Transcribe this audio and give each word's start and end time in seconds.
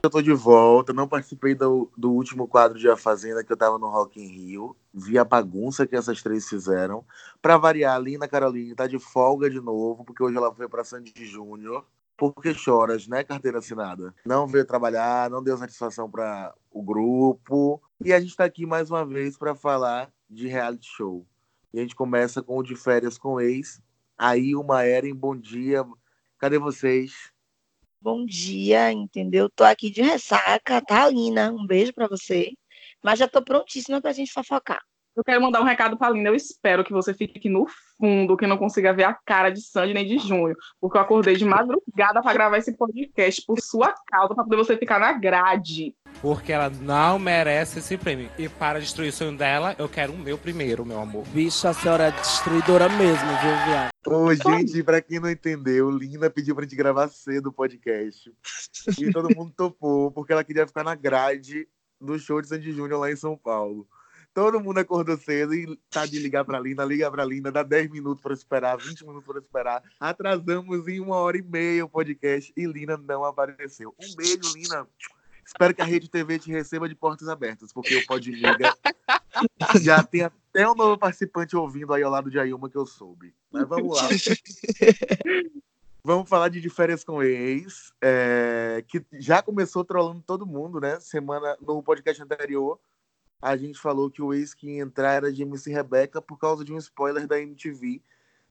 Eu 0.00 0.10
tô 0.10 0.22
de 0.22 0.32
volta, 0.32 0.92
não 0.92 1.08
participei 1.08 1.56
do, 1.56 1.90
do 1.96 2.12
último 2.12 2.46
quadro 2.46 2.78
de 2.78 2.88
A 2.88 2.96
Fazenda, 2.96 3.42
que 3.42 3.52
eu 3.52 3.56
tava 3.56 3.78
no 3.78 3.88
Rock 3.88 4.20
in 4.20 4.28
Rio. 4.28 4.76
Vi 4.94 5.18
a 5.18 5.24
bagunça 5.24 5.86
que 5.86 5.96
essas 5.96 6.22
três 6.22 6.48
fizeram. 6.48 7.04
Pra 7.42 7.56
variar, 7.56 7.96
a 7.96 7.98
Lina 7.98 8.28
Caroline 8.28 8.76
tá 8.76 8.86
de 8.86 8.98
folga 8.98 9.50
de 9.50 9.60
novo, 9.60 10.04
porque 10.04 10.22
hoje 10.22 10.36
ela 10.36 10.54
foi 10.54 10.68
pra 10.68 10.84
Sandy 10.84 11.12
Júnior. 11.24 11.84
Porque 12.16 12.54
choras, 12.54 13.08
né, 13.08 13.24
carteira 13.24 13.58
assinada? 13.58 14.14
Não 14.24 14.46
veio 14.46 14.64
trabalhar, 14.64 15.30
não 15.30 15.42
deu 15.42 15.56
satisfação 15.56 16.08
para 16.08 16.54
o 16.70 16.82
grupo. 16.82 17.82
E 18.04 18.12
a 18.12 18.20
gente 18.20 18.36
tá 18.36 18.44
aqui 18.44 18.66
mais 18.66 18.90
uma 18.90 19.04
vez 19.04 19.36
para 19.36 19.54
falar 19.54 20.12
de 20.30 20.46
reality 20.46 20.88
show. 20.88 21.26
E 21.72 21.78
a 21.78 21.82
gente 21.82 21.96
começa 21.96 22.40
com 22.40 22.58
o 22.58 22.62
de 22.62 22.76
férias 22.76 23.18
com 23.18 23.40
ex. 23.40 23.80
Aí, 24.16 24.54
uma 24.54 24.84
era 24.84 25.08
em 25.08 25.14
bom 25.14 25.36
dia. 25.36 25.84
Cadê 26.38 26.58
vocês? 26.58 27.32
Bom 28.00 28.24
dia, 28.24 28.92
entendeu? 28.92 29.48
Tô 29.50 29.64
aqui 29.64 29.90
de 29.90 30.02
ressaca, 30.02 30.80
tá, 30.84 31.08
Lina? 31.08 31.52
Um 31.52 31.66
beijo 31.66 31.92
para 31.92 32.08
você. 32.08 32.52
Mas 33.02 33.18
já 33.18 33.28
tô 33.28 33.42
prontíssima 33.42 34.00
pra 34.00 34.12
gente 34.12 34.32
fofocar. 34.32 34.80
Eu 35.18 35.24
quero 35.24 35.42
mandar 35.42 35.60
um 35.60 35.64
recado 35.64 35.98
pra 35.98 36.10
Linda. 36.10 36.28
Eu 36.28 36.34
espero 36.36 36.84
que 36.84 36.92
você 36.92 37.12
fique 37.12 37.48
no 37.48 37.66
fundo, 37.98 38.36
que 38.36 38.46
não 38.46 38.56
consiga 38.56 38.92
ver 38.92 39.02
a 39.02 39.12
cara 39.12 39.50
de 39.50 39.60
Sandy 39.60 39.92
nem 39.92 40.06
de 40.06 40.16
Junho. 40.16 40.54
Porque 40.80 40.96
eu 40.96 41.02
acordei 41.02 41.34
de 41.34 41.44
madrugada 41.44 42.22
para 42.22 42.32
gravar 42.32 42.56
esse 42.56 42.76
podcast 42.76 43.42
por 43.44 43.60
sua 43.60 43.92
causa, 44.06 44.32
pra 44.32 44.44
poder 44.44 44.54
você 44.54 44.76
ficar 44.76 45.00
na 45.00 45.12
grade. 45.12 45.92
Porque 46.22 46.52
ela 46.52 46.70
não 46.70 47.18
merece 47.18 47.80
esse 47.80 47.98
prêmio. 47.98 48.30
E 48.38 48.48
para 48.48 48.78
destruir 48.78 49.08
o 49.08 49.12
sonho 49.12 49.36
dela, 49.36 49.74
eu 49.76 49.88
quero 49.88 50.12
o 50.12 50.18
meu 50.18 50.38
primeiro, 50.38 50.86
meu 50.86 51.00
amor. 51.00 51.26
Bicho, 51.30 51.66
a 51.66 51.72
senhora 51.72 52.04
é 52.04 52.10
destruidora 52.12 52.88
mesmo, 52.88 53.26
viu, 53.26 53.56
viado? 53.66 53.90
Ô, 54.06 54.32
gente, 54.32 54.84
pra 54.84 55.02
quem 55.02 55.18
não 55.18 55.28
entendeu, 55.28 55.90
Linda 55.90 56.30
pediu 56.30 56.54
pra 56.54 56.62
gente 56.62 56.76
gravar 56.76 57.08
cedo 57.08 57.48
o 57.48 57.52
podcast. 57.52 58.32
E 58.96 59.10
todo 59.10 59.34
mundo 59.34 59.52
topou, 59.56 60.12
porque 60.12 60.32
ela 60.32 60.44
queria 60.44 60.64
ficar 60.64 60.84
na 60.84 60.94
grade 60.94 61.66
do 62.00 62.16
show 62.20 62.40
de 62.40 62.46
Sandy 62.46 62.70
Júnior 62.70 63.00
lá 63.00 63.10
em 63.10 63.16
São 63.16 63.36
Paulo. 63.36 63.84
Todo 64.38 64.60
mundo 64.60 64.78
acordou 64.78 65.16
cedo 65.16 65.52
e 65.52 65.76
tá 65.90 66.06
de 66.06 66.16
ligar 66.16 66.44
pra 66.44 66.60
Linda, 66.60 66.84
liga 66.84 67.10
pra 67.10 67.24
Linda, 67.24 67.50
dá 67.50 67.64
10 67.64 67.90
minutos 67.90 68.22
pra 68.22 68.32
esperar, 68.32 68.78
20 68.78 69.04
minutos 69.04 69.26
pra 69.26 69.40
esperar. 69.40 69.82
Atrasamos 69.98 70.86
em 70.86 71.00
uma 71.00 71.16
hora 71.16 71.36
e 71.36 71.42
meia 71.42 71.84
o 71.84 71.88
podcast 71.88 72.52
e 72.56 72.64
Linda 72.64 72.96
não 72.96 73.24
apareceu. 73.24 73.92
Um 74.00 74.14
beijo, 74.14 74.54
Linda. 74.54 74.86
Espero 75.44 75.74
que 75.74 75.82
a 75.82 75.84
Rede 75.84 76.08
TV 76.08 76.38
te 76.38 76.52
receba 76.52 76.88
de 76.88 76.94
portas 76.94 77.26
abertas, 77.26 77.72
porque 77.72 77.96
o 77.96 78.06
Podliga 78.06 78.72
já 79.82 80.04
tem 80.04 80.22
até 80.22 80.70
um 80.70 80.74
novo 80.76 80.96
participante 80.96 81.56
ouvindo 81.56 81.92
aí 81.92 82.04
ao 82.04 82.12
lado 82.12 82.30
de 82.30 82.38
Ailma 82.38 82.70
que 82.70 82.78
eu 82.78 82.86
soube. 82.86 83.34
Mas 83.50 83.66
vamos 83.66 83.96
lá. 83.96 84.08
Vamos 86.04 86.28
falar 86.28 86.48
de, 86.48 86.60
de 86.60 86.70
férias 86.70 87.04
com 87.04 87.22
ex, 87.22 87.92
é, 88.00 88.82
que 88.88 89.04
já 89.14 89.42
começou 89.42 89.84
trolando 89.84 90.22
todo 90.22 90.46
mundo, 90.46 90.80
né? 90.80 90.98
Semana 91.00 91.54
no 91.60 91.82
podcast 91.82 92.22
anterior, 92.22 92.80
a 93.40 93.56
gente 93.56 93.78
falou 93.78 94.10
que 94.10 94.22
o 94.22 94.34
ex 94.34 94.54
que 94.54 94.68
ia 94.68 94.82
entrar 94.82 95.12
era 95.12 95.32
de 95.32 95.42
MC 95.42 95.70
Rebeca 95.70 96.20
por 96.20 96.38
causa 96.38 96.64
de 96.64 96.72
um 96.72 96.78
spoiler 96.78 97.26
da 97.26 97.40
MTV. 97.40 98.02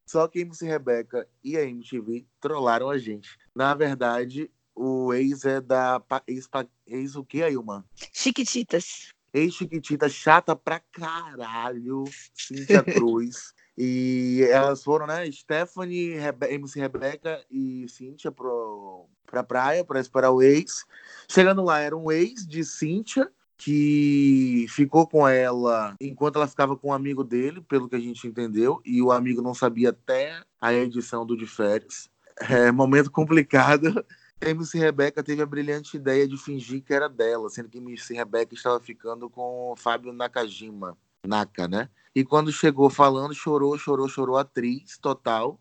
Só 0.06 0.26
que 0.26 0.38
a 0.38 0.42
MC 0.42 0.66
Rebeca 0.66 1.28
e 1.44 1.56
a 1.56 1.64
MTV 1.64 2.26
trollaram 2.40 2.88
a 2.88 2.96
gente. 2.96 3.38
Na 3.54 3.74
verdade, 3.74 4.50
o 4.74 5.12
ex 5.12 5.44
é 5.44 5.60
da. 5.60 6.02
Ex, 6.26 6.48
ex 6.86 7.16
o 7.16 7.24
que, 7.24 7.42
Ailma? 7.42 7.84
Chiquititas. 8.12 9.12
Ex-Chiquitita, 9.32 10.08
chata 10.08 10.56
pra 10.56 10.80
caralho. 10.80 12.04
Cíntia 12.34 12.82
Cruz. 12.82 13.52
E 13.80 14.44
elas 14.50 14.82
foram, 14.82 15.06
né? 15.06 15.30
Stephanie, 15.30 16.16
Rebe 16.16 16.52
MC 16.52 16.80
Rebeca 16.80 17.44
e 17.48 17.88
Cíntia 17.88 18.32
pro, 18.32 19.06
pra 19.24 19.44
praia 19.44 19.84
pra 19.84 20.00
esperar 20.00 20.32
o 20.32 20.42
ex. 20.42 20.84
Chegando 21.30 21.62
lá, 21.62 21.78
era 21.78 21.96
um 21.96 22.10
ex 22.10 22.44
de 22.44 22.64
Cíntia 22.64 23.30
que 23.58 24.66
ficou 24.68 25.06
com 25.06 25.26
ela 25.26 25.96
enquanto 26.00 26.36
ela 26.36 26.46
ficava 26.46 26.76
com 26.76 26.88
um 26.88 26.92
amigo 26.92 27.24
dele, 27.24 27.60
pelo 27.60 27.88
que 27.88 27.96
a 27.96 28.00
gente 28.00 28.26
entendeu, 28.26 28.80
e 28.84 29.02
o 29.02 29.10
amigo 29.10 29.42
não 29.42 29.52
sabia 29.52 29.90
até 29.90 30.40
a 30.60 30.72
edição 30.72 31.26
do 31.26 31.36
de 31.36 31.46
férias. 31.46 32.08
É, 32.40 32.70
momento 32.70 33.10
complicado. 33.10 34.04
MC 34.40 34.78
Rebeca 34.78 35.20
teve 35.20 35.42
a 35.42 35.46
brilhante 35.46 35.96
ideia 35.96 36.26
de 36.28 36.36
fingir 36.36 36.80
que 36.84 36.94
era 36.94 37.08
dela, 37.08 37.50
sendo 37.50 37.68
que 37.68 37.78
MC 37.78 38.14
Rebeca 38.14 38.54
estava 38.54 38.78
ficando 38.78 39.28
com 39.28 39.72
o 39.72 39.76
Fábio 39.76 40.12
Nakajima. 40.12 40.96
Naka, 41.26 41.66
né? 41.66 41.88
E 42.14 42.24
quando 42.24 42.52
chegou 42.52 42.88
falando, 42.88 43.34
chorou, 43.34 43.76
chorou, 43.76 44.08
chorou, 44.08 44.36
atriz 44.36 44.96
total. 44.98 45.60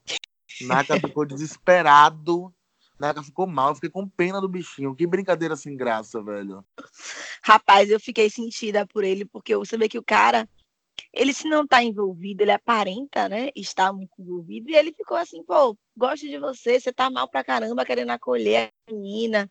Naka 0.61 0.99
ficou 0.99 1.25
desesperado. 1.25 2.53
Naka 2.99 3.21
ficou 3.21 3.45
mal, 3.45 3.75
fiquei 3.75 3.89
com 3.89 4.07
pena 4.07 4.41
do 4.41 4.49
bichinho. 4.49 4.95
Que 4.95 5.05
brincadeira 5.05 5.55
sem 5.55 5.75
graça, 5.75 6.21
velho. 6.21 6.65
Rapaz, 7.43 7.89
eu 7.89 7.99
fiquei 7.99 8.29
sentida 8.29 8.87
por 8.87 9.03
ele, 9.03 9.25
porque 9.25 9.55
você 9.55 9.77
vê 9.77 9.87
que 9.87 9.99
o 9.99 10.03
cara, 10.03 10.49
ele 11.13 11.33
se 11.33 11.47
não 11.47 11.67
tá 11.67 11.83
envolvido, 11.83 12.41
ele 12.41 12.51
aparenta, 12.51 13.29
né? 13.29 13.49
Estar 13.55 13.93
muito 13.93 14.11
envolvido. 14.19 14.69
E 14.69 14.75
ele 14.75 14.93
ficou 14.93 15.15
assim, 15.15 15.43
pô, 15.43 15.77
gosto 15.95 16.27
de 16.27 16.39
você, 16.39 16.79
você 16.79 16.91
tá 16.91 17.09
mal 17.09 17.27
pra 17.27 17.43
caramba, 17.43 17.85
querendo 17.85 18.09
acolher 18.09 18.71
a 18.87 18.91
menina. 18.91 19.49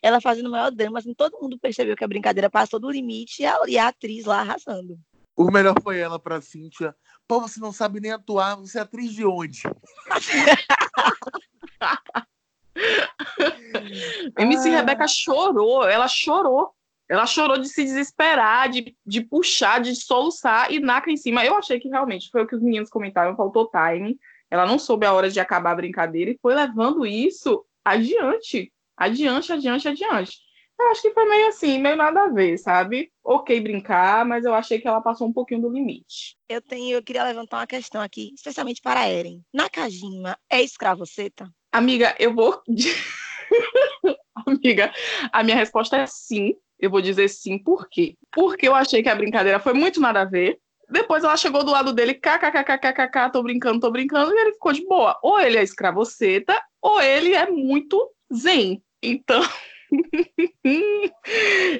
Ela 0.00 0.20
fazendo 0.20 0.46
o 0.46 0.52
maior 0.52 0.70
drama, 0.70 1.00
assim, 1.00 1.12
todo 1.12 1.40
mundo 1.40 1.58
percebeu 1.58 1.96
que 1.96 2.04
a 2.04 2.08
brincadeira 2.08 2.48
passou 2.48 2.78
do 2.78 2.90
limite 2.90 3.42
e 3.42 3.46
a, 3.46 3.58
e 3.66 3.76
a 3.76 3.88
atriz 3.88 4.24
lá 4.24 4.40
arrasando. 4.40 4.96
O 5.36 5.50
melhor 5.50 5.74
foi 5.82 5.98
ela 5.98 6.16
pra 6.16 6.40
Cíntia. 6.40 6.94
Pô, 7.26 7.40
você 7.40 7.58
não 7.58 7.72
sabe 7.72 7.98
nem 7.98 8.12
atuar, 8.12 8.54
você 8.54 8.78
é 8.78 8.82
atriz 8.82 9.12
de 9.12 9.26
onde? 9.26 9.62
MC 14.38 14.70
Rebeca 14.70 15.06
chorou, 15.06 15.86
ela 15.86 16.08
chorou. 16.08 16.72
Ela 17.08 17.26
chorou 17.26 17.58
de 17.58 17.68
se 17.68 17.84
desesperar, 17.84 18.70
de, 18.70 18.96
de 19.04 19.20
puxar, 19.20 19.80
de 19.80 19.94
soluçar 19.94 20.72
e 20.72 20.80
Naka 20.80 21.10
em 21.10 21.16
cima. 21.16 21.44
Eu 21.44 21.56
achei 21.56 21.78
que 21.78 21.88
realmente 21.88 22.30
foi 22.30 22.42
o 22.42 22.46
que 22.46 22.56
os 22.56 22.62
meninos 22.62 22.88
comentaram, 22.88 23.36
faltou 23.36 23.70
time. 23.70 24.18
Ela 24.50 24.64
não 24.64 24.78
soube 24.78 25.04
a 25.04 25.12
hora 25.12 25.28
de 25.28 25.38
acabar 25.38 25.72
a 25.72 25.76
brincadeira 25.76 26.30
e 26.30 26.38
foi 26.40 26.54
levando 26.54 27.04
isso 27.04 27.64
adiante. 27.84 28.72
Adiante, 28.96 29.52
adiante, 29.52 29.88
adiante. 29.88 30.44
Eu 30.78 30.90
acho 30.90 31.02
que 31.02 31.12
foi 31.12 31.28
meio 31.28 31.48
assim, 31.48 31.78
meio 31.78 31.96
nada 31.96 32.24
a 32.24 32.28
ver, 32.28 32.58
sabe? 32.58 33.12
Ok 33.22 33.60
brincar, 33.60 34.24
mas 34.24 34.44
eu 34.44 34.52
achei 34.54 34.80
que 34.80 34.88
ela 34.88 35.00
passou 35.00 35.28
um 35.28 35.32
pouquinho 35.32 35.62
do 35.62 35.70
limite. 35.70 36.36
Eu 36.48 36.60
tenho, 36.60 36.96
eu 36.96 37.02
queria 37.02 37.24
levantar 37.24 37.58
uma 37.58 37.66
questão 37.66 38.00
aqui, 38.00 38.32
especialmente 38.34 38.82
para 38.82 39.00
a 39.00 39.08
Eren. 39.08 39.40
Nakajima 39.52 40.36
é 40.50 40.62
escravoceta? 40.62 41.48
Amiga, 41.74 42.14
eu 42.20 42.32
vou. 42.32 42.62
Amiga, 44.46 44.92
a 45.32 45.42
minha 45.42 45.56
resposta 45.56 45.96
é 45.96 46.06
sim. 46.06 46.54
Eu 46.78 46.88
vou 46.88 47.02
dizer 47.02 47.26
sim, 47.26 47.58
por 47.58 47.88
quê? 47.88 48.14
Porque 48.30 48.68
eu 48.68 48.76
achei 48.76 49.02
que 49.02 49.08
a 49.08 49.14
brincadeira 49.16 49.58
foi 49.58 49.72
muito 49.72 50.00
nada 50.00 50.20
a 50.20 50.24
ver. 50.24 50.56
Depois 50.88 51.24
ela 51.24 51.36
chegou 51.36 51.64
do 51.64 51.72
lado 51.72 51.92
dele, 51.92 52.14
kkkkkkk, 52.14 53.32
tô 53.32 53.42
brincando, 53.42 53.80
tô 53.80 53.90
brincando, 53.90 54.32
e 54.32 54.38
ele 54.38 54.52
ficou 54.52 54.72
de 54.72 54.86
boa. 54.86 55.18
Ou 55.20 55.40
ele 55.40 55.58
é 55.58 55.64
escravoceta, 55.64 56.62
ou 56.80 57.02
ele 57.02 57.34
é 57.34 57.50
muito 57.50 58.08
zen. 58.32 58.80
Então. 59.02 59.42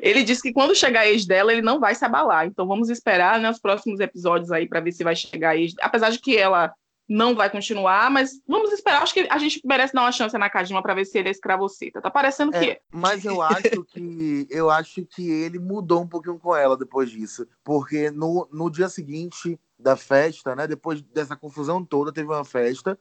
ele 0.02 0.24
disse 0.24 0.42
que 0.42 0.52
quando 0.52 0.74
chegar 0.74 1.02
a 1.02 1.08
ex 1.08 1.24
dela, 1.24 1.52
ele 1.52 1.62
não 1.62 1.78
vai 1.78 1.94
se 1.94 2.04
abalar. 2.04 2.46
Então 2.46 2.66
vamos 2.66 2.90
esperar 2.90 3.38
nos 3.38 3.56
né, 3.56 3.60
próximos 3.62 4.00
episódios 4.00 4.50
aí 4.50 4.68
para 4.68 4.80
ver 4.80 4.90
se 4.90 5.04
vai 5.04 5.14
chegar 5.14 5.50
a 5.50 5.56
ex. 5.56 5.72
Apesar 5.80 6.10
de 6.10 6.18
que 6.18 6.36
ela 6.36 6.74
não 7.08 7.34
vai 7.34 7.50
continuar, 7.50 8.10
mas 8.10 8.40
vamos 8.48 8.72
esperar. 8.72 9.02
Acho 9.02 9.12
que 9.12 9.26
a 9.30 9.38
gente 9.38 9.60
merece 9.64 9.92
dar 9.92 10.02
uma 10.02 10.12
chance 10.12 10.36
na 10.38 10.48
Kajima 10.48 10.82
para 10.82 10.94
ver 10.94 11.04
se 11.04 11.18
ele 11.18 11.28
é 11.28 11.30
escravoceta. 11.30 12.00
Tá 12.00 12.10
parecendo 12.10 12.54
É, 12.56 12.58
que 12.58 12.70
é. 12.70 12.80
mas 12.90 13.24
eu 13.24 13.42
acho 13.42 13.84
que 13.84 14.46
eu 14.50 14.70
acho 14.70 15.04
que 15.04 15.30
ele 15.30 15.58
mudou 15.58 16.02
um 16.02 16.08
pouquinho 16.08 16.38
com 16.38 16.56
ela 16.56 16.76
depois 16.76 17.10
disso, 17.10 17.46
porque 17.62 18.10
no, 18.10 18.48
no 18.50 18.70
dia 18.70 18.88
seguinte 18.88 19.58
da 19.78 19.96
festa, 19.96 20.56
né, 20.56 20.66
depois 20.66 21.02
dessa 21.02 21.36
confusão 21.36 21.84
toda, 21.84 22.12
teve 22.12 22.28
uma 22.28 22.44
festa. 22.44 22.98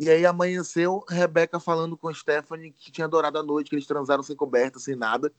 E 0.00 0.08
aí 0.08 0.24
amanheceu 0.24 1.04
Rebeca 1.08 1.58
falando 1.58 1.96
com 1.96 2.12
Stephanie 2.12 2.72
que 2.72 2.90
tinha 2.92 3.04
adorado 3.04 3.38
a 3.38 3.42
noite, 3.42 3.68
que 3.68 3.74
eles 3.76 3.86
transaram 3.86 4.22
sem 4.22 4.36
coberta, 4.36 4.78
sem 4.78 4.94
nada. 4.94 5.32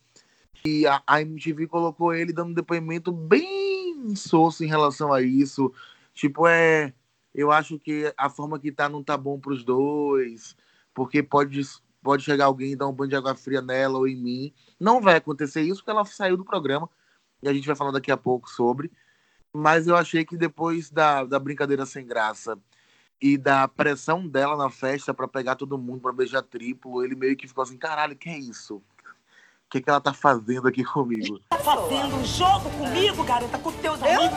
E 0.66 0.86
a, 0.86 1.02
a 1.08 1.22
MTV 1.22 1.68
colocou 1.68 2.14
ele 2.14 2.34
dando 2.34 2.50
um 2.52 2.54
depoimento 2.54 3.12
bem 3.12 4.14
soço 4.16 4.64
em 4.64 4.68
relação 4.68 5.14
a 5.14 5.22
isso. 5.22 5.72
Tipo, 6.14 6.48
é. 6.48 6.94
Eu 7.34 7.52
acho 7.52 7.80
que 7.80 8.14
a 8.18 8.30
forma 8.30 8.60
que 8.60 8.72
tá 8.72 8.90
não 8.90 9.04
tá 9.04 9.16
bom 9.18 9.40
pros 9.40 9.64
dois, 9.64 10.56
porque 10.94 11.22
pode, 11.22 11.62
pode 12.02 12.24
chegar 12.24 12.46
alguém 12.46 12.72
e 12.72 12.76
dar 12.76 12.88
um 12.88 12.94
banho 12.94 13.10
de 13.10 13.16
água 13.16 13.36
fria 13.36 13.62
nela 13.62 13.98
ou 13.98 14.08
em 14.08 14.16
mim. 14.16 14.54
Não 14.80 15.02
vai 15.02 15.16
acontecer 15.16 15.62
isso 15.62 15.78
porque 15.78 15.92
ela 15.92 16.06
saiu 16.06 16.38
do 16.38 16.46
programa 16.46 16.90
e 17.42 17.48
a 17.48 17.54
gente 17.54 17.68
vai 17.68 17.76
falar 17.76 17.92
daqui 17.92 18.12
a 18.12 18.18
pouco 18.18 18.50
sobre. 18.50 18.92
Mas 19.54 19.88
eu 19.88 19.96
achei 19.96 20.26
que 20.26 20.38
depois 20.38 20.90
da, 20.90 21.24
da 21.24 21.40
brincadeira 21.40 21.86
sem 21.86 22.06
graça 22.06 22.58
e 23.22 23.38
da 23.38 23.68
pressão 23.68 24.28
dela 24.28 24.56
na 24.56 24.70
festa 24.70 25.14
para 25.14 25.28
pegar 25.28 25.56
todo 25.56 25.78
mundo 25.78 26.02
para 26.02 26.14
beijar 26.14 26.42
triplo, 26.42 27.04
ele 27.04 27.16
meio 27.16 27.36
que 27.36 27.48
ficou 27.48 27.64
assim: 27.64 27.78
caralho, 27.78 28.16
que 28.16 28.30
é 28.30 28.38
isso? 28.38 28.76
O 28.76 29.70
que, 29.70 29.82
que 29.82 29.90
ela 29.90 30.02
tá 30.02 30.14
fazendo 30.14 30.68
aqui 30.68 30.84
comigo? 30.84 31.40
Tá 31.50 31.60
fazendo 31.60 32.16
um 32.16 32.26
jogo 32.26 32.70
comigo, 32.72 33.24
garota, 33.24 33.58
com 33.60 33.72
teus 33.74 34.00
Eu 34.02 34.32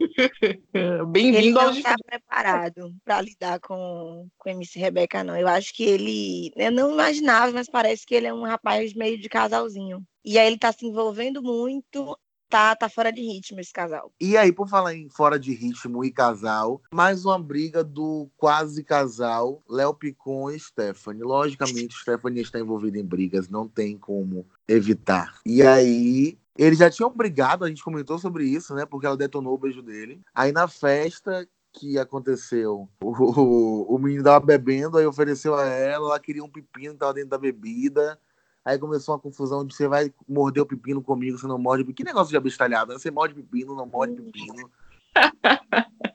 amigos? 0.00 0.62
não. 0.72 0.82
Ele 1.00 1.06
Bem-vindo 1.06 1.60
não 1.60 1.68
ao 1.68 1.70
está 1.72 1.94
preparado 2.04 2.94
para 3.04 3.20
lidar 3.20 3.60
com, 3.60 4.28
com 4.38 4.50
MC 4.50 4.78
Rebeca, 4.78 5.22
não. 5.22 5.36
Eu 5.36 5.48
acho 5.48 5.74
que 5.74 5.84
ele. 5.84 6.52
Eu 6.56 6.72
não 6.72 6.92
imaginava, 6.92 7.52
mas 7.52 7.68
parece 7.68 8.06
que 8.06 8.14
ele 8.14 8.26
é 8.26 8.34
um 8.34 8.44
rapaz 8.44 8.94
meio 8.94 9.18
de 9.18 9.28
casalzinho. 9.28 10.02
E 10.24 10.38
aí 10.38 10.46
ele 10.46 10.58
tá 10.58 10.72
se 10.72 10.86
envolvendo 10.86 11.42
muito. 11.42 12.18
Tá, 12.48 12.74
tá 12.74 12.88
fora 12.88 13.12
de 13.12 13.22
ritmo 13.22 13.60
esse 13.60 13.72
casal. 13.72 14.12
E 14.20 14.36
aí, 14.36 14.50
por 14.50 14.68
falar 14.68 14.92
em 14.92 15.08
fora 15.08 15.38
de 15.38 15.54
ritmo 15.54 16.04
e 16.04 16.10
casal, 16.10 16.82
mais 16.92 17.24
uma 17.24 17.38
briga 17.38 17.84
do 17.84 18.28
quase 18.36 18.82
casal 18.82 19.62
Léo 19.70 19.94
Picon 19.94 20.50
e 20.50 20.58
Stephanie. 20.58 21.22
Logicamente, 21.22 21.94
Stephanie 21.94 22.42
está 22.42 22.58
envolvida 22.58 22.98
em 22.98 23.04
brigas, 23.04 23.48
não 23.48 23.68
tem 23.68 23.96
como 23.96 24.44
evitar. 24.66 25.38
E 25.46 25.62
aí, 25.62 26.36
eles 26.60 26.78
já 26.78 26.90
tinham 26.90 27.10
brigado, 27.10 27.64
a 27.64 27.68
gente 27.68 27.82
comentou 27.82 28.18
sobre 28.18 28.44
isso, 28.44 28.74
né? 28.74 28.84
Porque 28.84 29.06
ela 29.06 29.16
detonou 29.16 29.54
o 29.54 29.58
beijo 29.58 29.80
dele. 29.80 30.20
Aí 30.34 30.52
na 30.52 30.68
festa 30.68 31.48
que 31.72 31.98
aconteceu, 31.98 32.86
o, 33.02 33.08
o, 33.08 33.94
o 33.94 33.98
menino 33.98 34.22
tava 34.22 34.44
bebendo, 34.44 34.98
aí 34.98 35.06
ofereceu 35.06 35.54
a 35.54 35.64
ela, 35.64 36.08
ela 36.08 36.20
queria 36.20 36.44
um 36.44 36.50
pepino 36.50 36.92
que 36.92 37.00
tava 37.00 37.14
dentro 37.14 37.30
da 37.30 37.38
bebida. 37.38 38.20
Aí 38.62 38.78
começou 38.78 39.14
uma 39.14 39.20
confusão 39.20 39.64
de 39.64 39.74
você 39.74 39.88
vai 39.88 40.12
morder 40.28 40.62
o 40.62 40.66
pepino 40.66 41.02
comigo, 41.02 41.38
você 41.38 41.46
não 41.46 41.58
morde. 41.58 41.90
Que 41.94 42.04
negócio 42.04 42.30
de 42.30 42.36
abestalhada, 42.36 42.92
né? 42.92 42.98
Você 42.98 43.10
morde 43.10 43.34
pepino, 43.34 43.74
não 43.74 43.86
morde 43.86 44.20
pepino. 44.20 44.70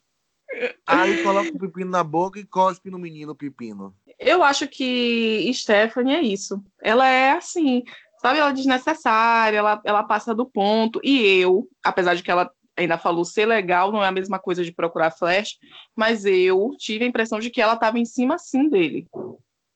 Aí 0.86 1.24
coloca 1.24 1.50
o 1.50 1.60
pepino 1.60 1.90
na 1.90 2.04
boca 2.04 2.40
e 2.40 2.46
cospe 2.46 2.92
no 2.92 3.00
menino 3.00 3.32
o 3.32 3.36
pepino. 3.36 3.96
Eu 4.20 4.44
acho 4.44 4.68
que 4.68 5.52
Stephanie 5.54 6.16
é 6.16 6.22
isso. 6.22 6.64
Ela 6.82 7.08
é 7.10 7.32
assim, 7.32 7.84
sabe? 8.26 8.40
Ela 8.40 8.50
é 8.50 8.54
desnecessária, 8.54 9.58
ela, 9.58 9.80
ela 9.84 10.04
passa 10.04 10.34
do 10.34 10.46
ponto. 10.46 11.00
E 11.04 11.22
eu, 11.40 11.68
apesar 11.84 12.16
de 12.16 12.24
que 12.24 12.32
ela 12.32 12.50
ainda 12.76 12.98
falou 12.98 13.24
ser 13.24 13.46
legal, 13.46 13.92
não 13.92 14.04
é 14.04 14.08
a 14.08 14.12
mesma 14.12 14.40
coisa 14.40 14.64
de 14.64 14.72
procurar 14.72 15.12
flash, 15.12 15.58
mas 15.96 16.26
eu 16.26 16.72
tive 16.78 17.06
a 17.06 17.08
impressão 17.08 17.40
de 17.40 17.50
que 17.50 17.62
ela 17.62 17.74
estava 17.76 18.00
em 18.00 18.06
cima 18.06 18.38
sim 18.38 18.68
dele. 18.68 19.06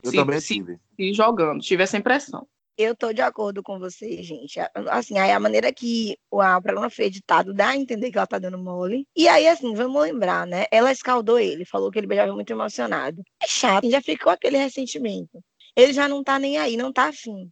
Eu 0.03 0.11
Se- 0.11 0.15
também 0.17 0.39
se- 0.41 0.55
tive. 0.55 0.77
E 0.97 1.13
jogando, 1.13 1.61
tive 1.61 1.83
essa 1.83 1.97
impressão. 1.97 2.47
Eu 2.77 2.95
tô 2.95 3.11
de 3.11 3.21
acordo 3.21 3.61
com 3.61 3.77
vocês, 3.77 4.25
gente. 4.25 4.57
Assim, 4.89 5.19
aí 5.19 5.31
a 5.31 5.39
maneira 5.39 5.71
que 5.71 6.17
o 6.31 6.37
programa 6.61 6.89
foi 6.89 7.05
editado 7.05 7.53
dá 7.53 7.69
a 7.69 7.75
entender 7.75 8.09
que 8.09 8.17
ela 8.17 8.25
tá 8.25 8.39
dando 8.39 8.57
mole. 8.57 9.05
E 9.15 9.27
aí, 9.27 9.47
assim, 9.49 9.73
vamos 9.75 10.01
lembrar, 10.01 10.47
né? 10.47 10.65
Ela 10.71 10.89
escaldou 10.91 11.37
ele, 11.37 11.65
falou 11.65 11.91
que 11.91 11.99
ele 11.99 12.07
beijava 12.07 12.31
muito 12.33 12.51
emocionado. 12.51 13.21
É 13.43 13.47
chato, 13.47 13.89
já 13.89 14.01
ficou 14.01 14.31
aquele 14.31 14.57
ressentimento. 14.57 15.43
Ele 15.75 15.91
já 15.91 16.07
não 16.07 16.23
tá 16.23 16.39
nem 16.39 16.57
aí, 16.57 16.77
não 16.77 16.91
tá 16.93 17.09
afim. 17.09 17.49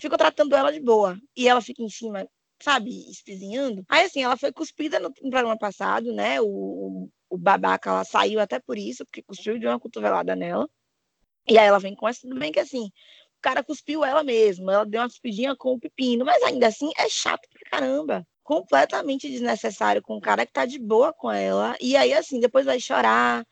Ficou 0.00 0.16
tratando 0.16 0.56
ela 0.56 0.72
de 0.72 0.80
boa. 0.80 1.18
E 1.36 1.48
ela 1.48 1.60
fica 1.60 1.82
em 1.82 1.88
cima, 1.88 2.26
sabe, 2.62 2.90
espizinhando. 3.10 3.84
Aí, 3.88 4.06
assim, 4.06 4.22
ela 4.22 4.36
foi 4.36 4.52
cuspida 4.52 4.98
no, 4.98 5.12
programa 5.12 5.58
passado, 5.58 6.12
né? 6.12 6.40
O, 6.40 7.08
o 7.28 7.38
babaca, 7.38 7.90
ela 7.90 8.04
saiu 8.04 8.40
até 8.40 8.58
por 8.58 8.78
isso, 8.78 9.04
porque 9.04 9.22
cuspiu 9.22 9.58
de 9.58 9.66
uma 9.66 9.78
cotovelada 9.78 10.34
nela. 10.34 10.68
E 11.48 11.58
aí 11.58 11.66
ela 11.66 11.78
vem 11.78 11.94
com 11.94 12.08
essa, 12.08 12.20
tudo 12.22 12.38
bem 12.38 12.52
que 12.52 12.60
assim, 12.60 12.86
o 12.86 13.40
cara 13.42 13.62
cuspiu 13.62 14.04
ela 14.04 14.22
mesmo, 14.22 14.70
ela 14.70 14.84
deu 14.84 15.00
uma 15.00 15.08
cuspidinha 15.08 15.56
com 15.56 15.74
o 15.74 15.80
pepino, 15.80 16.24
mas 16.24 16.42
ainda 16.42 16.66
assim 16.66 16.90
é 16.96 17.08
chato 17.08 17.48
pra 17.50 17.70
caramba. 17.70 18.26
Completamente 18.42 19.28
desnecessário 19.30 20.02
com 20.02 20.16
um 20.16 20.20
cara 20.20 20.44
que 20.46 20.52
tá 20.52 20.66
de 20.66 20.78
boa 20.78 21.12
com 21.12 21.30
ela. 21.30 21.76
E 21.80 21.96
aí, 21.96 22.12
assim, 22.12 22.40
depois 22.40 22.66
vai 22.66 22.80
chorar, 22.80 23.46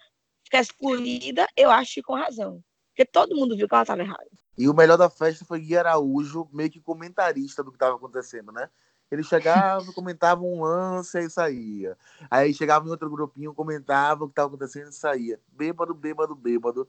ficar 0.44 0.60
excluída, 0.60 1.46
eu 1.56 1.70
acho 1.70 1.94
que 1.94 2.02
com 2.02 2.14
razão. 2.14 2.62
Porque 2.90 3.04
todo 3.04 3.36
mundo 3.36 3.56
viu 3.56 3.68
que 3.68 3.74
ela 3.74 3.84
tava 3.84 4.02
errada. 4.02 4.28
E 4.58 4.68
o 4.68 4.74
melhor 4.74 4.98
da 4.98 5.08
festa 5.08 5.44
foi 5.44 5.60
Gui 5.60 5.76
Araújo, 5.76 6.48
meio 6.52 6.68
que 6.68 6.80
comentarista 6.80 7.62
do 7.62 7.70
que 7.70 7.76
estava 7.76 7.94
acontecendo, 7.94 8.50
né? 8.50 8.68
Ele 9.08 9.22
chegava, 9.22 9.90
comentava 9.92 10.42
um 10.42 10.62
lance 10.62 11.16
e 11.16 11.30
saía. 11.30 11.96
Aí 12.28 12.52
chegava 12.52 12.86
em 12.86 12.90
outro 12.90 13.08
grupinho, 13.08 13.54
comentava 13.54 14.24
o 14.24 14.26
que 14.26 14.32
estava 14.32 14.48
acontecendo 14.48 14.88
e 14.88 14.94
saía. 14.94 15.40
Bêbado, 15.52 15.94
bêbado, 15.94 16.34
bêbado. 16.34 16.88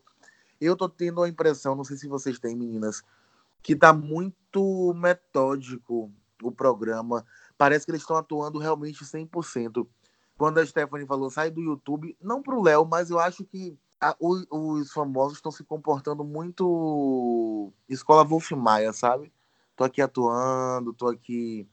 Eu 0.59 0.75
tô 0.75 0.89
tendo 0.89 1.21
a 1.21 1.29
impressão, 1.29 1.75
não 1.75 1.83
sei 1.83 1.95
se 1.95 2.07
vocês 2.07 2.39
têm, 2.39 2.55
meninas, 2.55 3.03
que 3.61 3.75
tá 3.75 3.93
muito 3.93 4.93
metódico 4.95 6.11
o 6.41 6.51
programa. 6.51 7.23
Parece 7.55 7.85
que 7.85 7.91
eles 7.91 8.01
estão 8.01 8.17
atuando 8.17 8.57
realmente 8.57 9.05
100%. 9.05 9.87
Quando 10.37 10.57
a 10.57 10.65
Stephanie 10.65 11.05
falou, 11.05 11.29
sai 11.29 11.51
do 11.51 11.61
YouTube, 11.61 12.17
não 12.19 12.41
pro 12.41 12.63
Léo, 12.63 12.85
mas 12.85 13.09
eu 13.09 13.19
acho 13.19 13.45
que 13.45 13.77
a- 14.01 14.15
o- 14.19 14.45
os 14.79 14.91
famosos 14.91 15.37
estão 15.37 15.51
se 15.51 15.63
comportando 15.63 16.23
muito 16.23 17.71
escola 17.87 18.23
Wolf 18.23 18.51
Maia, 18.51 18.93
sabe? 18.93 19.31
Tô 19.75 19.83
aqui 19.83 20.01
atuando, 20.01 20.93
tô 20.93 21.07
aqui 21.07 21.67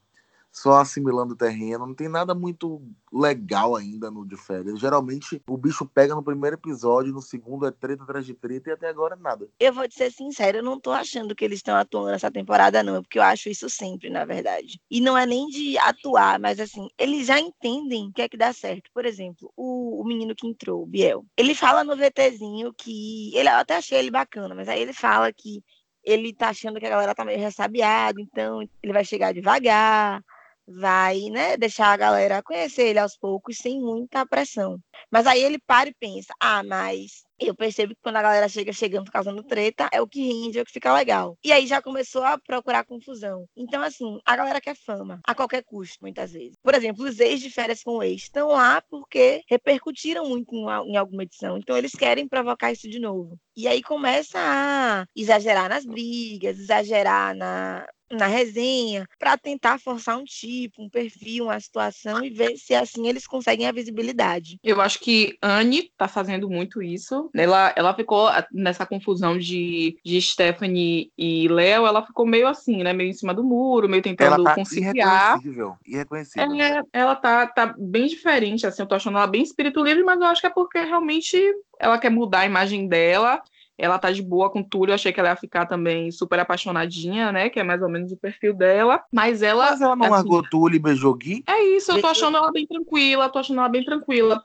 só 0.56 0.78
assimilando 0.78 1.34
o 1.34 1.36
terreno. 1.36 1.86
Não 1.86 1.94
tem 1.94 2.08
nada 2.08 2.34
muito 2.34 2.80
legal 3.12 3.76
ainda 3.76 4.10
no 4.10 4.24
de 4.24 4.38
férias. 4.38 4.80
Geralmente 4.80 5.42
o 5.46 5.56
bicho 5.56 5.84
pega 5.84 6.14
no 6.14 6.22
primeiro 6.22 6.56
episódio, 6.56 7.12
no 7.12 7.20
segundo 7.20 7.66
é 7.66 7.70
treta 7.70 8.04
atrás 8.04 8.24
de 8.24 8.32
treta 8.32 8.70
e 8.70 8.72
até 8.72 8.88
agora 8.88 9.14
nada. 9.16 9.48
Eu 9.60 9.74
vou 9.74 9.86
te 9.86 9.94
ser 9.94 10.10
sincera, 10.10 10.56
eu 10.56 10.62
não 10.62 10.80
tô 10.80 10.92
achando 10.92 11.34
que 11.34 11.44
eles 11.44 11.58
estão 11.58 11.76
atuando 11.76 12.10
nessa 12.10 12.30
temporada, 12.30 12.82
não, 12.82 13.02
porque 13.02 13.18
eu 13.18 13.22
acho 13.22 13.50
isso 13.50 13.68
sempre, 13.68 14.08
na 14.08 14.24
verdade. 14.24 14.80
E 14.90 14.98
não 14.98 15.16
é 15.16 15.26
nem 15.26 15.46
de 15.48 15.76
atuar, 15.76 16.40
mas 16.40 16.58
assim, 16.58 16.88
eles 16.98 17.26
já 17.26 17.38
entendem 17.38 18.08
o 18.08 18.12
que 18.12 18.22
é 18.22 18.28
que 18.28 18.36
dá 18.38 18.50
certo. 18.54 18.90
Por 18.94 19.04
exemplo, 19.04 19.52
o, 19.54 20.00
o 20.00 20.04
menino 20.06 20.34
que 20.34 20.46
entrou, 20.46 20.82
o 20.82 20.86
Biel, 20.86 21.22
ele 21.36 21.54
fala 21.54 21.84
no 21.84 21.96
VTzinho 21.96 22.72
que. 22.72 23.30
Ele, 23.36 23.48
eu 23.48 23.56
até 23.56 23.76
achei 23.76 23.98
ele 23.98 24.10
bacana, 24.10 24.54
mas 24.54 24.68
aí 24.70 24.80
ele 24.80 24.94
fala 24.94 25.30
que 25.30 25.62
ele 26.02 26.32
tá 26.32 26.48
achando 26.48 26.78
que 26.78 26.86
a 26.86 26.90
galera 26.90 27.14
tá 27.14 27.24
meio 27.24 27.38
ressabiada, 27.38 28.18
então 28.20 28.62
ele 28.82 28.92
vai 28.92 29.04
chegar 29.04 29.34
devagar, 29.34 30.22
vai, 30.66 31.20
né, 31.30 31.56
deixar 31.56 31.92
a 31.92 31.96
galera 31.96 32.42
conhecer 32.42 32.88
ele 32.88 32.98
aos 32.98 33.16
poucos, 33.16 33.58
sem 33.58 33.80
muita 33.80 34.26
pressão. 34.26 34.78
Mas 35.10 35.26
aí 35.26 35.42
ele 35.42 35.58
para 35.66 35.88
e 35.88 35.94
pensa, 35.94 36.34
ah, 36.40 36.62
mas 36.64 37.24
eu 37.38 37.54
percebo 37.54 37.94
que 37.94 38.00
quando 38.02 38.16
a 38.16 38.22
galera 38.22 38.48
chega 38.48 38.72
chegando 38.72 39.10
causando 39.10 39.42
treta, 39.42 39.88
é 39.92 40.00
o 40.00 40.06
que 40.06 40.20
rende, 40.20 40.58
é 40.58 40.62
o 40.62 40.64
que 40.64 40.72
fica 40.72 40.92
legal. 40.92 41.36
E 41.44 41.52
aí 41.52 41.66
já 41.66 41.82
começou 41.82 42.22
a 42.22 42.38
procurar 42.38 42.84
confusão. 42.84 43.46
Então, 43.56 43.82
assim, 43.82 44.18
a 44.24 44.36
galera 44.36 44.60
quer 44.60 44.76
fama, 44.76 45.20
a 45.24 45.34
qualquer 45.34 45.62
custo, 45.64 45.98
muitas 46.00 46.32
vezes. 46.32 46.56
Por 46.62 46.74
exemplo, 46.74 47.04
os 47.04 47.20
ex 47.20 47.40
de 47.40 47.50
férias 47.50 47.82
com 47.82 47.98
o 47.98 48.02
ex 48.02 48.22
estão 48.22 48.48
lá 48.48 48.82
porque 48.88 49.42
repercutiram 49.48 50.28
muito 50.28 50.54
em, 50.54 50.92
em 50.92 50.96
alguma 50.96 51.22
edição. 51.22 51.58
Então, 51.58 51.76
eles 51.76 51.92
querem 51.92 52.28
provocar 52.28 52.72
isso 52.72 52.88
de 52.88 52.98
novo. 52.98 53.38
E 53.56 53.66
aí 53.66 53.82
começa 53.82 54.38
a 54.38 55.06
exagerar 55.14 55.68
nas 55.68 55.84
brigas, 55.84 56.58
exagerar 56.58 57.34
na, 57.34 57.86
na 58.10 58.26
resenha, 58.26 59.06
para 59.18 59.36
tentar 59.36 59.78
forçar 59.78 60.18
um 60.18 60.24
tipo, 60.24 60.82
um 60.82 60.88
perfil, 60.88 61.44
uma 61.44 61.58
situação 61.58 62.24
e 62.24 62.30
ver 62.30 62.56
se 62.56 62.74
assim 62.74 63.08
eles 63.08 63.26
conseguem 63.26 63.66
a 63.66 63.72
visibilidade. 63.72 64.58
Eu 64.62 64.80
acho 64.80 65.00
que 65.00 65.36
Anne 65.42 65.90
tá 65.96 66.06
fazendo 66.06 66.48
muito 66.48 66.82
isso. 66.82 67.25
Ela, 67.34 67.72
ela 67.76 67.94
ficou 67.94 68.28
nessa 68.52 68.86
confusão 68.86 69.38
de, 69.38 69.98
de 70.04 70.20
Stephanie 70.20 71.10
e 71.16 71.48
Léo, 71.48 71.86
ela 71.86 72.04
ficou 72.04 72.26
meio 72.26 72.46
assim, 72.46 72.82
né? 72.82 72.92
Meio 72.92 73.10
em 73.10 73.14
cima 73.14 73.34
do 73.34 73.44
muro, 73.44 73.88
meio 73.88 74.02
Ela 74.04 74.16
tentando 74.16 74.44
tá 74.44 74.54
conciliar. 74.54 75.36
irreconhecível. 75.36 75.76
Irreconhecível. 75.86 76.62
É, 76.62 76.82
ela 76.92 77.16
tá, 77.16 77.46
tá 77.46 77.74
bem 77.78 78.06
diferente, 78.06 78.66
assim, 78.66 78.82
eu 78.82 78.88
tô 78.88 78.94
achando 78.94 79.18
ela 79.18 79.26
bem 79.26 79.42
espírito 79.42 79.82
livre, 79.82 80.02
mas 80.02 80.20
eu 80.20 80.26
acho 80.26 80.40
que 80.40 80.46
é 80.46 80.50
porque 80.50 80.78
realmente 80.78 81.38
ela 81.78 81.98
quer 81.98 82.10
mudar 82.10 82.40
a 82.40 82.46
imagem 82.46 82.88
dela. 82.88 83.42
Ela 83.78 83.98
tá 83.98 84.10
de 84.10 84.22
boa 84.22 84.50
com 84.50 84.62
tudo, 84.62 84.90
eu 84.90 84.94
achei 84.94 85.12
que 85.12 85.20
ela 85.20 85.30
ia 85.30 85.36
ficar 85.36 85.66
também 85.66 86.10
super 86.10 86.38
apaixonadinha, 86.38 87.30
né? 87.30 87.50
Que 87.50 87.60
é 87.60 87.62
mais 87.62 87.82
ou 87.82 87.88
menos 87.88 88.10
o 88.10 88.16
perfil 88.16 88.54
dela. 88.54 89.02
Mas 89.12 89.42
ela. 89.42 89.70
Mas 89.70 89.80
ela 89.80 89.94
não 89.94 90.06
assim, 90.06 90.14
largou 90.14 90.42
Túlio 90.42 90.76
e 90.76 90.80
beijou 90.80 91.14
Gui? 91.14 91.44
É 91.46 91.62
isso, 91.76 91.92
eu 91.92 92.00
tô 92.00 92.06
achando 92.06 92.36
ela 92.36 92.50
bem 92.50 92.66
tranquila, 92.66 93.28
tô 93.28 93.38
achando 93.38 93.60
ela 93.60 93.68
bem 93.68 93.84
tranquila. 93.84 94.42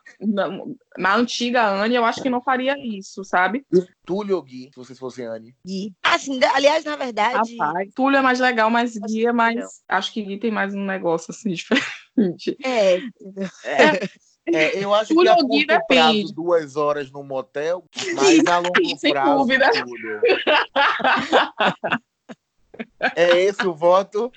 Na, 0.98 1.16
antiga 1.16 1.66
Anne, 1.66 1.96
eu 1.96 2.04
acho 2.04 2.22
que 2.22 2.30
não 2.30 2.42
faria 2.42 2.76
isso, 2.78 3.24
sabe? 3.24 3.66
Túlio 4.06 4.36
ou 4.36 4.42
Gui, 4.42 4.70
se 4.74 4.76
vocês 4.76 5.00
fossem 5.00 5.26
Anne? 5.26 5.56
Gui. 5.66 5.94
Assim, 6.04 6.40
aliás, 6.54 6.84
na 6.84 6.96
verdade, 6.96 7.56
Rapaz, 7.58 7.90
Túlio 7.96 8.18
é 8.18 8.22
mais 8.22 8.40
legal, 8.40 8.70
Acho 8.76 9.00
Gui 9.00 9.26
é 9.26 9.32
mais. 9.32 9.66
Acho 9.88 10.12
que 10.14 10.24
Gui 10.24 10.40
tem 10.40 10.52
mais 10.52 10.74
um 10.74 10.84
negócio 10.84 11.32
assim 11.32 11.52
diferente. 11.54 12.58
é, 12.64 12.98
É, 13.64 14.10
eu 14.46 14.94
acho 14.96 15.14
que 15.14 15.28
a 15.28 15.36
curto 15.36 15.66
prazo, 15.66 15.68
depende. 15.68 16.34
duas 16.34 16.76
horas 16.76 17.12
no 17.12 17.24
motel, 17.24 17.84
mas 18.16 18.46
a 18.46 18.60
longo 18.60 18.98
Sem 18.98 19.12
prazo, 19.12 19.38
dúvida. 19.38 19.72
Túlio. 19.72 20.22
É 23.16 23.40
esse 23.42 23.66
o 23.68 23.74
voto? 23.74 24.32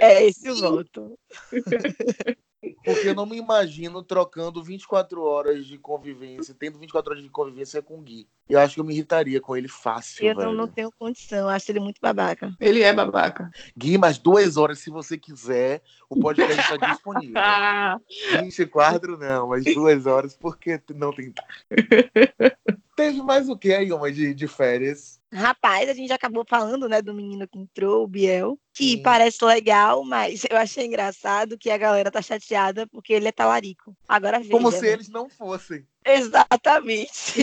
é 0.00 0.24
esse 0.26 0.50
o 0.50 0.56
voto. 0.56 1.18
Porque 2.84 3.08
eu 3.08 3.14
não 3.14 3.26
me 3.26 3.36
imagino 3.36 4.02
trocando 4.02 4.62
24 4.62 5.22
horas 5.22 5.66
de 5.66 5.76
convivência, 5.78 6.54
tendo 6.56 6.78
24 6.78 7.12
horas 7.12 7.22
de 7.24 7.28
convivência 7.28 7.82
com 7.82 7.98
o 7.98 8.00
Gui. 8.02 8.28
Eu 8.48 8.58
acho 8.60 8.74
que 8.74 8.80
eu 8.80 8.84
me 8.84 8.92
irritaria 8.92 9.40
com 9.40 9.56
ele 9.56 9.66
fácil, 9.68 10.24
Eu 10.24 10.36
velho. 10.36 10.48
não, 10.48 10.54
não 10.54 10.68
tenho 10.68 10.92
condição, 10.92 11.48
acho 11.48 11.72
ele 11.72 11.80
muito 11.80 12.00
babaca. 12.00 12.54
Ele 12.60 12.82
é 12.82 12.92
babaca. 12.92 13.50
Gui, 13.76 13.98
mas 13.98 14.18
duas 14.18 14.56
horas, 14.56 14.78
se 14.78 14.90
você 14.90 15.18
quiser, 15.18 15.82
o 16.08 16.20
podcast 16.20 16.60
está 16.60 16.76
disponível. 16.92 17.34
Ah, 17.44 17.98
24 18.40 19.16
não, 19.18 19.48
mas 19.48 19.64
duas 19.64 20.06
horas, 20.06 20.36
porque 20.36 20.80
não 20.94 21.12
tentar. 21.12 21.46
Teve 22.96 23.22
mais 23.22 23.48
o 23.48 23.56
que 23.56 23.72
aí, 23.72 23.92
uma 23.92 24.10
de, 24.12 24.34
de 24.34 24.46
férias? 24.46 25.21
Rapaz, 25.32 25.88
a 25.88 25.94
gente 25.94 26.12
acabou 26.12 26.44
falando, 26.46 26.86
né, 26.86 27.00
do 27.00 27.14
menino 27.14 27.48
que 27.48 27.58
entrou, 27.58 28.04
o 28.04 28.06
Biel, 28.06 28.58
que 28.74 28.90
Sim. 28.90 29.02
parece 29.02 29.42
legal, 29.42 30.04
mas 30.04 30.42
eu 30.50 30.56
achei 30.58 30.84
engraçado 30.84 31.56
que 31.56 31.70
a 31.70 31.78
galera 31.78 32.10
tá 32.10 32.20
chateada 32.20 32.86
porque 32.88 33.14
ele 33.14 33.28
é 33.28 33.32
talarico. 33.32 33.96
Agora 34.06 34.38
veja. 34.38 34.50
Como 34.50 34.70
se 34.70 34.82
né? 34.82 34.88
eles 34.90 35.08
não 35.08 35.30
fossem. 35.30 35.86
Exatamente. 36.04 37.40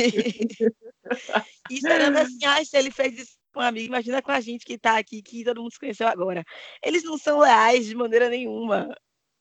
e 1.69 1.74
esperando 1.74 2.17
assim, 2.17 2.46
ah, 2.46 2.63
se 2.63 2.77
ele 2.77 2.91
fez 2.91 3.17
isso 3.17 3.39
com 3.51 3.60
um 3.60 3.63
amigo, 3.63 3.88
imagina 3.88 4.22
com 4.22 4.31
a 4.31 4.39
gente 4.39 4.63
que 4.63 4.77
tá 4.77 5.00
aqui, 5.00 5.24
que 5.24 5.43
todo 5.43 5.60
mundo 5.60 5.74
se 5.74 5.79
conheceu 5.79 6.08
agora. 6.08 6.46
Eles 6.84 7.03
não 7.03 7.17
são 7.17 7.39
leais 7.39 7.88
de 7.88 7.96
maneira 7.96 8.29
nenhuma. 8.29 8.96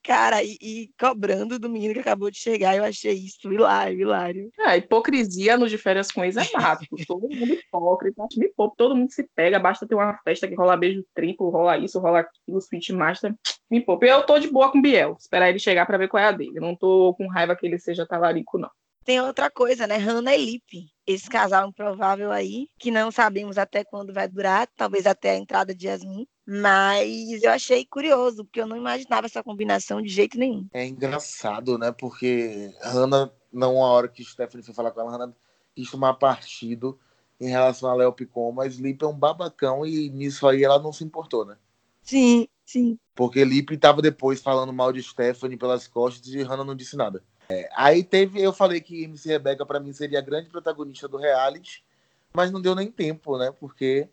Cara, 0.09 0.43
e, 0.43 0.57
e 0.63 0.91
cobrando 0.99 1.59
do 1.59 1.69
menino 1.69 1.93
que 1.93 2.01
acabou 2.01 2.31
de 2.31 2.39
chegar, 2.39 2.75
eu 2.75 2.83
achei 2.83 3.13
isso 3.13 3.53
hilário, 3.53 4.01
hilário. 4.01 4.51
É, 4.59 4.69
a 4.71 4.77
hipocrisia 4.79 5.59
no 5.59 5.69
de 5.69 5.77
férias 5.77 6.11
com 6.11 6.25
ex 6.25 6.35
é 6.35 6.49
mato. 6.55 6.87
todo 7.07 7.29
mundo 7.29 7.53
hipócrita. 7.53 8.27
Me 8.35 8.49
poupe, 8.49 8.75
todo 8.79 8.97
mundo 8.97 9.13
se 9.13 9.29
pega. 9.35 9.59
Basta 9.59 9.87
ter 9.87 9.95
uma 9.95 10.19
festa 10.25 10.49
que 10.49 10.55
rola 10.55 10.79
beijo 10.79 11.05
triplo, 11.15 11.51
rola 11.51 11.77
isso, 11.77 12.01
rola 12.01 12.21
aquilo, 12.21 12.59
Sweet 12.59 12.91
Master. 12.95 13.35
Me 13.71 13.83
poupe. 13.83 14.07
Eu 14.07 14.25
tô 14.25 14.39
de 14.39 14.49
boa 14.49 14.73
com 14.73 14.79
o 14.79 14.81
Biel. 14.81 15.15
Esperar 15.21 15.51
ele 15.51 15.59
chegar 15.59 15.85
pra 15.85 15.99
ver 15.99 16.09
qual 16.09 16.23
é 16.23 16.29
a 16.29 16.33
dele. 16.33 16.59
Não 16.59 16.75
tô 16.75 17.13
com 17.13 17.29
raiva 17.29 17.55
que 17.55 17.67
ele 17.67 17.79
seja 17.79 18.07
talarico, 18.07 18.57
não. 18.57 18.71
Tem 19.05 19.21
outra 19.21 19.51
coisa, 19.51 19.87
né? 19.87 19.99
Hannah 19.99 20.37
e 20.37 20.43
Lipe, 20.43 20.87
esse 21.07 21.29
casal 21.29 21.69
improvável 21.69 22.33
aí, 22.33 22.67
que 22.79 22.91
não 22.91 23.11
sabemos 23.11 23.59
até 23.59 23.85
quando 23.85 24.15
vai 24.15 24.27
durar, 24.27 24.67
talvez 24.75 25.07
até 25.07 25.33
a 25.33 25.37
entrada 25.37 25.75
de 25.75 25.87
Yasmin. 25.87 26.27
Mas 26.51 27.43
eu 27.43 27.51
achei 27.51 27.85
curioso, 27.85 28.43
porque 28.43 28.59
eu 28.59 28.67
não 28.67 28.75
imaginava 28.75 29.27
essa 29.27 29.43
combinação 29.43 30.01
de 30.01 30.09
jeito 30.09 30.39
nenhum. 30.39 30.67
É 30.73 30.87
engraçado, 30.87 31.77
né? 31.77 31.93
Porque 31.93 32.73
Hannah, 32.81 33.31
não 33.53 33.85
a 33.85 33.89
hora 33.91 34.09
que 34.09 34.25
Stephanie 34.25 34.65
foi 34.65 34.75
falar 34.75 34.93
com 34.93 35.01
ela, 35.03 35.11
Hannah 35.11 35.35
quis 35.77 35.91
tomar 35.91 36.15
partido 36.15 36.99
em 37.39 37.51
relação 37.51 37.91
a 37.91 37.95
Léo 37.95 38.15
Picon, 38.15 38.51
mas 38.51 38.77
Lipe 38.77 39.05
é 39.05 39.07
um 39.07 39.13
babacão 39.13 39.85
e 39.85 40.09
nisso 40.09 40.49
aí 40.49 40.65
ela 40.65 40.79
não 40.79 40.91
se 40.91 41.05
importou, 41.05 41.45
né? 41.45 41.59
Sim, 42.03 42.49
sim. 42.65 42.99
Porque 43.15 43.45
Lipe 43.45 43.77
tava 43.77 44.01
depois 44.01 44.41
falando 44.41 44.73
mal 44.73 44.91
de 44.91 45.03
Stephanie 45.03 45.59
pelas 45.59 45.87
costas 45.87 46.29
e 46.29 46.43
Hannah 46.43 46.65
não 46.65 46.75
disse 46.75 46.97
nada. 46.97 47.23
É, 47.51 47.69
aí 47.77 48.03
teve, 48.03 48.41
eu 48.41 48.55
falei 48.55 48.81
que 48.81 49.05
MC 49.05 49.29
Rebeca 49.29 49.67
pra 49.67 49.81
mim 49.81 49.93
seria 49.93 50.19
a 50.19 50.23
grande 50.23 50.49
protagonista 50.49 51.07
do 51.07 51.19
reality, 51.19 51.85
mas 52.33 52.51
não 52.51 52.59
deu 52.63 52.75
nem 52.75 52.91
tempo, 52.91 53.37
né? 53.37 53.53
Porque 53.61 54.09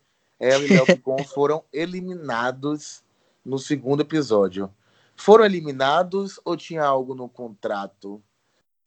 ela 0.45 0.63
e 0.63 0.67
Léo 0.67 0.85
Picon 0.85 1.23
foram 1.23 1.63
eliminados 1.73 3.03
no 3.43 3.57
segundo 3.57 4.01
episódio. 4.01 4.71
Foram 5.15 5.45
eliminados 5.45 6.39
ou 6.45 6.55
tinha 6.55 6.83
algo 6.83 7.15
no 7.15 7.27
contrato 7.27 8.21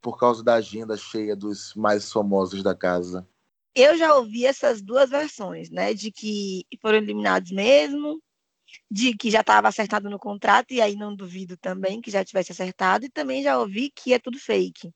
por 0.01 0.19
causa 0.19 0.43
da 0.45 0.55
agenda 0.55 0.97
cheia 0.97 1.35
dos 1.35 1.75
mais 1.75 2.13
famosos 2.13 2.63
da 2.63 2.75
casa? 2.75 3.27
Eu 3.75 3.97
já 3.97 4.15
ouvi 4.15 4.47
essas 4.47 4.81
duas 4.83 5.11
versões, 5.11 5.71
né? 5.71 5.95
De 5.95 6.13
que 6.13 6.65
foram 6.81 6.99
eliminados 6.99 7.51
mesmo, 7.51 8.23
de 8.91 9.17
que 9.17 9.31
já 9.31 9.41
estava 9.41 9.69
acertado 9.69 10.09
no 10.09 10.19
contrato, 10.19 10.73
e 10.73 10.81
aí 10.81 10.95
não 10.95 11.15
duvido 11.15 11.57
também 11.57 12.01
que 12.01 12.11
já 12.11 12.25
tivesse 12.25 12.53
acertado, 12.53 13.07
e 13.07 13.11
também 13.11 13.43
já 13.43 13.59
ouvi 13.59 13.91
que 13.91 14.13
é 14.13 14.19
tudo 14.19 14.39
fake. 14.39 14.93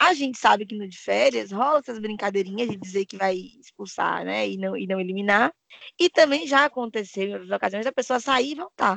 A 0.00 0.14
gente 0.14 0.38
sabe 0.38 0.64
que 0.64 0.76
no 0.76 0.88
de 0.88 0.96
férias 0.96 1.50
rola 1.50 1.80
essas 1.80 1.98
brincadeirinhas 1.98 2.68
de 2.70 2.76
dizer 2.76 3.04
que 3.04 3.16
vai 3.16 3.36
expulsar, 3.60 4.24
né? 4.24 4.48
E 4.48 4.56
não, 4.56 4.76
e 4.76 4.86
não 4.86 5.00
eliminar. 5.00 5.52
E 5.98 6.08
também 6.08 6.46
já 6.46 6.64
aconteceu 6.64 7.24
em 7.24 7.32
outras 7.32 7.50
ocasiões 7.50 7.86
a 7.86 7.92
pessoa 7.92 8.20
sair 8.20 8.52
e 8.52 8.54
voltar. 8.54 8.96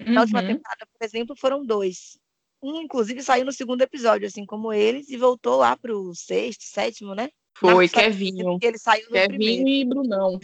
Na 0.00 0.22
última 0.22 0.40
Uhum. 0.40 0.48
temporada, 0.48 0.86
por 0.86 1.04
exemplo, 1.04 1.36
foram 1.36 1.64
dois. 1.64 2.18
Um, 2.60 2.80
inclusive, 2.80 3.22
saiu 3.22 3.44
no 3.44 3.52
segundo 3.52 3.82
episódio, 3.82 4.26
assim 4.26 4.44
como 4.44 4.72
eles, 4.72 5.08
e 5.08 5.16
voltou 5.16 5.56
lá 5.58 5.76
pro 5.76 6.12
sexto, 6.14 6.64
sétimo, 6.64 7.14
né? 7.14 7.28
Foi 7.56 7.86
sabe 7.86 8.06
Kevinho. 8.06 8.58
Ele 8.60 8.78
saiu 8.78 9.04
no 9.04 9.12
Kevinho 9.12 9.28
primeiro. 9.38 9.68
e 9.68 9.84
Brunão. 9.84 10.40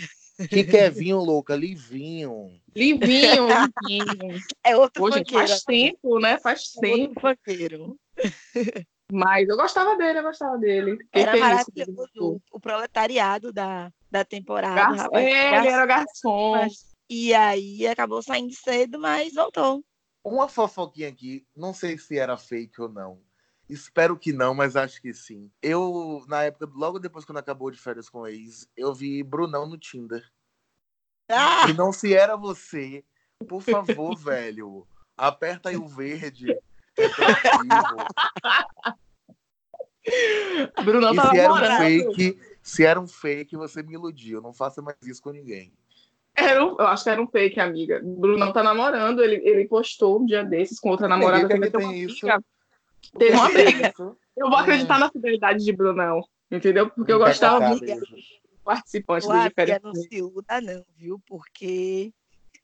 Que 0.48 0.64
Kevinho, 0.64 1.18
louca, 1.18 1.56
Livinho. 1.56 2.60
Livinho, 2.74 3.46
livinho. 3.82 4.38
É 4.64 4.76
outro 4.76 5.02
funkeiro. 5.02 5.46
faz 5.46 5.62
tempo, 5.64 6.20
né? 6.20 6.38
Faz 6.38 6.72
é 6.76 6.80
tempo. 6.80 7.02
outro 7.02 7.20
funkeiro. 7.20 7.98
Mas 9.12 9.48
eu 9.48 9.56
gostava 9.56 9.96
dele, 9.96 10.18
eu 10.20 10.22
gostava 10.22 10.58
dele. 10.58 10.96
Fiquei 10.96 11.22
Era 11.22 11.36
maravilhoso. 11.36 11.94
voltou. 11.94 12.42
O 12.50 12.60
proletariado 12.60 13.52
da, 13.52 13.92
da 14.10 14.24
temporada. 14.24 14.74
Gar... 14.74 14.96
rapaz. 14.96 15.24
É, 15.24 15.56
ele 15.56 15.68
era 15.68 15.86
garçom. 15.86 16.68
E 17.08 17.34
aí 17.34 17.86
acabou 17.86 18.22
saindo 18.22 18.54
cedo, 18.54 18.98
mas 18.98 19.34
voltou. 19.34 19.84
Uma 20.22 20.48
fofoquinha 20.48 21.08
aqui, 21.08 21.46
não 21.56 21.72
sei 21.72 21.98
se 21.98 22.18
era 22.18 22.36
fake 22.36 22.80
ou 22.80 22.88
não. 22.88 23.20
Espero 23.68 24.18
que 24.18 24.32
não, 24.32 24.52
mas 24.52 24.76
acho 24.76 25.00
que 25.00 25.14
sim. 25.14 25.50
Eu, 25.62 26.24
na 26.28 26.42
época, 26.42 26.68
logo 26.74 26.98
depois 26.98 27.24
quando 27.24 27.38
acabou 27.38 27.70
de 27.70 27.78
férias 27.78 28.08
com 28.08 28.20
o 28.20 28.26
ex, 28.26 28.68
eu 28.76 28.92
vi 28.92 29.22
Brunão 29.22 29.66
no 29.66 29.78
Tinder. 29.78 30.28
Ah! 31.28 31.66
Brunão, 31.66 31.92
se 31.92 32.12
era 32.12 32.36
você, 32.36 33.04
por 33.48 33.62
favor, 33.62 34.16
velho, 34.18 34.86
aperta 35.16 35.68
aí 35.68 35.76
o 35.76 35.86
verde. 35.86 36.56
É. 40.06 40.82
Brunão 40.82 41.12
E 41.14 41.20
se 41.20 41.38
era 41.38 41.52
um 41.52 41.56
fake, 41.76 42.38
se 42.62 42.84
era 42.84 43.00
um 43.00 43.06
fake, 43.06 43.56
você 43.56 43.82
me 43.82 43.94
iludiu. 43.94 44.40
Não 44.40 44.52
faça 44.52 44.80
mais 44.80 44.96
isso 45.02 45.22
com 45.22 45.30
ninguém. 45.30 45.72
Era 46.34 46.64
um- 46.64 46.76
eu 46.78 46.86
acho 46.86 47.04
que 47.04 47.10
era 47.10 47.20
um 47.20 47.26
fake, 47.28 47.60
amiga. 47.60 48.00
Brunão 48.02 48.52
tá 48.52 48.62
namorando, 48.62 49.22
ele, 49.22 49.36
ele 49.46 49.68
postou 49.68 50.20
um 50.20 50.24
dia 50.24 50.42
desses 50.42 50.78
com 50.80 50.88
outra 50.90 51.06
namorada. 51.08 51.46
é 51.46 51.48
também, 51.48 51.70
tem 51.70 51.84
uma 51.84 51.94
isso? 51.94 52.26
Teve 53.18 53.36
uma 53.36 53.50
briga. 53.50 53.92
Eu 54.36 54.48
vou 54.48 54.56
Hum. 54.58 54.62
acreditar 54.62 54.98
na 54.98 55.10
fidelidade 55.10 55.64
de 55.64 55.72
Brunão, 55.72 56.22
entendeu? 56.50 56.88
Porque 56.90 57.12
eu 57.12 57.18
gostava 57.18 57.60
muito 57.60 57.84
participante 58.64 59.26
do 59.26 59.48
Diferente. 59.48 59.82
não 59.82 59.94
se 59.94 60.08
iluda, 60.12 60.60
não, 60.60 60.84
viu? 60.96 61.20
Porque 61.26 62.12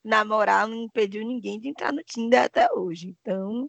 namorar 0.05 0.69
não 0.69 0.85
impediu 0.85 1.27
ninguém 1.27 1.59
de 1.61 1.69
entrar 1.69 1.93
no 1.93 2.03
Tinder 2.05 2.45
até 2.45 2.73
hoje. 2.73 3.15
Então, 3.21 3.69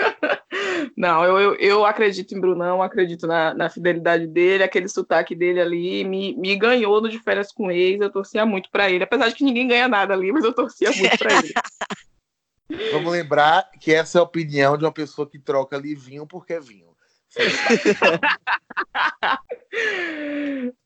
Não, 0.96 1.24
eu, 1.24 1.38
eu, 1.38 1.54
eu 1.56 1.86
acredito 1.86 2.34
em 2.34 2.40
Brunão, 2.40 2.82
acredito 2.82 3.26
na, 3.26 3.54
na 3.54 3.70
fidelidade 3.70 4.26
dele, 4.26 4.62
aquele 4.62 4.88
sotaque 4.88 5.34
dele 5.34 5.60
ali 5.60 6.04
me, 6.04 6.34
me 6.36 6.56
ganhou 6.56 7.00
no 7.00 7.08
de 7.08 7.18
férias 7.18 7.52
com 7.52 7.70
ex, 7.70 8.00
eu 8.00 8.10
torcia 8.10 8.44
muito 8.44 8.70
pra 8.70 8.90
ele, 8.90 9.04
apesar 9.04 9.28
de 9.28 9.34
que 9.34 9.44
ninguém 9.44 9.68
ganha 9.68 9.88
nada 9.88 10.14
ali, 10.14 10.32
mas 10.32 10.44
eu 10.44 10.52
torcia 10.52 10.90
muito 10.90 11.18
pra 11.18 11.34
ele. 11.38 11.52
Vamos 12.92 13.12
lembrar 13.12 13.68
que 13.80 13.92
essa 13.92 14.18
é 14.18 14.20
a 14.20 14.24
opinião 14.24 14.76
de 14.76 14.84
uma 14.84 14.92
pessoa 14.92 15.28
que 15.28 15.38
troca 15.38 15.76
livinho 15.76 16.26
porque 16.26 16.52
é 16.52 16.60
vinho. 16.60 16.89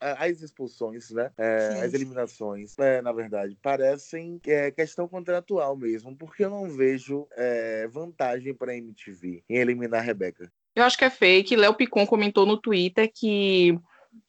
As 0.01 0.43
expulsões, 0.43 1.11
né? 1.11 1.31
É, 1.39 1.81
as 1.83 1.95
eliminações, 1.95 2.77
né, 2.77 3.01
na 3.01 3.13
verdade, 3.13 3.57
parecem 3.63 4.41
é, 4.47 4.71
questão 4.71 5.09
contratual 5.09 5.77
mesmo, 5.77 6.15
porque 6.17 6.45
eu 6.45 6.51
não 6.51 6.69
vejo 6.69 7.27
é, 7.33 7.87
vantagem 7.89 8.55
para 8.55 8.73
a 8.73 8.77
MTV 8.77 9.43
em 9.49 9.57
eliminar 9.57 10.01
a 10.01 10.03
Rebeca. 10.03 10.51
Eu 10.75 10.85
acho 10.85 10.99
que 10.99 11.05
é 11.05 11.11
fake. 11.11 11.57
Léo 11.57 11.75
Picon 11.75 12.07
comentou 12.07 12.45
no 12.45 12.61
Twitter 12.61 13.11
que, 13.15 13.79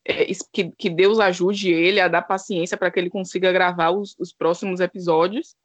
é, 0.06 0.26
que, 0.54 0.72
que 0.78 0.90
Deus 0.90 1.20
ajude 1.20 1.72
ele 1.72 2.00
a 2.00 2.08
dar 2.08 2.22
paciência 2.22 2.78
para 2.78 2.92
que 2.92 3.00
ele 3.00 3.10
consiga 3.10 3.52
gravar 3.52 3.92
os, 3.92 4.16
os 4.20 4.32
próximos 4.32 4.80
episódios. 4.80 5.56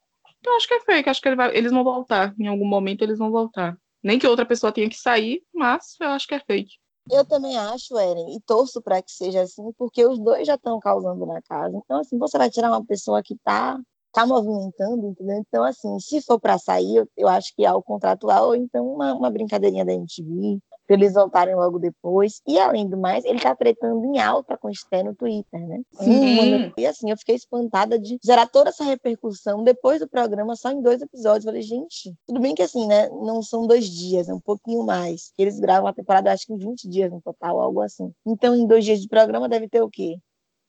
Então, 0.40 0.54
eu 0.54 0.57
acho 0.57 0.66
que 0.66 0.75
é 0.75 0.80
fake. 0.80 1.09
Acho 1.11 1.21
que 1.21 1.28
ele 1.28 1.37
vai- 1.37 1.54
eles 1.54 1.71
vão 1.71 1.85
voltar. 1.85 2.35
Em 2.40 2.47
algum 2.47 2.66
momento 2.66 3.02
eles 3.04 3.19
vão 3.19 3.30
voltar. 3.30 3.76
Nem 4.02 4.19
que 4.19 4.26
outra 4.26 4.47
pessoa 4.47 4.73
tenha 4.73 4.88
que 4.88 4.97
sair, 4.97 5.42
mas 5.54 5.97
eu 6.00 6.09
acho 6.09 6.26
que 6.26 6.35
é 6.35 6.40
fake. 6.40 6.78
eu 7.11 7.25
também 7.25 7.59
acho, 7.59 7.99
Eren, 7.99 8.37
e 8.37 8.40
torço 8.42 8.80
para 8.80 9.02
que 9.02 9.11
seja 9.12 9.42
assim, 9.42 9.73
porque 9.76 10.04
os 10.07 10.19
dois 10.19 10.47
já 10.47 10.54
estão 10.54 10.78
causando 10.78 11.26
na 11.26 11.42
casa. 11.42 11.76
Então, 11.76 12.00
assim, 12.00 12.19
você 12.19 12.38
vai 12.38 12.50
tirar 12.50 12.71
uma 12.71 12.85
pessoa 12.85 13.23
que 13.23 13.37
tá, 13.45 13.78
tá 14.12 14.26
movimentando, 14.26 15.07
entendeu? 15.09 15.37
Então, 15.38 15.64
assim, 15.64 15.99
se 16.00 16.21
for 16.23 16.38
para 16.40 16.59
sair, 16.59 16.97
eu, 16.97 17.09
eu 17.16 17.28
acho 17.28 17.54
que 17.54 17.64
é 17.64 17.69
algo 17.69 17.83
contratual, 17.83 18.49
ou 18.49 18.54
então 18.54 18.87
uma, 18.95 19.14
uma 19.14 19.30
brincadeirinha 19.30 19.85
da 19.85 19.92
MTV, 19.92 20.61
pra 20.90 20.97
eles 20.97 21.14
voltarem 21.14 21.54
logo 21.54 21.78
depois. 21.78 22.42
E, 22.47 22.59
além 22.59 22.88
do 22.88 22.97
mais, 22.97 23.25
ele 23.25 23.38
tá 23.38 23.54
tretando 23.54 24.04
em 24.04 24.18
alta 24.18 24.59
com 24.59 24.66
o 24.66 24.75
Sté 24.75 25.04
no 25.04 25.14
Twitter, 25.14 25.64
né? 25.68 25.82
Sim. 25.92 26.73
E, 26.76 26.85
assim, 26.85 27.11
eu 27.11 27.16
fiquei 27.16 27.37
espantada 27.37 27.97
de 27.97 28.18
gerar 28.23 28.49
toda 28.49 28.70
essa 28.70 28.82
repercussão 28.82 29.62
depois 29.62 30.00
do 30.00 30.09
programa, 30.09 30.56
só 30.56 30.73
em 30.73 30.82
dois 30.82 31.00
episódios. 31.00 31.44
Eu 31.44 31.52
falei, 31.52 31.62
gente, 31.62 32.12
tudo 32.26 32.40
bem 32.40 32.56
que, 32.56 32.62
assim, 32.62 32.88
né, 32.88 33.09
não 33.09 33.40
são 33.40 33.68
dois 33.68 33.88
dias, 33.88 34.28
é 34.28 34.35
um 34.35 34.40
pouquinho 34.40 34.82
mais. 34.82 35.32
Eles 35.38 35.61
gravam 35.61 35.87
a 35.88 35.92
temporada, 35.92 36.32
acho 36.32 36.47
que 36.47 36.52
em 36.52 36.59
20 36.59 36.88
dias 36.88 37.12
no 37.12 37.20
total, 37.20 37.61
algo 37.61 37.80
assim. 37.80 38.12
Então, 38.26 38.56
em 38.56 38.66
dois 38.66 38.85
dias 38.85 39.00
de 39.00 39.06
programa, 39.06 39.49
deve 39.49 39.68
ter 39.68 39.82
o 39.82 39.88
quê? 39.88 40.16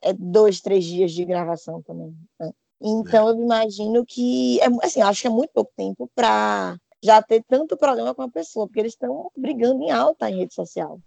É 0.03 0.13
dois, 0.13 0.61
três 0.61 0.85
dias 0.85 1.11
de 1.11 1.25
gravação 1.25 1.81
também. 1.81 2.13
né? 2.39 2.51
Então, 2.79 3.29
eu 3.29 3.41
imagino 3.41 4.05
que, 4.05 4.59
é, 4.59 4.67
assim, 4.83 5.01
eu 5.01 5.07
acho 5.07 5.21
que 5.21 5.27
é 5.27 5.31
muito 5.31 5.51
pouco 5.51 5.71
tempo 5.75 6.09
para 6.13 6.77
já 7.03 7.21
ter 7.21 7.43
tanto 7.47 7.75
problema 7.77 8.13
com 8.13 8.21
a 8.21 8.29
pessoa, 8.29 8.67
porque 8.67 8.79
eles 8.79 8.93
estão 8.93 9.31
brigando 9.35 9.83
em 9.83 9.91
alta 9.91 10.29
em 10.29 10.37
rede 10.37 10.53
social. 10.53 10.99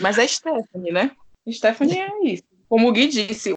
Mas 0.00 0.18
é 0.18 0.26
Stephanie, 0.26 0.92
né? 0.92 1.10
Stephanie 1.50 1.98
é 1.98 2.24
isso. 2.24 2.44
Como 2.68 2.88
o 2.88 2.92
Gui 2.92 3.08
disse, 3.08 3.54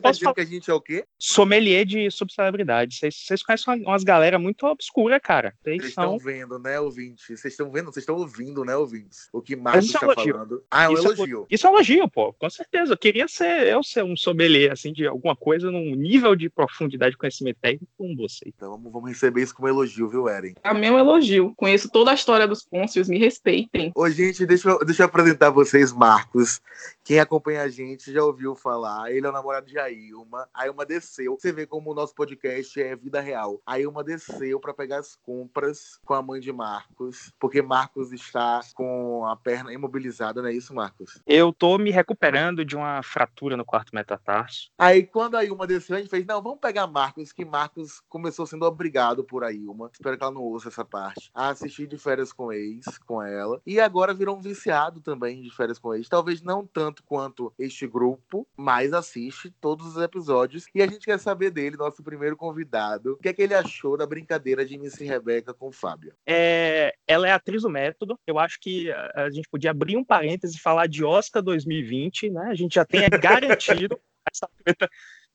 tá 0.00 0.08
posso 0.08 0.18
dizendo 0.20 0.24
falar? 0.24 0.34
que 0.34 0.40
a 0.40 0.44
gente 0.44 0.70
é 0.70 0.74
o 0.74 0.80
quê? 0.80 1.04
Sommelier 1.18 1.84
de 1.84 2.10
subcelebridade. 2.10 2.96
Vocês, 2.96 3.42
conhecem 3.42 3.74
uma- 3.74 3.90
umas 3.90 4.04
galera 4.04 4.38
muito 4.38 4.66
obscura, 4.66 5.20
cara. 5.20 5.54
Vocês 5.62 5.92
são. 5.94 6.16
estão 6.16 6.18
vendo, 6.18 6.58
né, 6.58 6.80
ouvintes? 6.80 7.24
Vocês 7.26 7.52
estão 7.52 7.70
vendo? 7.70 7.86
Vocês 7.86 8.02
estão 8.02 8.16
ouvindo, 8.16 8.64
né, 8.64 8.76
ouvintes? 8.76 9.28
O 9.32 9.40
que 9.42 9.54
Marcos 9.56 9.84
é 9.84 9.86
está 9.88 10.06
um 10.06 10.12
elogio. 10.12 10.32
falando. 10.34 10.64
Ah, 10.70 10.84
é 10.84 10.88
um 10.88 10.92
Isso 10.94 11.02
é- 11.02 11.12
elogio. 11.14 11.46
Isso 11.50 11.66
é 11.66 11.70
um 11.70 11.74
elogio, 11.74 12.08
pô, 12.10 12.32
com 12.32 12.50
certeza. 12.50 12.92
Eu 12.92 12.98
queria 12.98 13.28
ser 13.28 13.66
eu 13.66 13.82
ser 13.82 14.02
um 14.04 14.16
sommelier, 14.16 14.72
assim, 14.72 14.92
de 14.92 15.06
alguma 15.06 15.36
coisa 15.36 15.70
num 15.70 15.94
nível 15.94 16.34
de 16.34 16.48
profundidade 16.48 17.12
de 17.12 17.18
conhecimento 17.18 17.58
técnico 17.60 17.92
como 17.96 18.16
você. 18.16 18.44
Então 18.46 18.70
vamos, 18.70 18.92
vamos 18.92 19.08
receber 19.10 19.42
isso 19.42 19.54
como 19.54 19.68
elogio, 19.68 20.08
viu, 20.08 20.28
Eren? 20.28 20.54
A 20.62 20.72
meu 20.74 20.98
elogio. 20.98 21.52
Conheço 21.56 21.90
toda 21.90 22.10
a 22.10 22.14
história 22.14 22.46
dos 22.46 22.62
Pôncios, 22.64 23.08
me 23.08 23.18
respeitem. 23.18 23.92
Ô, 23.94 24.08
gente, 24.08 24.46
deixa 24.46 24.70
eu, 24.70 24.78
deixa 24.84 25.02
eu 25.02 25.06
apresentar 25.06 25.50
vocês, 25.50 25.92
Marcos. 25.92 26.60
Quem 27.04 27.18
acompanha 27.20 27.62
a 27.62 27.68
gente 27.68 28.12
já 28.12 28.22
ouviu 28.22 28.54
falar. 28.54 29.10
Ele 29.12 29.26
é 29.26 29.28
o 29.28 29.32
namorado 29.32 29.66
de 29.66 29.78
Ailma. 29.84 30.48
A 30.52 30.62
Ailma 30.62 30.84
desceu. 30.84 31.36
Você 31.38 31.52
vê 31.52 31.66
como 31.66 31.90
o 31.90 31.94
nosso 31.94 32.14
podcast 32.14 32.80
é 32.80 32.96
vida 32.96 33.20
real. 33.20 33.60
A 33.66 33.74
Ailma 33.74 34.04
desceu 34.04 34.60
para 34.60 34.74
pegar 34.74 34.98
as 34.98 35.16
compras 35.16 35.98
com 36.04 36.14
a 36.14 36.22
mãe 36.22 36.40
de 36.40 36.52
Marcos, 36.52 37.32
porque 37.38 37.62
Marcos 37.62 38.12
está 38.12 38.60
com 38.74 39.24
a 39.26 39.36
perna 39.36 39.72
imobilizada, 39.72 40.42
não 40.42 40.48
é 40.48 40.52
isso, 40.52 40.74
Marcos? 40.74 41.20
Eu 41.26 41.52
tô 41.52 41.78
me 41.78 41.90
recuperando 41.90 42.64
de 42.64 42.76
uma 42.76 43.02
fratura 43.02 43.56
no 43.56 43.64
quarto 43.64 43.94
metatarso. 43.94 44.70
Aí, 44.78 45.04
quando 45.04 45.36
a 45.36 45.40
Ailma 45.40 45.66
desceu, 45.66 45.96
a 45.96 45.98
gente 45.98 46.10
fez, 46.10 46.24
não, 46.26 46.42
vamos 46.42 46.60
pegar 46.60 46.86
Marcos, 46.86 47.32
que 47.32 47.44
Marcos 47.44 48.00
começou 48.08 48.46
sendo 48.46 48.64
obrigado 48.64 49.24
por 49.24 49.44
Ailma. 49.44 49.90
Espero 49.92 50.16
que 50.16 50.22
ela 50.22 50.32
não 50.32 50.42
ouça 50.42 50.68
essa 50.68 50.84
parte. 50.84 51.30
A 51.34 51.48
assistir 51.48 51.86
de 51.86 51.98
férias 51.98 52.32
com 52.32 52.52
ex, 52.52 52.98
com 53.06 53.22
ela. 53.22 53.60
E 53.66 53.80
agora 53.80 54.14
virou 54.14 54.36
um 54.36 54.40
viciado 54.40 55.00
também 55.00 55.42
de 55.42 55.54
férias 55.54 55.78
com 55.78 55.94
ex. 55.94 56.08
Talvez 56.08 56.42
não 56.42 56.66
tanto 56.66 57.02
quanto 57.04 57.52
este 57.58 57.86
grupo, 57.86 58.46
mas 58.56 58.92
assiste 58.92 59.50
todos 59.72 59.96
os 59.96 60.02
episódios. 60.02 60.66
E 60.74 60.82
a 60.82 60.86
gente 60.86 61.06
quer 61.06 61.18
saber 61.18 61.50
dele, 61.50 61.78
nosso 61.78 62.02
primeiro 62.02 62.36
convidado, 62.36 63.12
o 63.12 63.16
que 63.16 63.28
é 63.30 63.32
que 63.32 63.40
ele 63.40 63.54
achou 63.54 63.96
da 63.96 64.06
brincadeira 64.06 64.66
de 64.66 64.74
MC 64.74 65.04
Rebeca 65.04 65.54
com 65.54 65.68
o 65.68 65.72
Fábio. 65.72 66.14
É, 66.26 66.94
ela 67.06 67.26
é 67.26 67.32
atriz 67.32 67.62
do 67.62 67.70
método. 67.70 68.18
Eu 68.26 68.38
acho 68.38 68.60
que 68.60 68.92
a, 68.92 69.30
gente 69.30 69.48
podia 69.48 69.70
abrir 69.70 69.96
um 69.96 70.04
parêntese 70.04 70.56
e 70.56 70.60
falar 70.60 70.86
de 70.86 71.02
Oscar 71.02 71.42
2020, 71.42 72.28
né? 72.28 72.48
A 72.50 72.54
gente 72.54 72.74
já 72.74 72.84
tem 72.84 73.00
garantido 73.18 73.98
essa 74.30 74.46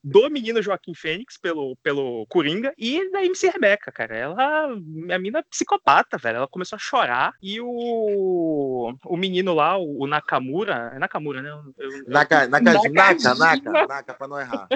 do 0.02 0.28
menino 0.30 0.62
Joaquim 0.62 0.94
Fênix 0.94 1.36
pelo, 1.38 1.76
pelo 1.82 2.26
Coringa 2.28 2.72
e 2.78 3.10
da 3.10 3.24
MC 3.24 3.48
Rebeca, 3.48 3.90
cara. 3.92 4.16
Ela, 4.16 4.64
a 4.64 5.18
mina 5.18 5.40
é 5.40 5.42
psicopata, 5.42 6.16
velho. 6.18 6.36
Ela 6.36 6.48
começou 6.48 6.76
a 6.76 6.80
chorar 6.80 7.32
e 7.42 7.60
o, 7.60 8.94
o 9.04 9.16
menino 9.16 9.54
lá, 9.54 9.76
o, 9.76 10.06
Nakamura, 10.06 10.92
é 10.94 10.98
Nakamura, 10.98 11.42
né? 11.42 11.50
Eu, 11.50 11.90
eu, 11.90 12.04
Naka, 12.06 12.48
Naka, 12.48 12.72
Naka, 12.72 12.88
Nakajima. 12.90 13.34
Naka, 13.34 13.86
Naka, 13.86 14.14
pra 14.14 14.28
não 14.28 14.40
errar. 14.40 14.68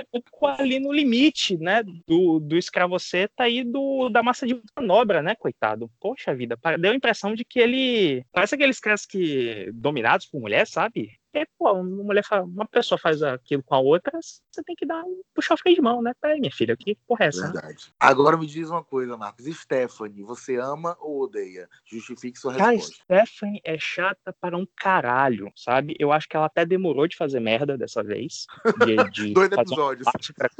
ali 0.58 0.78
no 0.78 0.92
limite, 0.92 1.56
né, 1.56 1.82
do, 2.06 2.40
do 2.40 2.56
escravoceta 2.56 3.48
e 3.48 3.64
do, 3.64 4.08
da 4.08 4.22
massa 4.22 4.46
de 4.46 4.60
manobra, 4.76 5.22
né, 5.22 5.34
coitado. 5.34 5.90
Poxa 6.00 6.34
vida, 6.34 6.58
deu 6.78 6.92
a 6.92 6.96
impressão 6.96 7.34
de 7.34 7.44
que 7.44 7.58
ele, 7.58 8.24
parece 8.32 8.54
aqueles 8.54 8.80
caras 8.80 9.06
que, 9.06 9.70
dominados 9.72 10.26
por 10.26 10.40
mulher, 10.40 10.66
sabe? 10.66 11.10
E, 11.34 11.46
pô, 11.58 11.72
uma 11.72 12.04
mulher, 12.04 12.22
fa- 12.24 12.42
uma 12.42 12.66
pessoa 12.66 12.98
faz 12.98 13.22
aquilo 13.22 13.62
com 13.62 13.74
a 13.74 13.78
outra, 13.80 14.12
você 14.20 14.62
tem 14.64 14.76
que 14.76 14.84
dar 14.84 15.02
um 15.02 15.22
puxar 15.34 15.54
o 15.54 15.56
freio 15.58 15.76
de 15.76 15.80
mão, 15.82 16.02
né? 16.02 16.12
Peraí, 16.20 16.38
minha 16.38 16.52
filha, 16.52 16.76
que 16.76 16.94
porra 17.06 17.24
é 17.24 17.28
essa? 17.28 17.46
né? 17.46 17.52
Verdade. 17.52 17.92
Agora 17.98 18.36
me 18.36 18.46
diz 18.46 18.68
uma 18.68 18.84
coisa, 18.84 19.16
Marcos. 19.16 19.46
Stephanie, 19.46 20.22
você 20.22 20.56
ama 20.56 20.94
ou 21.00 21.22
odeia? 21.22 21.68
Justifique 21.86 22.38
sua 22.38 22.54
Cara, 22.54 22.72
resposta. 22.72 23.02
Stephanie 23.04 23.60
é 23.64 23.78
chata 23.78 24.34
para 24.40 24.56
um 24.58 24.66
caralho, 24.76 25.50
sabe? 25.56 25.96
Eu 25.98 26.12
acho 26.12 26.28
que 26.28 26.36
ela 26.36 26.46
até 26.46 26.66
demorou 26.66 27.08
de 27.08 27.16
fazer 27.16 27.40
merda 27.40 27.78
dessa 27.78 28.02
vez. 28.02 28.46
De, 28.84 29.10
de 29.10 29.32
Dois 29.32 29.50
episódios. 29.50 30.08
pra- 30.36 30.50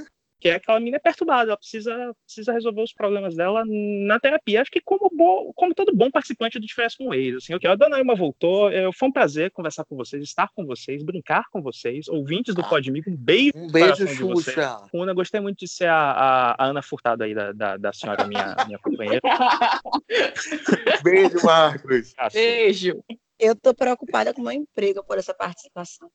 Que 0.43 0.49
é 0.49 0.55
aquela 0.57 0.81
menina 0.81 0.99
perturbada, 0.99 1.51
ela 1.51 1.57
precisa, 1.57 2.13
precisa 2.25 2.53
resolver 2.53 2.83
os 2.83 2.93
problemas 2.93 3.37
dela 3.37 3.63
na 3.65 4.19
terapia. 4.19 4.61
Acho 4.61 4.73
que 4.73 4.81
como, 4.81 5.09
bo- 5.15 5.53
como 5.55 5.73
todo 5.73 5.95
bom 5.95 6.11
participante 6.11 6.59
do 6.59 6.67
Diferença 6.67 6.97
com 6.99 7.07
o 7.11 7.15
Ex, 7.15 7.37
assim, 7.37 7.55
ok, 7.55 7.71
a 7.71 7.77
Dona 7.77 8.01
Ilma 8.01 8.17
voltou, 8.17 8.69
é, 8.69 8.91
foi 8.93 9.09
um 9.09 9.13
prazer 9.13 9.53
conversar 9.53 9.85
com 9.85 9.95
vocês, 9.95 10.21
estar 10.25 10.49
com 10.53 10.67
vocês, 10.67 11.05
brincar 11.05 11.45
com 11.53 11.63
vocês, 11.63 12.09
ouvintes 12.09 12.57
do 12.57 12.63
Podmigo, 12.69 13.09
um 13.09 13.17
beijo 13.17 13.53
Um 13.55 13.69
beijo. 13.71 14.05
Xuxa. 14.09 14.79
Una, 14.93 15.15
gostei 15.15 15.41
muito 15.41 15.59
de 15.61 15.69
ser 15.69 15.87
a, 15.87 15.95
a- 16.11 16.55
a 16.59 16.65
Ana 16.67 16.83
Furtado 16.83 17.23
aí, 17.23 17.33
da, 17.35 17.53
da, 17.53 17.77
da 17.77 17.93
senhora, 17.93 18.27
minha, 18.27 18.57
minha 18.67 18.81
companheira. 18.81 19.21
Beijo, 21.05 21.37
Marcos. 21.45 22.15
Assim, 22.19 22.39
Beijo. 22.39 23.05
Eu 23.45 23.57
tô 23.57 23.75
preocupada 23.75 24.33
com 24.33 24.41
o 24.41 24.45
meu 24.45 24.53
emprego 24.53 25.03
por 25.03 25.19
essa 25.19 25.35
participação. 25.35 26.09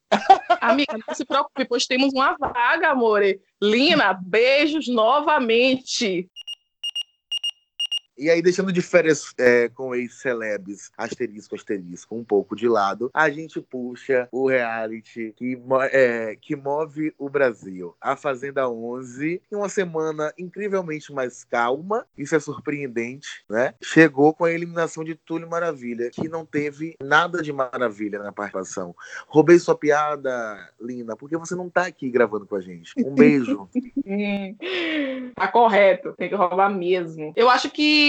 Amiga, 0.62 0.98
não 1.06 1.14
se 1.14 1.26
preocupe, 1.26 1.66
pois 1.66 1.86
temos 1.86 2.14
uma 2.14 2.38
vaga, 2.38 2.92
amore. 2.92 3.42
Lina, 3.62 4.14
beijos 4.14 4.88
novamente. 4.88 6.30
E 8.18 8.32
aí, 8.32 8.42
deixando 8.42 8.72
de 8.72 8.82
férias 8.82 9.32
é, 9.38 9.70
com 9.70 9.94
ex-celebs, 9.94 10.92
asterisco, 10.98 11.54
asterisco, 11.54 12.16
um 12.16 12.24
pouco 12.24 12.56
de 12.56 12.68
lado, 12.68 13.12
a 13.14 13.30
gente 13.30 13.62
puxa 13.62 14.28
o 14.32 14.48
reality 14.48 15.34
que, 15.38 15.62
é, 15.92 16.36
que 16.42 16.56
move 16.56 17.14
o 17.18 17.30
Brasil. 17.30 17.96
A 18.02 18.16
Fazenda 18.16 18.68
11, 18.68 19.42
em 19.52 19.56
uma 19.56 19.70
semana 19.70 20.34
incrivelmente 20.38 21.14
mais 21.14 21.44
calma, 21.44 22.08
isso 22.18 22.36
é 22.36 22.40
surpreendente, 22.40 23.28
né? 23.48 23.76
Chegou 23.84 24.34
com 24.34 24.46
a 24.46 24.52
eliminação 24.52 25.04
de 25.04 25.14
Túlio 25.14 25.48
Maravilha, 25.48 26.10
que 26.10 26.28
não 26.28 26.44
teve 26.44 26.96
nada 27.00 27.44
de 27.44 27.54
maravilha 27.54 28.18
na 28.18 28.32
participação. 28.32 28.96
Roubei 29.28 29.60
sua 29.60 29.78
piada, 29.78 30.72
Lina, 30.82 31.16
porque 31.16 31.38
você 31.38 31.54
não 31.54 31.70
tá 31.70 31.86
aqui 31.86 32.10
gravando 32.10 32.48
com 32.48 32.56
a 32.56 32.62
gente. 32.62 32.94
Um 32.98 33.14
beijo. 33.14 33.70
Tá 35.36 35.48
correto, 35.48 36.14
tem 36.18 36.30
que 36.30 36.36
roubar 36.36 36.70
mesmo. 36.70 37.34
Eu 37.36 37.50
acho 37.50 37.70
que 37.70 38.07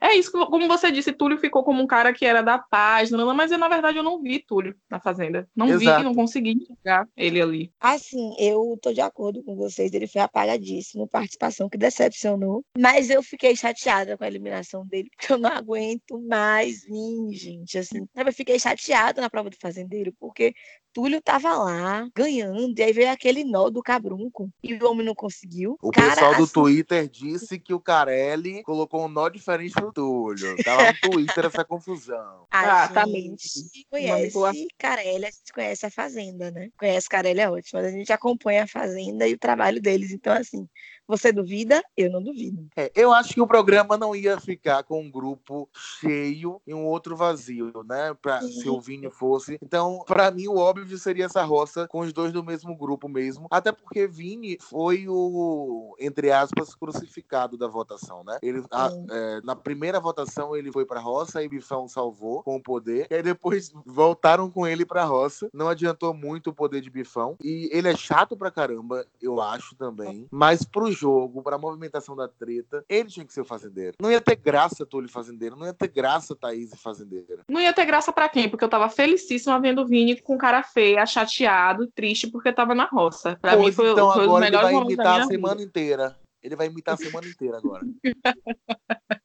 é 0.00 0.14
isso, 0.16 0.30
que- 0.30 0.46
como 0.46 0.68
você 0.68 0.90
disse, 0.90 1.12
Túlio 1.12 1.38
ficou 1.38 1.62
como 1.64 1.82
um 1.82 1.86
cara 1.86 2.12
que 2.12 2.24
era 2.24 2.42
da 2.42 2.58
paz, 2.58 3.10
não, 3.10 3.18
não, 3.26 3.34
mas 3.34 3.50
eu, 3.50 3.58
na 3.58 3.68
verdade 3.68 3.98
eu 3.98 4.02
não 4.02 4.20
vi 4.20 4.38
Túlio 4.38 4.74
na 4.90 5.00
Fazenda. 5.00 5.48
Não 5.54 5.68
Exato. 5.68 5.98
vi, 5.98 6.04
não 6.04 6.14
consegui 6.14 6.52
enxergar 6.52 7.08
ele 7.16 7.40
ali. 7.40 7.72
Assim, 7.80 8.34
eu 8.38 8.78
tô 8.80 8.92
de 8.92 9.00
acordo 9.00 9.42
com 9.42 9.56
vocês, 9.56 9.92
ele 9.92 10.06
foi 10.06 10.20
apagadíssimo, 10.20 11.08
participação 11.08 11.68
que 11.68 11.78
decepcionou. 11.78 12.64
Mas 12.78 13.10
eu 13.10 13.22
fiquei 13.22 13.54
chateada 13.56 14.16
com 14.16 14.24
a 14.24 14.28
eliminação 14.28 14.86
dele, 14.86 15.08
porque 15.16 15.32
eu 15.32 15.38
não 15.38 15.50
aguento 15.50 16.20
mais 16.28 16.84
vir, 16.84 17.32
gente. 17.32 17.78
Assim, 17.78 18.06
sabe, 18.14 18.30
eu 18.30 18.34
fiquei 18.34 18.58
chateada 18.58 19.20
na 19.20 19.30
prova 19.30 19.50
do 19.50 19.56
fazendeiro, 19.60 20.12
porque 20.18 20.54
Túlio 20.92 21.20
tava 21.20 21.54
lá, 21.56 22.08
ganhando, 22.14 22.78
e 22.78 22.82
aí 22.82 22.92
veio 22.92 23.10
aquele 23.10 23.42
nó 23.42 23.68
do 23.68 23.82
cabrunco, 23.82 24.48
e 24.62 24.74
o 24.74 24.88
homem 24.88 25.04
não 25.04 25.14
conseguiu. 25.14 25.76
O 25.82 25.90
Cara, 25.90 26.10
pessoal 26.10 26.36
do 26.36 26.44
assim, 26.44 26.52
Twitter 26.52 27.08
disse 27.08 27.58
que 27.58 27.74
o 27.74 27.80
Carelli 27.80 28.62
colocou 28.62 29.04
um 29.04 29.08
nó 29.08 29.28
diferente 29.34 29.74
no 29.80 29.92
Túlio. 29.92 30.56
Tava 30.64 30.92
no 30.92 31.10
Twitter 31.10 31.46
essa 31.46 31.64
confusão. 31.64 32.46
A 32.50 32.64
Ah, 32.84 32.88
tá 32.88 33.06
gente 33.06 33.48
Manipulação. 33.92 34.52
conhece 34.52 34.68
Carelli, 34.78 35.26
a 35.26 35.30
gente 35.30 35.52
conhece 35.52 35.86
a 35.86 35.90
Fazenda, 35.90 36.50
né? 36.50 36.70
Conhece 36.78 37.08
Carelli 37.08 37.40
é 37.40 37.50
ótimo, 37.50 37.80
mas 37.80 37.92
a 37.92 37.96
gente 37.96 38.12
acompanha 38.12 38.64
a 38.64 38.66
Fazenda 38.66 39.26
e 39.28 39.34
o 39.34 39.38
trabalho 39.38 39.80
deles. 39.80 40.10
Então, 40.10 40.32
assim, 40.32 40.68
você 41.06 41.32
duvida? 41.32 41.82
Eu 41.96 42.10
não 42.10 42.22
duvido. 42.22 42.66
É, 42.76 42.90
eu 42.94 43.12
acho 43.12 43.34
que 43.34 43.40
o 43.40 43.46
programa 43.46 43.96
não 43.96 44.14
ia 44.14 44.38
ficar 44.40 44.82
com 44.84 45.00
um 45.00 45.10
grupo 45.10 45.68
cheio 45.72 46.60
e 46.66 46.74
um 46.74 46.84
outro 46.84 47.16
vazio, 47.16 47.72
né? 47.86 48.14
Pra, 48.20 48.40
se 48.42 48.68
o 48.68 48.80
Vini 48.80 49.10
fosse. 49.10 49.58
Então, 49.62 50.02
pra 50.06 50.30
mim, 50.30 50.48
o 50.48 50.56
óbvio 50.56 50.96
seria 50.98 51.26
essa 51.26 51.42
roça 51.42 51.86
com 51.88 52.00
os 52.00 52.12
dois 52.12 52.32
do 52.32 52.42
mesmo 52.42 52.76
grupo 52.76 53.08
mesmo. 53.08 53.46
Até 53.50 53.72
porque 53.72 54.06
Vini 54.06 54.58
foi 54.60 55.06
o, 55.08 55.94
entre 55.98 56.30
aspas, 56.30 56.74
crucificado 56.74 57.56
da 57.56 57.68
votação, 57.68 58.22
né? 58.24 58.38
Ele, 58.42 58.62
a- 58.70 58.90
é, 59.10 59.40
na 59.42 59.54
primeira 59.56 60.00
votação, 60.00 60.56
ele 60.56 60.72
foi 60.72 60.84
pra 60.86 61.00
roça 61.00 61.42
e 61.42 61.48
Bifão 61.48 61.86
salvou 61.88 62.42
com 62.42 62.56
o 62.56 62.62
poder. 62.62 63.06
E 63.10 63.14
aí 63.14 63.22
depois 63.22 63.72
voltaram 63.84 64.50
com 64.50 64.66
ele 64.66 64.84
pra 64.84 65.04
roça. 65.04 65.48
Não 65.52 65.68
adiantou 65.68 66.14
muito 66.14 66.50
o 66.50 66.54
poder 66.54 66.80
de 66.80 66.90
Bifão. 66.90 67.36
E 67.42 67.68
ele 67.72 67.88
é 67.88 67.96
chato 67.96 68.36
pra 68.36 68.50
caramba, 68.50 69.06
eu 69.20 69.40
acho 69.40 69.74
também. 69.76 70.26
Mas 70.30 70.64
pro 70.64 70.93
jogo, 70.94 71.42
pra 71.42 71.58
movimentação 71.58 72.16
da 72.16 72.28
treta, 72.28 72.84
ele 72.88 73.08
tinha 73.08 73.26
que 73.26 73.32
ser 73.32 73.42
o 73.42 73.44
fazendeiro. 73.44 73.96
Não 74.00 74.10
ia 74.10 74.20
ter 74.20 74.36
graça 74.36 74.86
Túlio 74.86 75.08
fazendeiro, 75.08 75.56
não 75.56 75.66
ia 75.66 75.74
ter 75.74 75.88
graça 75.88 76.34
Thaís 76.34 76.70
fazendeira. 76.80 77.42
Não 77.48 77.60
ia 77.60 77.72
ter 77.72 77.84
graça 77.84 78.12
pra 78.12 78.28
quem? 78.28 78.48
Porque 78.48 78.64
eu 78.64 78.68
tava 78.68 78.88
felicíssima 78.88 79.60
vendo 79.60 79.82
o 79.82 79.86
Vini 79.86 80.20
com 80.20 80.38
cara 80.38 80.62
feia, 80.62 81.04
chateado, 81.06 81.86
triste, 81.94 82.30
porque 82.30 82.52
tava 82.52 82.74
na 82.74 82.84
roça. 82.84 83.36
Pra 83.40 83.56
mim 83.56 83.72
foi, 83.72 83.90
então 83.90 84.12
foi 84.12 84.22
os 84.22 84.28
agora 84.28 84.46
ele 84.46 84.56
melhores 84.56 84.74
vai 84.74 84.84
imitar 84.84 85.20
a 85.20 85.26
semana 85.26 85.56
vida. 85.56 85.68
inteira. 85.68 86.16
Ele 86.42 86.56
vai 86.56 86.66
imitar 86.66 86.94
a 86.94 86.98
semana 86.98 87.26
inteira 87.26 87.56
agora. 87.56 87.82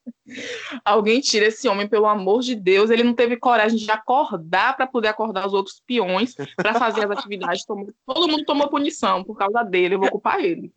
Alguém 0.83 1.19
tira 1.21 1.47
esse 1.47 1.67
homem, 1.67 1.87
pelo 1.87 2.05
amor 2.05 2.41
de 2.41 2.55
Deus. 2.55 2.89
Ele 2.89 3.03
não 3.03 3.13
teve 3.13 3.37
coragem 3.37 3.77
de 3.77 3.89
acordar 3.91 4.75
para 4.75 4.87
poder 4.87 5.09
acordar 5.09 5.47
os 5.47 5.53
outros 5.53 5.81
peões 5.85 6.35
para 6.55 6.73
fazer 6.73 7.05
as 7.05 7.11
atividades. 7.11 7.65
Todo 7.65 8.27
mundo 8.27 8.45
tomou 8.45 8.69
punição 8.69 9.23
por 9.23 9.37
causa 9.37 9.63
dele. 9.63 9.95
Eu 9.95 9.99
vou 9.99 10.11
culpar 10.11 10.39
ele. 10.39 10.71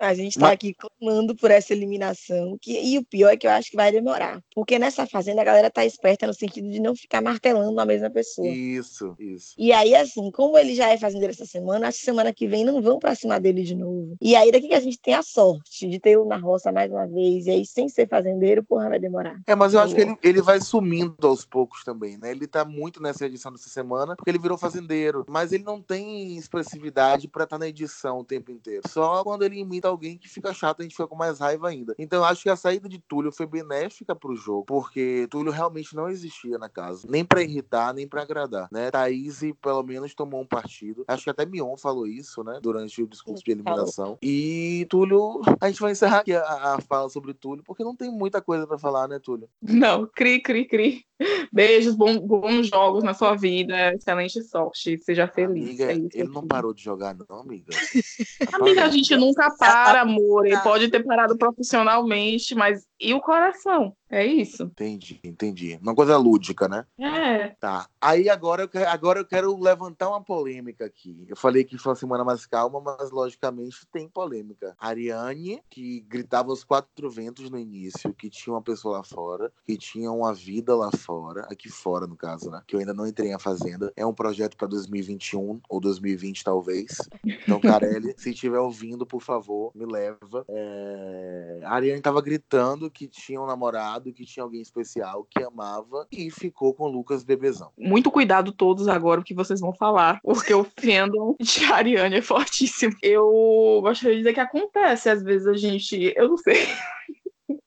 A 0.00 0.14
gente 0.14 0.38
tá 0.38 0.46
Mas- 0.46 0.54
aqui 0.54 0.74
clamando 0.74 1.36
por 1.36 1.50
essa 1.50 1.74
eliminação. 1.74 2.56
Que, 2.60 2.80
e 2.80 2.98
o 2.98 3.04
pior 3.04 3.30
é 3.30 3.36
que 3.36 3.46
eu 3.46 3.50
acho 3.50 3.70
que 3.70 3.76
vai 3.76 3.92
demorar. 3.92 4.42
Porque 4.54 4.78
nessa 4.78 5.06
fazenda 5.06 5.42
a 5.42 5.44
galera 5.44 5.70
tá 5.70 5.84
esperta 5.84 6.26
no 6.26 6.32
sentido 6.32 6.70
de 6.70 6.80
não 6.80 6.96
ficar 6.96 7.20
martelando 7.20 7.78
a 7.78 7.84
mesma 7.84 8.08
pessoa. 8.08 8.48
Isso, 8.48 9.14
isso. 9.18 9.54
E 9.58 9.72
aí, 9.72 9.94
assim, 9.94 10.30
como 10.30 10.56
ele 10.56 10.74
já 10.74 10.88
é 10.88 10.96
fazendeiro 10.96 11.32
essa 11.32 11.44
semana, 11.44 11.88
acho 11.88 11.98
que 11.98 12.04
semana 12.04 12.32
que 12.32 12.46
vem 12.48 12.64
não 12.64 12.80
vão 12.80 12.98
pra 12.98 13.14
cima 13.14 13.38
dele 13.38 13.62
de 13.62 13.74
novo. 13.74 14.16
E 14.20 14.34
aí, 14.34 14.50
daqui 14.50 14.68
que 14.68 14.74
a 14.74 14.80
gente 14.80 14.98
tem 14.98 15.14
a 15.14 15.22
sorte 15.22 15.86
de 15.88 16.00
ter 16.00 16.16
o 16.16 16.24
na 16.24 16.36
roça 16.36 16.72
mais 16.72 16.90
uma 16.90 17.06
vez. 17.06 17.46
E 17.46 17.50
aí, 17.50 17.66
sem 17.66 17.88
ser 17.88 18.08
fazendeiro, 18.08 18.64
porra, 18.64 18.88
vai 18.88 18.98
demorar. 18.98 19.38
É, 19.46 19.54
mas 19.54 19.74
eu 19.74 19.80
acho 19.80 19.94
que 19.94 20.00
ele, 20.00 20.16
ele 20.22 20.40
vai 20.40 20.60
sumindo 20.60 21.14
aos 21.26 21.44
poucos 21.44 21.84
também, 21.84 22.16
né? 22.16 22.30
Ele 22.30 22.46
tá 22.46 22.64
muito 22.64 23.02
nessa 23.02 23.26
edição 23.26 23.52
dessa 23.52 23.68
semana 23.68 24.16
porque 24.16 24.30
ele 24.30 24.38
virou 24.38 24.56
fazendeiro. 24.56 25.26
Mas 25.28 25.52
ele 25.52 25.64
não 25.64 25.82
tem 25.82 26.36
expressividade 26.36 27.28
pra 27.28 27.44
estar 27.44 27.58
na 27.58 27.68
edição 27.68 28.20
o 28.20 28.24
tempo 28.24 28.50
inteiro. 28.50 28.82
Só 28.88 29.22
quando 29.22 29.42
ele 29.42 29.58
imita 29.58 29.89
alguém 29.90 30.18
que 30.18 30.28
fica 30.28 30.52
chato, 30.52 30.80
a 30.80 30.82
gente 30.82 30.92
fica 30.92 31.06
com 31.06 31.16
mais 31.16 31.38
raiva 31.38 31.68
ainda. 31.68 31.94
Então 31.98 32.20
eu 32.20 32.24
acho 32.24 32.42
que 32.42 32.50
a 32.50 32.56
saída 32.56 32.88
de 32.88 32.98
Túlio 32.98 33.32
foi 33.32 33.46
benéfica 33.46 34.14
pro 34.14 34.34
jogo, 34.34 34.64
porque 34.64 35.26
Túlio 35.30 35.52
realmente 35.52 35.94
não 35.94 36.08
existia 36.08 36.58
na 36.58 36.68
casa. 36.68 37.06
Nem 37.10 37.24
pra 37.24 37.42
irritar, 37.42 37.92
nem 37.92 38.08
pra 38.08 38.22
agradar, 38.22 38.68
né? 38.72 38.90
Thaís, 38.90 39.40
pelo 39.60 39.82
menos, 39.82 40.14
tomou 40.14 40.40
um 40.40 40.46
partido. 40.46 41.04
Acho 41.06 41.24
que 41.24 41.30
até 41.30 41.44
Mion 41.44 41.76
falou 41.76 42.06
isso, 42.06 42.42
né? 42.42 42.58
Durante 42.62 43.02
o 43.02 43.08
discurso 43.08 43.44
de 43.44 43.50
eliminação. 43.50 44.18
E 44.22 44.86
Túlio, 44.88 45.40
a 45.60 45.68
gente 45.68 45.80
vai 45.80 45.92
encerrar 45.92 46.20
aqui 46.20 46.32
a, 46.32 46.74
a 46.74 46.80
fala 46.80 47.08
sobre 47.08 47.34
Túlio, 47.34 47.64
porque 47.64 47.84
não 47.84 47.94
tem 47.94 48.10
muita 48.10 48.40
coisa 48.40 48.66
pra 48.66 48.78
falar, 48.78 49.08
né, 49.08 49.18
Túlio? 49.18 49.48
Não, 49.62 50.06
cri, 50.06 50.40
cri, 50.40 50.66
cri. 50.66 51.04
Beijos, 51.52 51.94
bom- 51.94 52.18
bons 52.18 52.68
jogos 52.68 53.04
na 53.04 53.12
sua 53.14 53.36
vida, 53.36 53.92
excelente 53.94 54.42
sorte, 54.42 54.98
seja 55.02 55.28
feliz. 55.28 55.68
Amiga, 55.68 55.92
é 55.92 55.94
isso 55.94 56.08
ele 56.14 56.30
não 56.30 56.46
parou 56.46 56.72
de 56.72 56.82
jogar, 56.82 57.14
não, 57.14 57.40
amiga. 57.40 57.72
Amiga, 58.52 58.84
a 58.84 58.88
gente 58.88 59.14
nunca 59.16 59.50
para, 59.56 60.00
amor. 60.00 60.46
Ele 60.46 60.58
pode 60.58 60.88
ter 60.88 61.04
parado 61.04 61.36
profissionalmente, 61.36 62.54
mas 62.54 62.86
e 63.00 63.14
o 63.14 63.20
coração? 63.20 63.96
É 64.10 64.26
isso. 64.26 64.64
Entendi, 64.64 65.20
entendi. 65.22 65.78
Uma 65.80 65.94
coisa 65.94 66.16
lúdica, 66.16 66.68
né? 66.68 66.84
É. 66.98 67.50
Tá. 67.60 67.88
Aí 68.00 68.28
agora 68.28 68.62
eu, 68.62 68.68
quero, 68.68 68.90
agora 68.90 69.20
eu 69.20 69.24
quero 69.24 69.56
levantar 69.56 70.08
uma 70.08 70.22
polêmica 70.22 70.84
aqui. 70.84 71.24
Eu 71.28 71.36
falei 71.36 71.62
que 71.62 71.78
foi 71.78 71.90
uma 71.90 71.96
semana 71.96 72.24
mais 72.24 72.44
calma, 72.44 72.80
mas 72.80 73.12
logicamente 73.12 73.86
tem 73.92 74.08
polêmica. 74.08 74.74
Ariane, 74.78 75.62
que 75.70 76.00
gritava 76.08 76.50
aos 76.50 76.64
quatro 76.64 77.08
ventos 77.08 77.48
no 77.50 77.58
início, 77.58 78.12
que 78.12 78.28
tinha 78.28 78.52
uma 78.52 78.62
pessoa 78.62 78.98
lá 78.98 79.04
fora, 79.04 79.52
que 79.64 79.76
tinha 79.78 80.10
uma 80.10 80.34
vida 80.34 80.74
lá 80.74 80.90
fora, 80.90 81.42
aqui 81.42 81.70
fora 81.70 82.06
no 82.06 82.16
caso, 82.16 82.50
né? 82.50 82.60
Que 82.66 82.74
eu 82.74 82.80
ainda 82.80 82.92
não 82.92 83.06
entrei 83.06 83.30
na 83.30 83.38
Fazenda. 83.38 83.92
É 83.96 84.04
um 84.04 84.12
projeto 84.12 84.56
para 84.56 84.66
2021 84.66 85.60
ou 85.68 85.80
2020, 85.80 86.42
talvez. 86.42 86.96
Então, 87.24 87.60
Carelli, 87.60 88.12
se 88.18 88.30
estiver 88.30 88.58
ouvindo, 88.58 89.06
por 89.06 89.22
favor, 89.22 89.70
me 89.72 89.86
leva. 89.86 90.44
É... 90.48 91.60
A 91.62 91.74
Ariane 91.74 92.02
tava 92.02 92.20
gritando 92.20 92.89
que 92.90 93.06
tinha 93.06 93.40
um 93.40 93.46
namorado, 93.46 94.12
que 94.12 94.24
tinha 94.24 94.44
alguém 94.44 94.60
especial, 94.60 95.26
que 95.30 95.42
amava, 95.42 96.06
e 96.10 96.30
ficou 96.30 96.74
com 96.74 96.84
o 96.84 96.92
Lucas 96.92 97.24
Bebezão. 97.24 97.70
Muito 97.78 98.10
cuidado 98.10 98.52
todos 98.52 98.88
agora 98.88 99.20
o 99.20 99.24
que 99.24 99.34
vocês 99.34 99.60
vão 99.60 99.72
falar, 99.72 100.20
porque 100.22 100.52
o 100.52 100.64
fandom 100.64 101.36
de 101.40 101.64
Ariane 101.64 102.16
é 102.16 102.22
fortíssimo. 102.22 102.94
Eu 103.02 103.80
gostaria 103.82 104.16
de 104.16 104.22
dizer 104.22 104.34
que 104.34 104.40
acontece, 104.40 105.08
às 105.08 105.22
vezes 105.22 105.46
a 105.46 105.54
gente. 105.54 106.12
Eu 106.16 106.28
não 106.28 106.36
sei. 106.36 106.66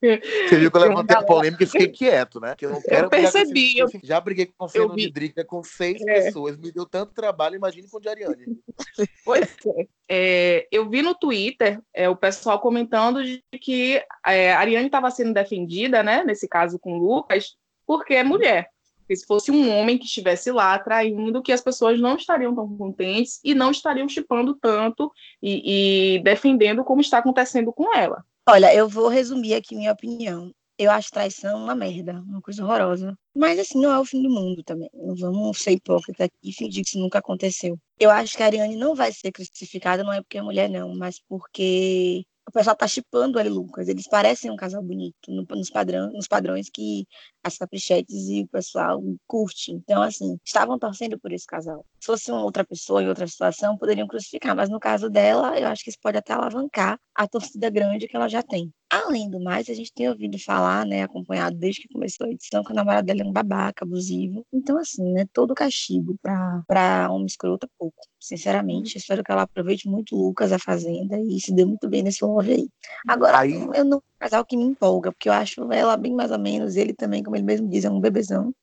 Você 0.01 0.57
viu 0.59 0.71
que 0.71 0.77
eu 0.77 0.81
levantei 0.81 1.15
a 1.17 1.23
polêmica 1.23 1.63
e 1.63 1.67
fiquei 1.67 1.87
quieto, 1.89 2.39
né? 2.39 2.55
Que 2.55 2.65
eu 2.65 2.71
não 2.71 2.81
quero 2.81 3.03
com 3.03 3.09
percebi, 3.09 3.79
esse- 3.79 3.99
Já 4.03 4.19
briguei 4.19 4.45
com 4.45 4.65
o 4.65 4.69
Fernando 4.69 4.95
vi. 4.95 5.01
de 5.07 5.11
Drica 5.11 5.43
com 5.45 5.63
seis 5.63 6.01
É. 6.07 6.23
pessoas. 6.25 6.57
Me 6.57 6.71
deu 6.71 6.85
tanto 6.85 7.13
trabalho, 7.13 7.55
imagine 7.55 7.87
com 7.89 7.97
o 7.97 8.01
de 8.01 8.09
Ariane. 8.09 8.57
Pois 9.25 9.55
é. 9.77 9.87
É, 10.09 10.67
eu 10.71 10.89
vi 10.89 11.01
no 11.01 11.15
Twitter 11.15 11.79
é, 11.93 12.07
o 12.09 12.15
pessoal 12.15 12.59
comentando 12.59 13.23
de 13.23 13.41
que 13.61 14.01
é, 14.27 14.53
a 14.53 14.59
Ariane 14.59 14.85
estava 14.87 15.09
sendo 15.09 15.33
defendida, 15.33 16.03
né, 16.03 16.23
nesse 16.23 16.47
caso 16.47 16.77
com 16.77 16.97
o 16.97 16.99
Lucas, 17.15 17.55
porque 17.85 18.13
é 18.13 18.23
mulher. 18.23 18.67
Porque 18.99 19.15
se 19.17 19.25
fosse 19.25 19.51
um 19.51 19.69
homem 19.69 19.97
que 19.97 20.05
estivesse 20.05 20.49
lá 20.51 20.77
traindo, 20.79 21.41
que 21.41 21.51
as 21.51 21.59
pessoas 21.61 21.99
não 21.99 22.15
estariam 22.15 22.55
tão 22.55 22.77
contentes 22.77 23.39
e 23.43 23.53
não 23.53 23.69
estariam 23.71 24.07
chipando 24.07 24.55
tanto 24.61 25.11
e, 25.41 26.15
e 26.15 26.19
defendendo 26.23 26.83
como 26.85 27.01
está 27.01 27.17
acontecendo 27.17 27.73
com 27.73 27.93
ela. 27.93 28.23
Olha, 28.47 28.73
eu 28.75 28.89
vou 28.89 29.07
resumir 29.07 29.53
aqui 29.53 29.75
minha 29.75 29.91
opinião. 29.91 30.51
Eu 30.77 30.91
acho 30.91 31.11
traição 31.11 31.63
uma 31.63 31.75
merda, 31.75 32.13
uma 32.21 32.41
coisa 32.41 32.63
horrorosa. 32.63 33.15
Mas 33.35 33.59
assim, 33.59 33.79
não 33.79 33.91
é 33.91 33.99
o 33.99 34.05
fim 34.05 34.21
do 34.21 34.29
mundo 34.29 34.63
também. 34.63 34.89
Não 34.93 35.15
vamos 35.15 35.59
ser 35.59 35.71
hipócrita 35.71 36.25
aqui 36.25 36.35
e 36.43 36.51
fingir 36.53 36.83
que 36.83 36.89
isso 36.89 36.99
nunca 36.99 37.19
aconteceu. 37.19 37.77
Eu 37.99 38.09
acho 38.09 38.35
que 38.35 38.43
a 38.43 38.47
Ariane 38.47 38.75
não 38.75 38.95
vai 38.95 39.11
ser 39.13 39.31
crucificada, 39.31 40.03
não 40.03 40.11
é 40.11 40.21
porque 40.21 40.37
é 40.37 40.41
mulher, 40.41 40.69
não, 40.69 40.93
mas 40.95 41.19
porque 41.29 42.23
o 42.47 42.51
pessoal 42.51 42.75
tá 42.75 42.87
chipando 42.87 43.39
ela 43.39 43.47
e 43.47 43.51
Lucas. 43.51 43.87
Eles 43.87 44.07
parecem 44.07 44.51
um 44.51 44.55
casal 44.55 44.81
bonito 44.83 45.15
no- 45.29 45.45
nos, 45.49 45.69
padrão, 45.69 46.11
nos 46.11 46.27
padrões 46.27 46.69
que 46.69 47.05
as 47.43 47.57
caprichetes 47.57 48.27
e 48.29 48.41
o 48.43 48.47
pessoal 48.47 49.01
curte. 49.27 49.71
Então, 49.71 50.01
assim, 50.01 50.37
estavam 50.45 50.79
torcendo 50.79 51.19
por 51.19 51.31
esse 51.31 51.45
casal. 51.45 51.85
Se 51.99 52.07
fosse 52.07 52.31
uma 52.31 52.43
outra 52.43 52.63
pessoa 52.65 53.01
em 53.03 53.07
outra 53.07 53.27
situação, 53.27 53.77
poderiam 53.77 54.07
crucificar. 54.07 54.55
Mas 54.55 54.69
no 54.69 54.79
caso 54.79 55.09
dela, 55.09 55.59
eu 55.59 55.67
acho 55.67 55.83
que 55.83 55.89
isso 55.89 55.99
pode 56.01 56.17
até 56.17 56.33
alavancar 56.33 56.99
a 57.15 57.27
torcida 57.27 57.69
grande 57.69 58.07
que 58.07 58.15
ela 58.15 58.27
já 58.27 58.41
tem. 58.41 58.71
Além 58.89 59.29
do 59.29 59.39
mais, 59.39 59.69
a 59.69 59.73
gente 59.73 59.91
tem 59.93 60.07
ouvido 60.07 60.37
falar, 60.37 60.85
né, 60.85 61.01
acompanhado 61.03 61.55
desde 61.57 61.81
que 61.81 61.87
começou 61.93 62.27
a 62.27 62.29
edição, 62.29 62.63
que 62.63 62.71
o 62.71 62.75
namorado 62.75 63.05
dela 63.07 63.21
é 63.21 63.25
um 63.25 63.31
babaca, 63.31 63.83
abusivo. 63.85 64.45
Então, 64.53 64.77
assim, 64.77 65.11
né, 65.13 65.25
todo 65.33 65.55
castigo 65.55 66.15
pra, 66.21 66.61
pra 66.67 67.09
homem 67.11 67.25
escroto 67.25 67.65
é 67.65 67.69
pouco. 67.77 67.97
Sinceramente, 68.19 68.97
espero 68.97 69.23
que 69.23 69.31
ela 69.31 69.43
aproveite 69.43 69.87
muito 69.87 70.15
o 70.15 70.27
Lucas, 70.27 70.51
a 70.51 70.59
Fazenda, 70.59 71.19
e 71.19 71.39
se 71.39 71.53
dê 71.53 71.65
muito 71.65 71.89
bem 71.89 72.03
nesse 72.03 72.23
love 72.23 72.51
aí. 72.51 72.69
Agora, 73.07 73.39
Aí- 73.39 73.67
eu 73.73 73.83
não 73.85 74.01
casal 74.23 74.45
que 74.45 74.55
me 74.55 74.63
empolga, 74.63 75.11
porque 75.11 75.27
eu 75.27 75.33
acho 75.33 75.71
ela 75.71 75.97
bem 75.97 76.13
mais 76.13 76.31
ou 76.31 76.39
menos, 76.39 76.77
ele 76.77 76.93
também, 76.93 77.21
como 77.21 77.35
ele 77.35 77.43
mesmo 77.43 77.67
diz, 77.67 77.83
é 77.83 77.89
um 77.89 77.99
bebezão. 77.99 78.53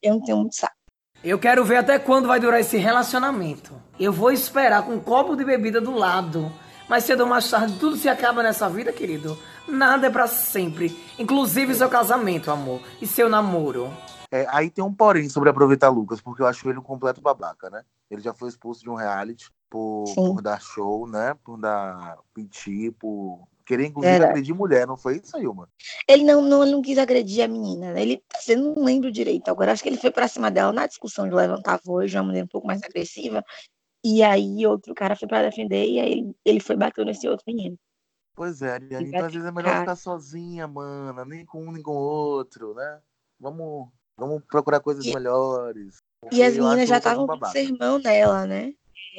Eu 0.00 0.14
não 0.14 0.22
tenho 0.22 0.38
muito 0.38 0.54
saco. 0.54 0.74
Eu 1.22 1.38
quero 1.38 1.64
ver 1.64 1.76
até 1.76 1.98
quando 1.98 2.28
vai 2.28 2.38
durar 2.38 2.60
esse 2.60 2.78
relacionamento. 2.78 3.74
Eu 3.98 4.12
vou 4.12 4.30
esperar 4.30 4.84
com 4.86 4.92
um 4.92 5.00
copo 5.00 5.36
de 5.36 5.44
bebida 5.44 5.80
do 5.80 5.92
lado. 5.92 6.50
Mas 6.88 7.04
cedo 7.04 7.20
ou 7.20 7.26
mais 7.26 7.48
tarde 7.50 7.78
tudo 7.78 7.96
se 7.96 8.08
acaba 8.08 8.42
nessa 8.42 8.68
vida, 8.68 8.92
querido. 8.92 9.36
Nada 9.68 10.06
é 10.06 10.10
pra 10.10 10.26
sempre. 10.26 10.96
Inclusive 11.18 11.74
seu 11.74 11.88
casamento, 11.88 12.50
amor. 12.50 12.80
E 13.02 13.06
seu 13.06 13.28
namoro. 13.28 13.92
É, 14.30 14.46
aí 14.48 14.70
tem 14.70 14.82
um 14.82 14.94
porém 14.94 15.28
sobre 15.28 15.50
aproveitar 15.50 15.88
Lucas, 15.88 16.20
porque 16.20 16.40
eu 16.40 16.46
acho 16.46 16.68
ele 16.68 16.78
um 16.78 16.82
completo 16.82 17.20
babaca, 17.20 17.68
né? 17.68 17.82
Ele 18.10 18.22
já 18.22 18.32
foi 18.32 18.48
expulso 18.48 18.82
de 18.82 18.88
um 18.88 18.94
reality 18.94 19.50
por, 19.68 20.04
por 20.14 20.40
dar 20.40 20.60
show, 20.60 21.06
né? 21.06 21.36
Por 21.44 21.58
dar 21.58 22.16
piti, 22.32 22.90
por 22.92 23.46
querer, 23.70 23.86
inclusive, 23.86 24.10
Verdade. 24.12 24.32
agredir 24.32 24.54
mulher, 24.54 24.86
não 24.86 24.96
foi 24.96 25.16
isso, 25.22 25.38
Ilma? 25.38 25.68
Ele 26.08 26.24
não, 26.24 26.42
não, 26.42 26.62
ele 26.62 26.72
não 26.72 26.82
quis 26.82 26.98
agredir 26.98 27.44
a 27.44 27.48
menina, 27.48 27.92
né? 27.92 28.02
Ele, 28.02 28.22
assim, 28.34 28.52
eu 28.54 28.58
não 28.74 28.84
lembro 28.84 29.12
direito 29.12 29.48
agora. 29.48 29.70
Acho 29.72 29.82
que 29.82 29.88
ele 29.88 29.96
foi 29.96 30.10
pra 30.10 30.26
cima 30.26 30.50
dela 30.50 30.72
na 30.72 30.86
discussão 30.86 31.28
de 31.28 31.34
levantar 31.34 31.74
a 31.74 31.80
voz 31.84 32.10
de 32.10 32.16
uma 32.16 32.24
maneira 32.24 32.44
um 32.44 32.48
pouco 32.48 32.66
mais 32.66 32.82
agressiva. 32.82 33.44
E 34.04 34.22
aí 34.22 34.66
outro 34.66 34.92
cara 34.94 35.14
foi 35.14 35.28
pra 35.28 35.42
defender 35.42 35.86
e 35.86 36.00
aí 36.00 36.12
ele, 36.12 36.34
ele 36.44 36.60
foi 36.60 36.74
bater 36.74 37.04
nesse 37.06 37.28
outro 37.28 37.44
menino. 37.46 37.76
Pois 38.34 38.60
é, 38.62 38.72
Ariane, 38.72 39.08
então 39.08 39.26
às 39.26 39.32
vezes 39.32 39.46
é 39.46 39.52
melhor 39.52 39.80
ficar- 39.80 39.96
sozinha, 39.96 40.66
mana, 40.66 41.24
nem 41.24 41.44
com 41.44 41.62
um 41.62 41.70
nem 41.72 41.82
com 41.82 41.92
o 41.92 41.96
outro, 41.96 42.74
né? 42.74 43.00
Vamos, 43.38 43.88
vamos 44.18 44.42
procurar 44.48 44.80
coisas 44.80 45.04
E- 45.04 45.12
melhores. 45.14 45.98
E 46.32 46.42
as 46.42 46.56
meninas 46.56 46.88
já 46.88 46.96
o 46.96 46.98
estavam 46.98 47.26
com 47.26 47.34
babaca. 47.34 47.52
sermão 47.52 47.98
nela, 47.98 48.46
né? 48.46 48.72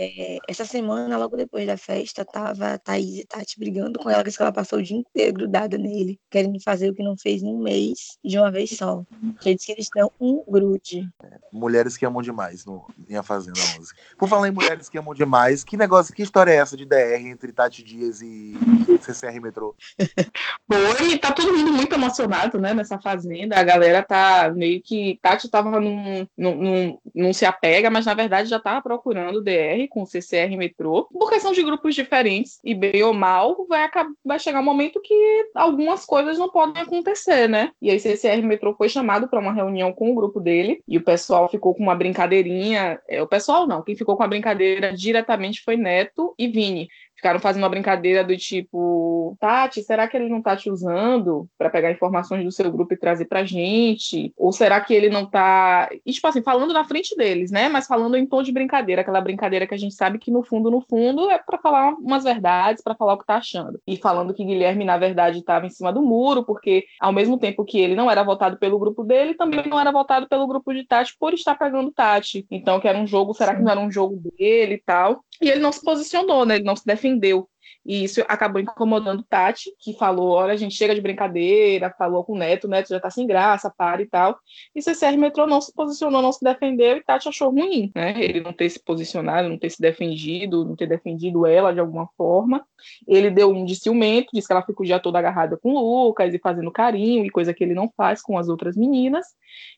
É, 0.04 0.40
essa 0.48 0.66
semana, 0.66 1.16
logo 1.16 1.38
depois 1.38 1.68
da 1.68 1.78
festa, 1.78 2.26
tava 2.26 2.74
a 2.74 2.78
Thaís 2.80 3.20
e 3.20 3.26
Tati 3.28 3.60
brigando 3.60 4.00
com 4.00 4.10
ela, 4.10 4.24
que 4.24 4.42
ela 4.42 4.52
passou 4.52 4.80
o 4.80 4.82
dia 4.82 4.98
inteiro 4.98 5.34
grudada 5.34 5.78
nele, 5.78 6.20
querendo 6.28 6.60
fazer 6.60 6.90
o 6.90 6.96
que 6.96 7.04
não 7.04 7.16
fez 7.16 7.44
num 7.44 7.60
mês, 7.62 8.18
de 8.26 8.40
uma 8.40 8.50
vez 8.50 8.72
só. 8.72 9.04
Já 9.42 9.54
disse 9.54 9.68
que 9.68 9.72
eles 9.74 9.86
estão 9.86 10.12
um 10.20 10.44
grude. 10.48 11.08
Mulheres 11.54 11.98
que 11.98 12.06
amam 12.06 12.24
demais 12.24 12.66
no 12.66 12.84
Minha 13.08 13.22
Fazenda 13.22 13.60
11. 13.80 13.94
Por 14.18 14.28
falar 14.28 14.48
em 14.48 14.52
mulheres 14.52 14.90
que 14.90 14.98
amam 14.98 15.14
demais, 15.14 15.64
que 15.64 15.78
negócio, 15.78 16.16
que 16.16 16.24
história 16.24 16.52
é 16.52 16.56
essa 16.56 16.76
de 16.76 16.84
DR 16.86 17.28
entre 17.28 17.52
Tati 17.54 17.84
Dias 17.84 18.24
e 18.24 18.56
CCR 19.02 19.40
Metrô? 19.40 19.76
Foi, 20.72 21.18
tá 21.20 21.32
todo 21.32 21.56
mundo 21.56 21.74
muito 21.74 21.94
emocionado, 21.94 22.60
né, 22.60 22.74
nessa 22.74 22.98
fazenda. 23.00 23.60
A 23.60 23.64
galera 23.64 24.02
tá 24.02 24.52
meio 24.56 24.82
que. 24.82 25.20
Tati 25.22 25.50
tava 25.50 25.80
num, 25.80 26.26
num, 26.38 26.56
num- 26.56 26.98
não 27.14 27.34
se 27.34 27.46
apega, 27.46 27.90
mas 27.92 28.06
na 28.06 28.14
verdade 28.14 28.50
já 28.50 28.60
tava 28.60 28.82
procurando 28.82 29.44
DR 29.44 29.88
com 29.92 30.02
o 30.02 30.06
CCR 30.08 30.56
Metrô, 30.58 31.08
porque 31.12 31.40
são 31.40 31.52
de 31.52 31.62
grupos 31.62 31.94
diferentes. 31.94 32.60
E 32.64 32.74
bem 32.74 33.04
ou 33.04 33.14
mal, 33.14 33.66
vai, 33.68 33.84
acab- 33.84 34.14
vai 34.26 34.40
chegar 34.40 34.60
um 34.62 34.64
momento 34.64 35.02
que 35.02 35.14
algumas 35.54 36.06
coisas 36.06 36.38
não 36.38 36.50
podem 36.50 36.82
acontecer, 36.82 37.48
né? 37.48 37.72
E 37.82 37.92
aí, 37.92 38.00
CCR 38.00 38.42
Metrô 38.42 38.74
foi 38.76 38.90
chamado 38.90 39.28
para 39.28 39.40
uma 39.40 39.54
reunião 39.54 39.94
com 39.94 40.12
o 40.12 40.16
grupo 40.16 40.40
dele, 40.40 40.82
e 40.88 40.98
o 40.98 41.04
pessoal 41.04 41.50
ficou 41.50 41.76
com 41.76 41.84
uma 41.84 41.96
brincadeirinha. 41.96 43.00
É, 43.08 43.22
o 43.22 43.28
pessoal 43.28 43.68
não, 43.68 43.84
quem 43.84 43.96
ficou 43.96 44.16
com 44.16 44.24
a 44.24 44.28
brincadeira 44.28 44.94
diretamente 44.94 45.62
foi 45.64 45.76
Neto 45.78 46.34
e 46.38 46.48
Vini 46.48 46.88
Ficaram 47.22 47.40
fazendo 47.40 47.62
uma 47.62 47.70
brincadeira 47.70 48.24
do 48.24 48.36
tipo, 48.36 49.38
Tati, 49.40 49.84
será 49.84 50.08
que 50.08 50.18
ele 50.18 50.28
não 50.28 50.42
tá 50.42 50.58
te 50.58 50.72
usando 50.72 51.48
para 51.56 51.70
pegar 51.70 51.92
informações 51.92 52.44
do 52.44 52.52
seu 52.52 52.72
grupo 52.72 52.96
e 52.96 52.98
trazer 52.98 53.26
pra 53.26 53.46
gente? 53.46 54.34
Ou 54.36 54.52
será 54.52 54.82
que 54.82 54.92
ele 54.92 55.08
não 55.08 55.24
tá. 55.24 55.88
E, 56.04 56.12
tipo 56.12 56.28
assim, 56.28 56.42
falando 56.42 56.74
na 56.74 56.84
frente 56.84 57.16
deles, 57.16 57.52
né? 57.52 57.70
Mas 57.70 57.86
falando 57.86 58.18
em 58.18 58.26
tom 58.26 58.42
de 58.42 58.52
brincadeira, 58.52 59.02
aquela 59.04 59.22
brincadeira 59.22 59.68
que 59.68 59.74
a 59.76 59.78
gente 59.78 59.94
sabe 59.94 60.18
que 60.18 60.32
no 60.32 60.42
fundo, 60.42 60.72
no 60.72 60.82
fundo, 60.82 61.30
é 61.30 61.38
para 61.38 61.60
falar 61.60 61.94
umas 61.94 62.24
verdades, 62.24 62.82
para 62.82 62.96
falar 62.96 63.14
o 63.14 63.20
que 63.20 63.26
tá 63.28 63.36
achando. 63.36 63.80
E 63.86 63.98
falando 63.98 64.34
que 64.34 64.44
Guilherme, 64.44 64.84
na 64.84 64.98
verdade, 64.98 65.38
estava 65.38 65.68
em 65.68 65.70
cima 65.70 65.94
do 65.94 66.02
muro, 66.02 66.44
porque 66.44 66.86
ao 67.00 67.14
mesmo 67.14 67.38
tempo 67.38 67.64
que 67.64 67.80
ele 67.80 67.94
não 67.94 68.10
era 68.10 68.24
votado 68.24 68.58
pelo 68.58 68.80
grupo 68.80 69.04
dele, 69.04 69.36
também 69.36 69.64
não 69.68 69.80
era 69.80 69.92
votado 69.92 70.28
pelo 70.28 70.48
grupo 70.48 70.74
de 70.74 70.88
Tati 70.88 71.16
por 71.20 71.36
estar 71.36 71.54
pegando 71.54 71.92
Tati. 71.92 72.48
Então, 72.50 72.80
que 72.80 72.88
era 72.88 72.98
um 72.98 73.06
jogo, 73.06 73.36
será 73.36 73.52
Sim. 73.52 73.58
que 73.58 73.64
não 73.64 73.72
era 73.72 73.80
um 73.80 73.92
jogo 73.92 74.16
dele 74.16 74.74
e 74.74 74.82
tal? 74.84 75.24
E 75.42 75.50
ele 75.50 75.60
não 75.60 75.72
se 75.72 75.84
posicionou, 75.84 76.46
né? 76.46 76.56
Ele 76.56 76.64
não 76.64 76.76
se 76.76 76.86
defendeu. 76.86 77.50
E 77.86 78.04
isso 78.04 78.22
acabou 78.28 78.62
incomodando 78.62 79.24
Tati, 79.24 79.72
que 79.80 79.94
falou: 79.94 80.30
olha, 80.30 80.54
a 80.54 80.56
gente 80.56 80.76
chega 80.76 80.94
de 80.94 81.02
brincadeira, 81.02 81.94
falou 81.98 82.24
com 82.24 82.34
o 82.34 82.38
Neto, 82.38 82.66
o 82.66 82.70
Neto 82.70 82.90
já 82.90 83.00
tá 83.00 83.10
sem 83.10 83.26
graça, 83.26 83.74
para 83.76 84.02
e 84.02 84.06
tal. 84.06 84.38
E 84.76 84.82
CCR 84.82 85.18
Metrô 85.18 85.48
não 85.48 85.60
se 85.60 85.74
posicionou, 85.74 86.22
não 86.22 86.32
se 86.32 86.44
defendeu, 86.44 86.98
e 86.98 87.04
Tati 87.04 87.28
achou 87.28 87.50
ruim, 87.50 87.92
né? 87.96 88.14
Ele 88.22 88.40
não 88.40 88.54
ter 88.54 88.70
se 88.70 88.84
posicionado, 88.84 89.50
não 89.50 89.58
ter 89.58 89.72
se 89.72 89.82
defendido, 89.82 90.64
não 90.64 90.76
ter 90.76 90.88
defendido 90.88 91.46
ela 91.48 91.74
de 91.74 91.80
alguma 91.80 92.08
forma. 92.16 92.64
Ele 93.08 93.32
deu 93.32 93.50
um 93.50 93.66
de 93.66 93.76
ciumento, 93.76 94.30
disse 94.34 94.48
que 94.48 94.54
ela 94.54 94.66
ficou 94.66 94.86
dia 94.86 95.00
todo 95.00 95.16
agarrada 95.16 95.58
com 95.58 95.74
o 95.74 96.06
Lucas 96.06 96.34
e 96.34 96.40
fazendo 96.40 96.72
carinho, 96.72 97.26
e 97.26 97.32
coisa 97.32 97.54
que 97.54 97.64
ele 97.64 97.74
não 97.74 97.92
faz 97.98 98.22
com 98.22 98.38
as 98.38 98.48
outras 98.48 98.78
meninas. 98.78 99.26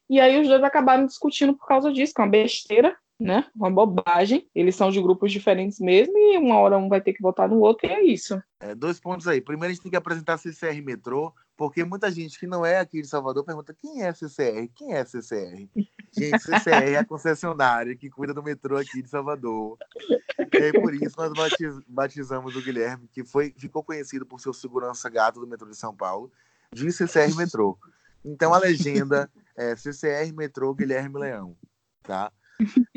E 0.09 0.19
aí 0.19 0.39
os 0.41 0.47
dois 0.47 0.63
acabaram 0.63 1.05
discutindo 1.05 1.55
por 1.55 1.65
causa 1.65 1.91
disso, 1.91 2.13
que 2.13 2.21
é 2.21 2.23
uma 2.25 2.29
besteira, 2.29 2.95
né? 3.23 3.45
Uma 3.55 3.71
bobagem. 3.71 4.45
Eles 4.53 4.75
são 4.75 4.91
de 4.91 5.01
grupos 5.01 5.31
diferentes 5.31 5.79
mesmo 5.79 6.13
e 6.17 6.37
uma 6.37 6.57
hora 6.57 6.77
um 6.77 6.89
vai 6.89 6.99
ter 6.99 7.13
que 7.13 7.21
votar 7.21 7.47
no 7.47 7.59
outro 7.59 7.87
e 7.87 7.91
é 7.91 8.03
isso. 8.03 8.41
É, 8.59 8.75
dois 8.75 8.99
pontos 8.99 9.27
aí. 9.27 9.39
Primeiro, 9.39 9.71
a 9.71 9.73
gente 9.73 9.81
tem 9.81 9.89
que 9.89 9.97
apresentar 9.97 10.37
CCR 10.37 10.81
Metrô, 10.83 11.33
porque 11.55 11.85
muita 11.85 12.11
gente 12.11 12.37
que 12.37 12.45
não 12.45 12.65
é 12.65 12.79
aqui 12.79 13.01
de 13.01 13.07
Salvador 13.07 13.45
pergunta 13.45 13.73
quem 13.81 14.03
é 14.03 14.13
CCR? 14.13 14.69
Quem 14.75 14.93
é 14.93 15.05
CCR? 15.05 15.69
Gente, 16.15 16.37
CCR 16.43 16.91
é 16.91 16.97
a 16.97 17.05
concessionária 17.05 17.95
que 17.95 18.07
cuida 18.07 18.35
do 18.35 18.43
metrô 18.43 18.77
aqui 18.77 19.01
de 19.01 19.09
Salvador. 19.09 19.79
E 20.37 20.57
aí, 20.57 20.71
por 20.71 20.93
isso, 20.93 21.15
nós 21.17 21.33
batizamos 21.87 22.55
o 22.55 22.61
Guilherme, 22.61 23.09
que 23.11 23.23
foi, 23.23 23.51
ficou 23.57 23.83
conhecido 23.83 24.23
por 24.23 24.39
seu 24.39 24.53
segurança 24.53 25.09
gato 25.09 25.39
do 25.39 25.47
metrô 25.47 25.67
de 25.67 25.75
São 25.75 25.95
Paulo, 25.95 26.31
de 26.71 26.91
CCR 26.91 27.35
Metrô. 27.35 27.79
Então, 28.23 28.53
a 28.53 28.59
legenda 28.59 29.27
é 29.57 29.75
CCR 29.75 30.31
Metrô 30.35 30.71
Guilherme 30.75 31.19
Leão, 31.19 31.57
tá? 32.03 32.31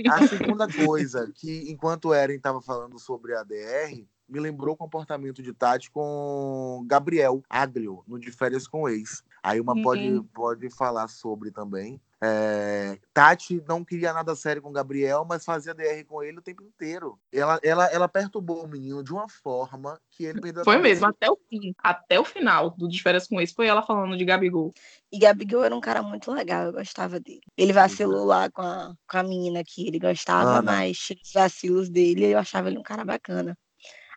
A 0.09 0.27
segunda 0.29 0.67
coisa, 0.73 1.31
que 1.35 1.71
enquanto 1.71 2.07
o 2.07 2.15
Eren 2.15 2.37
estava 2.37 2.61
falando 2.61 2.99
sobre 2.99 3.35
a 3.35 3.43
DR, 3.43 4.07
me 4.29 4.41
lembrou 4.41 4.75
o 4.75 4.77
comportamento 4.77 5.43
de 5.43 5.53
Tati 5.53 5.91
com 5.91 6.85
Gabriel 6.87 7.43
Aglio, 7.49 8.03
no 8.07 8.19
De 8.19 8.31
Férias 8.31 8.67
com 8.67 8.83
o 8.83 8.89
Ex. 8.89 9.23
Aí 9.43 9.61
uma 9.61 9.75
uhum. 9.75 9.83
pode, 9.83 10.23
pode 10.35 10.71
falar 10.71 11.09
sobre 11.09 11.51
também. 11.51 12.01
É, 12.23 12.99
Tati 13.13 13.63
não 13.69 13.85
queria 13.85 14.13
nada 14.13 14.35
sério 14.35 14.63
com 14.63 14.73
Gabriel, 14.73 15.27
mas 15.29 15.45
fazia 15.45 15.75
DR 15.75 16.03
com 16.07 16.23
ele 16.23 16.39
o 16.39 16.43
tempo 16.43 16.63
inteiro. 16.63 17.19
Ela, 17.31 17.61
ela, 17.63 17.87
ela 17.87 18.09
perturbou 18.09 18.65
o 18.65 18.69
menino 18.69 19.05
de 19.05 19.13
uma 19.13 19.29
forma 19.29 20.01
que 20.11 20.25
ele 20.25 20.41
perdeu 20.41 20.65
Foi 20.65 20.79
mesmo, 20.79 21.07
até 21.07 21.31
o 21.31 21.37
fim. 21.49 21.75
Até 21.79 22.19
o 22.19 22.25
final 22.25 22.71
do 22.71 22.89
De 22.89 23.03
Férias 23.03 23.27
com 23.27 23.41
Ex 23.41 23.53
foi 23.53 23.67
ela 23.67 23.83
falando 23.83 24.17
de 24.17 24.25
Gabigol. 24.25 24.73
E 25.13 25.19
Gabigol 25.19 25.65
era 25.65 25.77
um 25.77 25.81
cara 25.81 26.03
muito 26.03 26.33
legal, 26.33 26.65
eu 26.65 26.73
gostava 26.73 27.21
dele. 27.21 27.43
Ele 27.57 27.73
vacilou 27.73 28.25
lá 28.25 28.51
com 28.51 28.63
a, 28.63 28.95
com 29.09 29.19
a 29.19 29.23
menina 29.23 29.63
que 29.63 29.87
ele 29.87 29.99
gostava, 29.99 30.59
Ana. 30.59 30.63
mas 30.63 31.09
os 31.23 31.33
vacilos 31.33 31.91
dele, 31.91 32.33
eu 32.33 32.39
achava 32.39 32.69
ele 32.69 32.79
um 32.79 32.83
cara 32.83 33.05
bacana. 33.05 33.57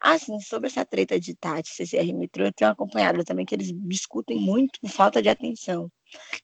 Assim, 0.01 0.39
sobre 0.39 0.67
essa 0.67 0.85
treta 0.85 1.19
de 1.19 1.35
Tati, 1.35 1.69
CCR 1.69 2.13
Metrô, 2.13 2.45
eu 2.45 2.53
tenho 2.53 2.71
acompanhado 2.71 3.21
também 3.25 3.45
que 3.45 3.53
eles 3.53 3.73
discutem 3.73 4.39
muito 4.39 4.79
por 4.79 4.89
falta 4.89 5.21
de 5.21 5.27
atenção. 5.27 5.91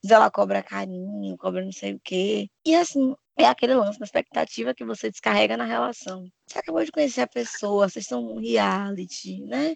Diz 0.03 0.11
ela 0.11 0.29
cobra 0.31 0.63
carinho, 0.63 1.37
cobra 1.37 1.63
não 1.63 1.71
sei 1.71 1.93
o 1.93 1.99
quê. 2.03 2.49
E 2.65 2.75
assim, 2.75 3.15
é 3.37 3.45
aquele 3.45 3.75
lance 3.75 3.99
da 3.99 4.05
expectativa 4.05 4.73
que 4.73 4.85
você 4.85 5.09
descarrega 5.09 5.57
na 5.57 5.65
relação. 5.65 6.25
Você 6.47 6.59
acabou 6.59 6.83
de 6.83 6.91
conhecer 6.91 7.21
a 7.21 7.27
pessoa, 7.27 7.89
vocês 7.89 8.09
num 8.09 8.39
reality, 8.39 9.41
né? 9.41 9.75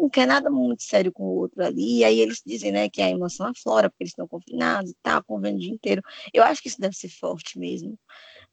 Não 0.00 0.08
quer 0.08 0.26
nada 0.26 0.50
muito 0.50 0.82
sério 0.82 1.12
com 1.12 1.24
o 1.24 1.36
outro 1.38 1.62
ali. 1.64 1.98
E 1.98 2.04
aí 2.04 2.20
eles 2.20 2.40
dizem, 2.44 2.72
né, 2.72 2.88
que 2.88 3.02
a 3.02 3.10
emoção 3.10 3.46
aflora, 3.46 3.90
porque 3.90 4.04
eles 4.04 4.12
estão 4.12 4.28
confinados 4.28 4.90
e 4.90 4.96
tal, 5.02 5.22
convendo 5.24 5.56
o 5.56 5.60
dia 5.60 5.72
inteiro. 5.72 6.02
Eu 6.32 6.42
acho 6.44 6.62
que 6.62 6.68
isso 6.68 6.80
deve 6.80 6.96
ser 6.96 7.08
forte 7.08 7.58
mesmo 7.58 7.98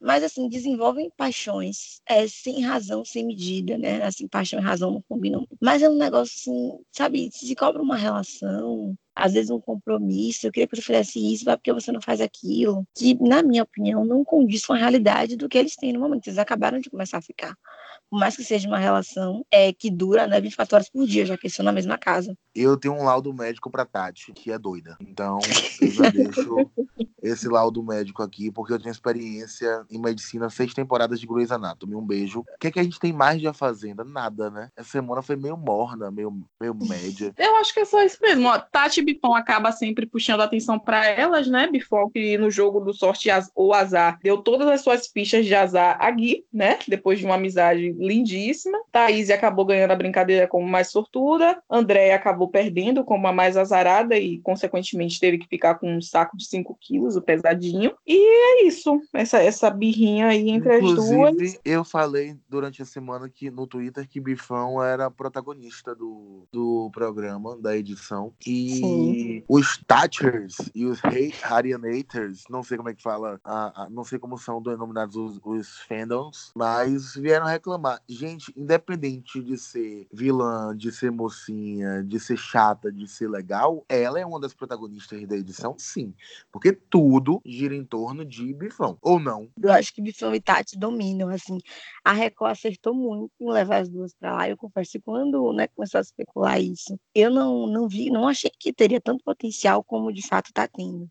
mas 0.01 0.23
assim, 0.23 0.47
desenvolvem 0.49 1.10
paixões 1.17 2.01
é, 2.08 2.27
sem 2.27 2.62
razão, 2.62 3.03
sem 3.05 3.25
medida, 3.25 3.77
né? 3.77 4.03
Assim, 4.03 4.27
paixão 4.27 4.60
e 4.60 4.63
razão 4.63 4.91
não 4.91 5.01
combinam. 5.08 5.47
Mas 5.62 5.81
é 5.81 5.89
um 5.89 5.97
negócio 5.97 6.34
assim, 6.36 6.79
sabe, 6.91 7.29
se 7.31 7.55
cobra 7.55 7.81
uma 7.81 7.95
relação, 7.95 8.95
às 9.15 9.34
vezes 9.34 9.49
um 9.49 9.60
compromisso, 9.60 10.45
eu 10.47 10.51
queria 10.51 10.67
que 10.67 10.75
você 10.75 10.81
fizesse 10.81 11.34
isso, 11.34 11.45
vai 11.45 11.58
porque 11.58 11.73
você 11.73 11.91
não 11.91 12.01
faz 12.01 12.21
aquilo, 12.21 12.86
que, 12.95 13.15
na 13.21 13.41
minha 13.41 13.63
opinião, 13.63 14.05
não 14.05 14.23
condiz 14.23 14.65
com 14.65 14.73
a 14.73 14.77
realidade 14.77 15.36
do 15.38 15.47
que 15.49 15.58
eles 15.58 15.75
têm 15.75 15.93
no 15.93 15.99
momento. 15.99 16.27
Eles 16.27 16.38
acabaram 16.38 16.79
de 16.79 16.89
começar 16.89 17.17
a 17.17 17.21
ficar 17.21 17.55
por 18.10 18.19
mais 18.19 18.36
que 18.36 18.43
seja 18.43 18.67
uma 18.67 18.77
relação 18.77 19.45
é, 19.51 19.73
que 19.73 19.89
dura 19.89 20.27
né, 20.27 20.39
24 20.39 20.75
horas 20.75 20.89
por 20.89 21.05
dia, 21.05 21.25
já 21.25 21.38
que 21.38 21.47
estão 21.47 21.65
na 21.65 21.71
mesma 21.71 21.97
casa. 21.97 22.38
Eu 22.56 22.78
tenho 22.78 22.94
um 22.94 23.04
laudo 23.04 23.34
médico 23.34 23.70
pra 23.70 23.86
Tati, 23.86 24.32
que 24.32 24.50
é 24.50 24.58
doida. 24.58 24.96
Então, 25.02 25.39
eu 25.82 25.91
já 25.91 26.10
deixo 26.10 26.72
esse 27.22 27.50
laudo 27.50 27.84
médico 27.84 28.24
aqui, 28.24 28.50
porque 28.50 28.72
eu 28.72 28.80
tenho 28.80 28.91
experiência 28.91 29.84
em 29.91 30.00
medicina, 30.00 30.50
seis 30.50 30.74
temporadas 30.74 31.20
de 31.20 31.28
Grey's 31.28 31.52
Anatomy. 31.52 31.96
Um 31.96 32.06
beijo. 32.06 32.39
O 32.39 32.46
que, 32.60 32.68
é 32.68 32.72
que 32.72 32.80
a 32.80 32.84
gente 32.84 33.00
tem 33.00 33.12
mais 33.12 33.41
de 33.41 33.48
A 33.48 33.54
Fazenda? 33.54 34.06
Nada, 34.06 34.50
né? 34.50 34.70
Essa 34.78 34.91
semana 34.91 35.22
foi 35.22 35.36
meio 35.36 35.58
morna, 35.58 36.10
meio, 36.10 36.32
meio 36.60 36.74
média. 36.76 37.34
Eu 37.38 37.58
acho 37.58 37.74
que 37.74 37.82
é 37.82 37.86
só 37.86 38.02
isso 38.04 38.20
mesmo. 38.22 38.48
Ó, 38.48 38.58
Tati 38.58 39.02
Bifon 39.02 39.36
acaba 39.36 39.72
sempre 39.74 40.06
puxando 40.06 40.41
atenção 40.41 40.80
para 40.80 41.06
elas, 41.08 41.48
né? 41.48 41.68
Bifon, 41.68 42.10
que 42.10 42.38
no 42.38 42.50
jogo 42.50 42.80
do 42.80 42.94
sorte 42.94 43.30
ou 43.54 43.74
azar, 43.74 44.18
deu 44.24 44.38
todas 44.38 44.68
as 44.68 44.82
suas 44.82 45.08
fichas 45.08 45.46
de 45.46 45.54
azar 45.54 45.98
a 46.00 46.10
Gui, 46.12 46.46
né? 46.54 46.80
Depois 46.88 47.20
de 47.20 47.26
uma 47.26 47.36
amizade 47.36 47.91
lindíssima. 47.98 48.78
Thaís 48.91 49.30
acabou 49.30 49.65
ganhando 49.65 49.91
a 49.91 49.96
brincadeira 49.96 50.48
como 50.48 50.65
mais 50.68 50.89
sortuda. 50.89 51.62
André 51.70 52.13
acabou 52.13 52.44
perdendo 52.47 53.03
como 53.03 53.27
a 53.27 53.34
mais 53.34 53.58
azarada 53.58 54.17
e, 54.17 54.39
consequentemente, 54.39 55.19
teve 55.19 55.38
que 55.38 55.47
ficar 55.47 55.75
com 55.75 55.97
um 55.97 56.01
saco 56.01 56.38
de 56.38 56.45
5 56.45 56.77
quilos, 56.79 57.15
o 57.15 57.21
pesadinho. 57.21 57.93
E 58.05 58.17
é 58.17 58.67
isso. 58.67 59.01
Essa, 59.13 59.39
essa 59.39 59.69
birrinha 59.69 60.27
aí 60.27 60.49
entre 60.49 60.77
Inclusive, 60.77 61.23
as 61.23 61.36
duas. 61.36 61.60
eu 61.63 61.84
falei 61.84 62.36
durante 62.49 62.81
a 62.81 62.86
semana 62.86 63.29
que 63.29 63.49
no 63.49 63.67
Twitter 63.67 64.08
que 64.08 64.19
Bifão 64.19 64.81
era 64.81 65.12
protagonista 65.12 65.95
do, 65.95 66.47
do 66.51 66.89
programa, 66.93 67.58
da 67.58 67.75
edição. 67.75 68.34
E 68.45 68.75
Sim. 68.75 69.43
os 69.47 69.77
Thatchers 69.86 70.58
e 70.73 70.86
os 70.86 70.99
Harianators, 71.43 72.45
não 72.49 72.63
sei 72.63 72.77
como 72.77 72.89
é 72.89 72.93
que 72.93 73.01
fala, 73.01 73.39
a, 73.43 73.84
a, 73.84 73.89
não 73.89 74.03
sei 74.03 74.19
como 74.19 74.38
são 74.38 74.62
denominados 74.62 75.15
os, 75.15 75.39
os 75.43 75.79
fandoms, 75.81 76.51
mas 76.55 77.15
vieram 77.15 77.45
reclamar 77.45 78.01
gente, 78.08 78.53
independente 78.55 79.41
de 79.41 79.58
ser 79.58 80.08
vilã, 80.12 80.75
de 80.75 80.91
ser 80.91 81.12
mocinha, 81.12 82.03
de 82.03 82.19
ser 82.19 82.35
chata, 82.38 82.91
de 82.91 83.08
ser 83.08 83.30
legal, 83.30 83.86
ela 83.88 84.19
é 84.19 84.26
uma 84.26 84.39
das 84.39 84.54
protagonistas 84.54 85.28
da 85.28 85.36
edição, 85.36 85.76
sim. 85.78 86.13
Porque 86.52 86.71
tudo 86.71 87.41
gira 87.45 87.76
em 87.76 87.84
torno 87.84 88.26
de 88.26 88.54
Bifão, 88.54 88.98
ou 89.02 89.19
não? 89.19 89.50
Eu 89.62 89.71
acho 89.71 89.93
que 89.93 90.02
Bifão 90.02 90.34
e 90.34 90.41
Tati 90.41 90.78
dominam, 90.78 91.30
assim. 91.30 91.60
A 92.04 92.13
Record 92.13 92.52
acertou 92.52 92.93
muito 92.93 93.32
em 93.39 93.52
levar 93.52 93.78
as 93.78 93.89
duas 93.89 94.13
para 94.13 94.34
lá. 94.34 94.50
Eu 94.50 94.58
confesso 94.58 94.91
que 94.91 95.00
quando 95.00 95.54
né, 95.54 95.67
começou 95.67 95.98
a 95.98 96.02
especular 96.02 96.60
isso, 96.60 96.98
eu 97.13 97.30
não, 97.30 97.67
não 97.67 97.88
vi, 97.88 98.10
não 98.10 98.28
achei 98.28 98.52
que 98.60 98.74
teria 98.74 99.02
tanto 99.02 99.24
potencial 99.24 99.84
como 99.84 100.13
de 100.13 100.26
fato 100.26 100.48
está 100.48 100.67
tendo. 100.67 101.10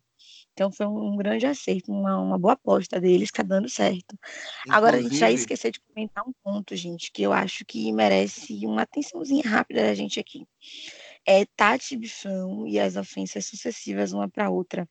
Então 0.55 0.71
foi 0.71 0.85
um 0.85 1.17
grande 1.17 1.45
acerto, 1.45 1.91
uma, 1.91 2.17
uma 2.17 2.39
boa 2.39 2.53
aposta 2.53 2.99
deles, 2.99 3.23
está 3.23 3.43
dando 3.43 3.67
certo. 3.67 4.15
Inclusive... 4.15 4.69
Agora, 4.69 4.97
a 4.97 5.01
gente 5.01 5.17
já 5.17 5.29
esqueceu 5.29 5.69
de 5.69 5.81
comentar 5.81 6.23
um 6.25 6.31
ponto, 6.41 6.73
gente, 6.77 7.11
que 7.11 7.23
eu 7.23 7.33
acho 7.33 7.65
que 7.65 7.91
merece 7.91 8.65
uma 8.65 8.83
atençãozinha 8.83 9.43
rápida 9.45 9.81
da 9.81 9.93
gente 9.93 10.17
aqui. 10.17 10.47
É 11.27 11.45
Tati 11.55 11.97
Bifão 11.97 12.67
e 12.67 12.79
as 12.79 12.95
ofensas 12.95 13.45
sucessivas 13.45 14.13
uma 14.13 14.29
para 14.29 14.49
outra 14.49 14.87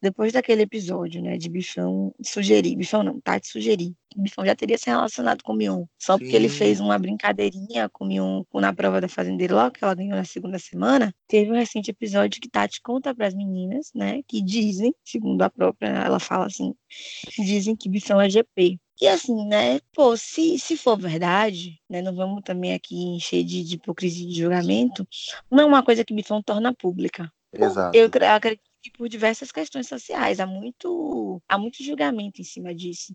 depois 0.00 0.32
daquele 0.32 0.62
episódio, 0.62 1.20
né, 1.20 1.36
de 1.36 1.48
Bifão 1.48 2.14
sugerir, 2.24 2.76
Bifão 2.76 3.02
não, 3.02 3.20
Tati 3.20 3.48
sugerir, 3.48 3.92
Bifão 4.16 4.46
já 4.46 4.54
teria 4.54 4.78
se 4.78 4.88
relacionado 4.88 5.42
com 5.42 5.52
o 5.52 5.56
Mion, 5.56 5.84
só 5.98 6.14
Sim. 6.16 6.20
porque 6.20 6.36
ele 6.36 6.48
fez 6.48 6.78
uma 6.80 6.98
brincadeirinha 6.98 7.88
com 7.88 8.04
o 8.04 8.08
Mion 8.08 8.42
na 8.54 8.72
prova 8.72 9.00
da 9.00 9.08
fazendeira, 9.08 9.54
logo 9.54 9.72
que 9.72 9.82
ela 9.82 9.94
ganhou 9.94 10.16
na 10.16 10.24
segunda 10.24 10.58
semana, 10.58 11.12
teve 11.26 11.50
um 11.50 11.54
recente 11.54 11.90
episódio 11.90 12.40
que 12.40 12.48
Tati 12.48 12.80
conta 12.80 13.14
para 13.14 13.26
as 13.26 13.34
meninas, 13.34 13.90
né, 13.94 14.20
que 14.26 14.42
dizem, 14.42 14.94
segundo 15.04 15.42
a 15.42 15.50
própria, 15.50 15.88
ela 15.88 16.20
fala 16.20 16.46
assim, 16.46 16.72
dizem 17.38 17.74
que 17.74 17.88
Bifão 17.88 18.20
é 18.20 18.30
GP. 18.30 18.78
E 19.00 19.06
assim, 19.06 19.46
né, 19.46 19.80
pô, 19.92 20.16
se, 20.16 20.58
se 20.58 20.76
for 20.76 20.98
verdade, 20.98 21.80
né, 21.88 22.02
não 22.02 22.14
vamos 22.14 22.42
também 22.42 22.74
aqui 22.74 22.96
encher 22.96 23.44
de, 23.44 23.62
de 23.62 23.76
hipocrisia 23.76 24.26
de 24.26 24.40
julgamento, 24.40 25.06
não 25.50 25.60
é 25.60 25.64
uma 25.64 25.82
coisa 25.84 26.04
que 26.04 26.14
Bifão 26.14 26.42
torna 26.42 26.74
pública. 26.74 27.32
Exato. 27.52 27.96
Eu 27.96 28.10
acredito 28.34 28.68
e 28.84 28.90
por 28.90 29.08
diversas 29.08 29.52
questões 29.52 29.86
sociais. 29.88 30.40
Há 30.40 30.46
muito, 30.46 31.42
há 31.48 31.58
muito 31.58 31.82
julgamento 31.82 32.40
em 32.40 32.44
cima 32.44 32.74
disso. 32.74 33.14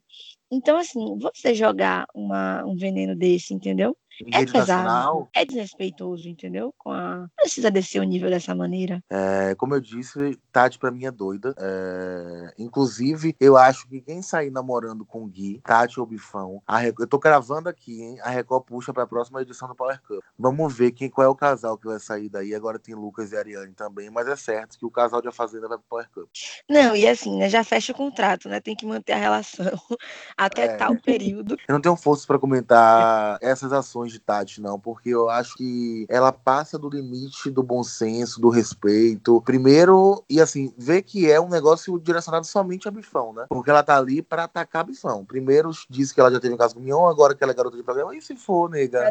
Então, 0.51 0.77
assim, 0.77 1.17
você 1.17 1.53
jogar 1.53 2.05
uma, 2.13 2.63
um 2.65 2.75
veneno 2.75 3.15
desse, 3.15 3.53
entendeu? 3.53 3.97
É 4.31 4.45
pesado. 4.45 4.57
nacional, 4.83 5.29
É 5.33 5.45
desrespeitoso, 5.45 6.27
entendeu? 6.29 6.73
Com 6.77 6.91
a... 6.91 7.17
Não 7.17 7.29
Precisa 7.37 7.69
descer 7.71 7.99
o 7.99 8.03
nível 8.03 8.29
dessa 8.29 8.53
maneira. 8.55 9.03
é, 9.09 9.55
como 9.55 9.73
eu 9.75 9.81
disse, 9.81 10.39
Tati 10.51 10.77
pra 10.79 10.91
mim 10.91 11.05
é 11.05 11.11
doida. 11.11 11.53
É, 11.57 12.53
inclusive, 12.57 13.35
eu 13.39 13.57
acho 13.57 13.87
que 13.87 14.01
quem 14.01 14.21
sair 14.21 14.49
namorando 14.51 15.05
com 15.05 15.27
Gui, 15.27 15.61
Tati 15.63 15.99
ou 15.99 16.05
Bifão, 16.05 16.61
eu 16.99 17.07
tô 17.07 17.17
gravando 17.19 17.69
aqui, 17.69 18.01
hein? 18.01 18.19
A 18.21 18.29
Record 18.29 18.65
puxa 18.65 18.93
pra 18.93 19.07
próxima 19.07 19.41
edição 19.41 19.67
do 19.67 19.75
Power 19.75 20.01
Cup. 20.01 20.23
Vamos 20.37 20.73
ver 20.73 20.91
quem, 20.91 21.09
qual 21.09 21.25
é 21.25 21.29
o 21.29 21.35
casal 21.35 21.77
que 21.77 21.87
vai 21.87 21.99
sair 21.99 22.29
daí. 22.29 22.53
Agora 22.55 22.79
tem 22.79 22.95
Lucas 22.95 23.31
e 23.31 23.37
Ariane 23.37 23.73
também, 23.73 24.09
mas 24.09 24.27
é 24.27 24.35
certo 24.35 24.77
que 24.77 24.85
o 24.85 24.91
casal 24.91 25.21
de 25.21 25.27
A 25.27 25.31
Fazenda 25.31 25.67
vai 25.67 25.77
pro 25.77 25.87
Power 25.89 26.09
Cup. 26.13 26.29
Não, 26.69 26.95
e 26.95 27.07
assim, 27.07 27.37
né? 27.37 27.49
Já 27.49 27.63
fecha 27.63 27.91
o 27.91 27.95
contrato, 27.95 28.47
né? 28.49 28.59
Tem 28.59 28.75
que 28.75 28.85
manter 28.85 29.13
a 29.13 29.17
relação 29.17 29.65
até 30.37 30.65
É. 30.65 30.77
tal 30.77 30.95
período. 30.95 31.55
Eu 31.67 31.73
não 31.73 31.81
tenho 31.81 31.95
força 31.95 32.25
pra 32.27 32.39
comentar 32.39 33.37
essas 33.41 33.71
ações 33.73 34.02
de 34.11 34.19
Tati, 34.19 34.61
não, 34.61 34.79
porque 34.79 35.09
eu 35.09 35.29
acho 35.29 35.55
que 35.55 36.05
ela 36.09 36.31
passa 36.31 36.77
do 36.77 36.89
limite 36.89 37.49
do 37.49 37.63
bom 37.63 37.83
senso, 37.83 38.41
do 38.41 38.49
respeito. 38.49 39.41
Primeiro, 39.41 40.23
e 40.29 40.41
assim, 40.41 40.73
ver 40.77 41.03
que 41.03 41.29
é 41.29 41.39
um 41.39 41.49
negócio 41.49 41.99
direcionado 41.99 42.45
somente 42.45 42.87
a 42.87 42.91
Bifão, 42.91 43.33
né? 43.33 43.45
Porque 43.49 43.69
ela 43.69 43.83
tá 43.83 43.97
ali 43.97 44.21
pra 44.21 44.45
atacar 44.45 44.85
Bifão. 44.85 45.25
Primeiro 45.25 45.71
disse 45.89 46.13
que 46.13 46.19
ela 46.19 46.31
já 46.31 46.39
teve 46.39 46.53
um 46.53 46.57
caso 46.57 46.75
com 46.75 46.81
o 46.81 46.83
Mion, 46.83 47.07
agora 47.07 47.35
que 47.35 47.43
ela 47.43 47.51
é 47.53 47.55
garota 47.55 47.77
de 47.77 47.83
programa. 47.83 48.15
E 48.15 48.21
se 48.21 48.35
for, 48.35 48.69
nega? 48.69 49.09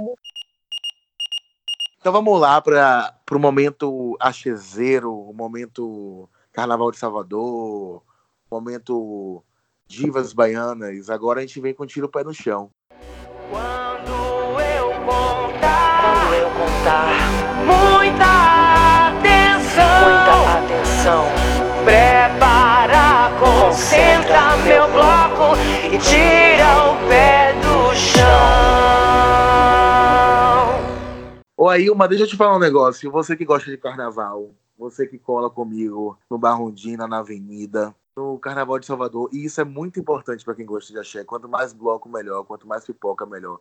Então 2.00 2.12
vamos 2.12 2.40
lá 2.40 2.60
para 2.60 3.14
o 3.30 3.38
momento 3.38 4.16
achezeiro, 4.20 5.14
o 5.14 5.32
momento 5.32 6.28
Carnaval 6.52 6.90
de 6.90 6.98
Salvador, 6.98 8.02
o 8.50 8.54
momento 8.54 9.42
divas 9.86 10.32
baianas. 10.32 11.08
Agora 11.10 11.40
a 11.40 11.42
gente 11.42 11.60
vem 11.60 11.74
com 11.74 11.86
tiro 11.86 12.06
o 12.06 12.10
pé 12.10 12.24
no 12.24 12.34
chão. 12.34 12.70
Muita 17.64 18.26
atenção, 19.08 20.02
muita 20.02 20.58
atenção. 20.58 21.24
Prepara, 21.84 23.30
concentra 23.38 24.56
meu 24.64 24.90
bloco 24.90 25.56
e 25.92 25.98
tira 25.98 26.90
o 26.90 26.96
pé 27.08 27.52
do 27.60 27.94
chão. 27.94 28.22
Ô 31.56 31.68
Ailma, 31.68 32.08
deixa 32.08 32.24
eu 32.24 32.28
te 32.28 32.36
falar 32.36 32.56
um 32.56 32.60
negócio. 32.60 33.10
Você 33.10 33.36
que 33.36 33.44
gosta 33.44 33.70
de 33.70 33.76
carnaval, 33.76 34.50
você 34.76 35.06
que 35.06 35.18
cola 35.18 35.48
comigo 35.48 36.18
no 36.28 36.36
Barrondina, 36.36 37.06
na 37.06 37.18
Avenida, 37.18 37.94
no 38.16 38.38
Carnaval 38.38 38.80
de 38.80 38.86
Salvador, 38.86 39.28
e 39.32 39.44
isso 39.44 39.60
é 39.60 39.64
muito 39.64 40.00
importante 40.00 40.44
para 40.44 40.54
quem 40.54 40.66
gosta 40.66 40.92
de 40.92 40.98
axé. 40.98 41.22
Quanto 41.24 41.48
mais 41.48 41.72
bloco, 41.72 42.08
melhor. 42.08 42.42
Quanto 42.44 42.66
mais 42.66 42.84
pipoca, 42.84 43.24
melhor. 43.24 43.60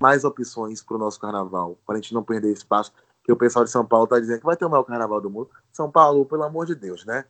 Mais 0.00 0.24
opções 0.24 0.82
pro 0.82 0.98
nosso 0.98 1.20
carnaval, 1.20 1.78
para 1.86 1.96
a 1.96 2.00
gente 2.00 2.14
não 2.14 2.22
perder 2.22 2.52
espaço. 2.52 2.92
Que 3.24 3.32
o 3.32 3.36
pessoal 3.36 3.64
de 3.64 3.70
São 3.70 3.86
Paulo 3.86 4.06
tá 4.06 4.18
dizendo 4.18 4.40
que 4.40 4.46
vai 4.46 4.56
ter 4.56 4.64
o 4.64 4.70
maior 4.70 4.82
carnaval 4.82 5.20
do 5.20 5.30
mundo. 5.30 5.48
São 5.72 5.90
Paulo, 5.90 6.26
pelo 6.26 6.42
amor 6.42 6.66
de 6.66 6.74
Deus, 6.74 7.04
né? 7.04 7.24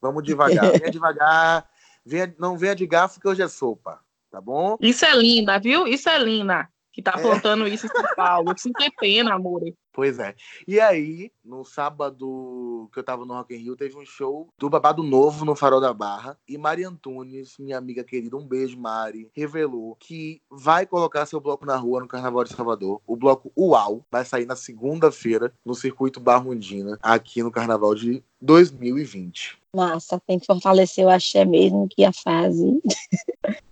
Vamos 0.00 0.22
devagar. 0.22 0.72
Venha 0.78 0.90
devagar. 0.90 1.68
Venha, 2.04 2.34
não 2.38 2.56
venha 2.56 2.74
de 2.74 2.86
garfo 2.86 3.20
que 3.20 3.28
hoje 3.28 3.42
é 3.42 3.48
sopa, 3.48 4.00
tá 4.30 4.40
bom? 4.40 4.76
Isso 4.80 5.04
é 5.04 5.14
linda, 5.14 5.58
viu? 5.58 5.86
Isso 5.86 6.08
é 6.08 6.18
linda. 6.18 6.68
Que 6.98 7.02
tá 7.02 7.14
É. 7.16 7.22
plantando 7.22 7.68
isso 7.68 7.86
em 7.86 7.90
São 7.90 8.02
Paulo. 8.16 8.52
Isso 8.56 8.68
não 8.76 8.84
é 8.84 8.90
pena, 8.90 9.32
amor. 9.32 9.62
Pois 9.92 10.18
é. 10.18 10.34
E 10.66 10.80
aí, 10.80 11.30
no 11.44 11.64
sábado 11.64 12.90
que 12.92 12.98
eu 12.98 13.04
tava 13.04 13.24
no 13.24 13.34
Rock 13.34 13.54
in 13.54 13.58
Rio, 13.58 13.76
teve 13.76 13.96
um 13.96 14.04
show 14.04 14.48
do 14.58 14.68
Babado 14.68 15.00
Novo 15.04 15.44
no 15.44 15.54
Farol 15.54 15.80
da 15.80 15.94
Barra. 15.94 16.36
E 16.48 16.58
Mari 16.58 16.82
Antunes, 16.82 17.54
minha 17.56 17.78
amiga 17.78 18.02
querida, 18.02 18.36
um 18.36 18.44
beijo, 18.44 18.76
Mari, 18.76 19.30
revelou 19.32 19.94
que 20.00 20.40
vai 20.50 20.86
colocar 20.86 21.24
seu 21.24 21.40
bloco 21.40 21.64
na 21.64 21.76
rua 21.76 22.00
no 22.00 22.08
Carnaval 22.08 22.42
de 22.42 22.52
Salvador. 22.52 23.00
O 23.06 23.16
bloco 23.16 23.52
UAU 23.56 24.04
vai 24.10 24.24
sair 24.24 24.44
na 24.46 24.56
segunda-feira 24.56 25.52
no 25.64 25.76
Circuito 25.76 26.18
Barrondina, 26.18 26.98
aqui 27.00 27.44
no 27.44 27.52
Carnaval 27.52 27.94
de 27.94 28.24
2020. 28.40 29.56
Massa, 29.82 30.20
tem 30.26 30.40
que 30.40 30.46
fortalecer 30.46 31.06
o 31.06 31.08
axé 31.08 31.44
mesmo, 31.44 31.86
que 31.88 32.04
a 32.04 32.12
fase. 32.12 32.80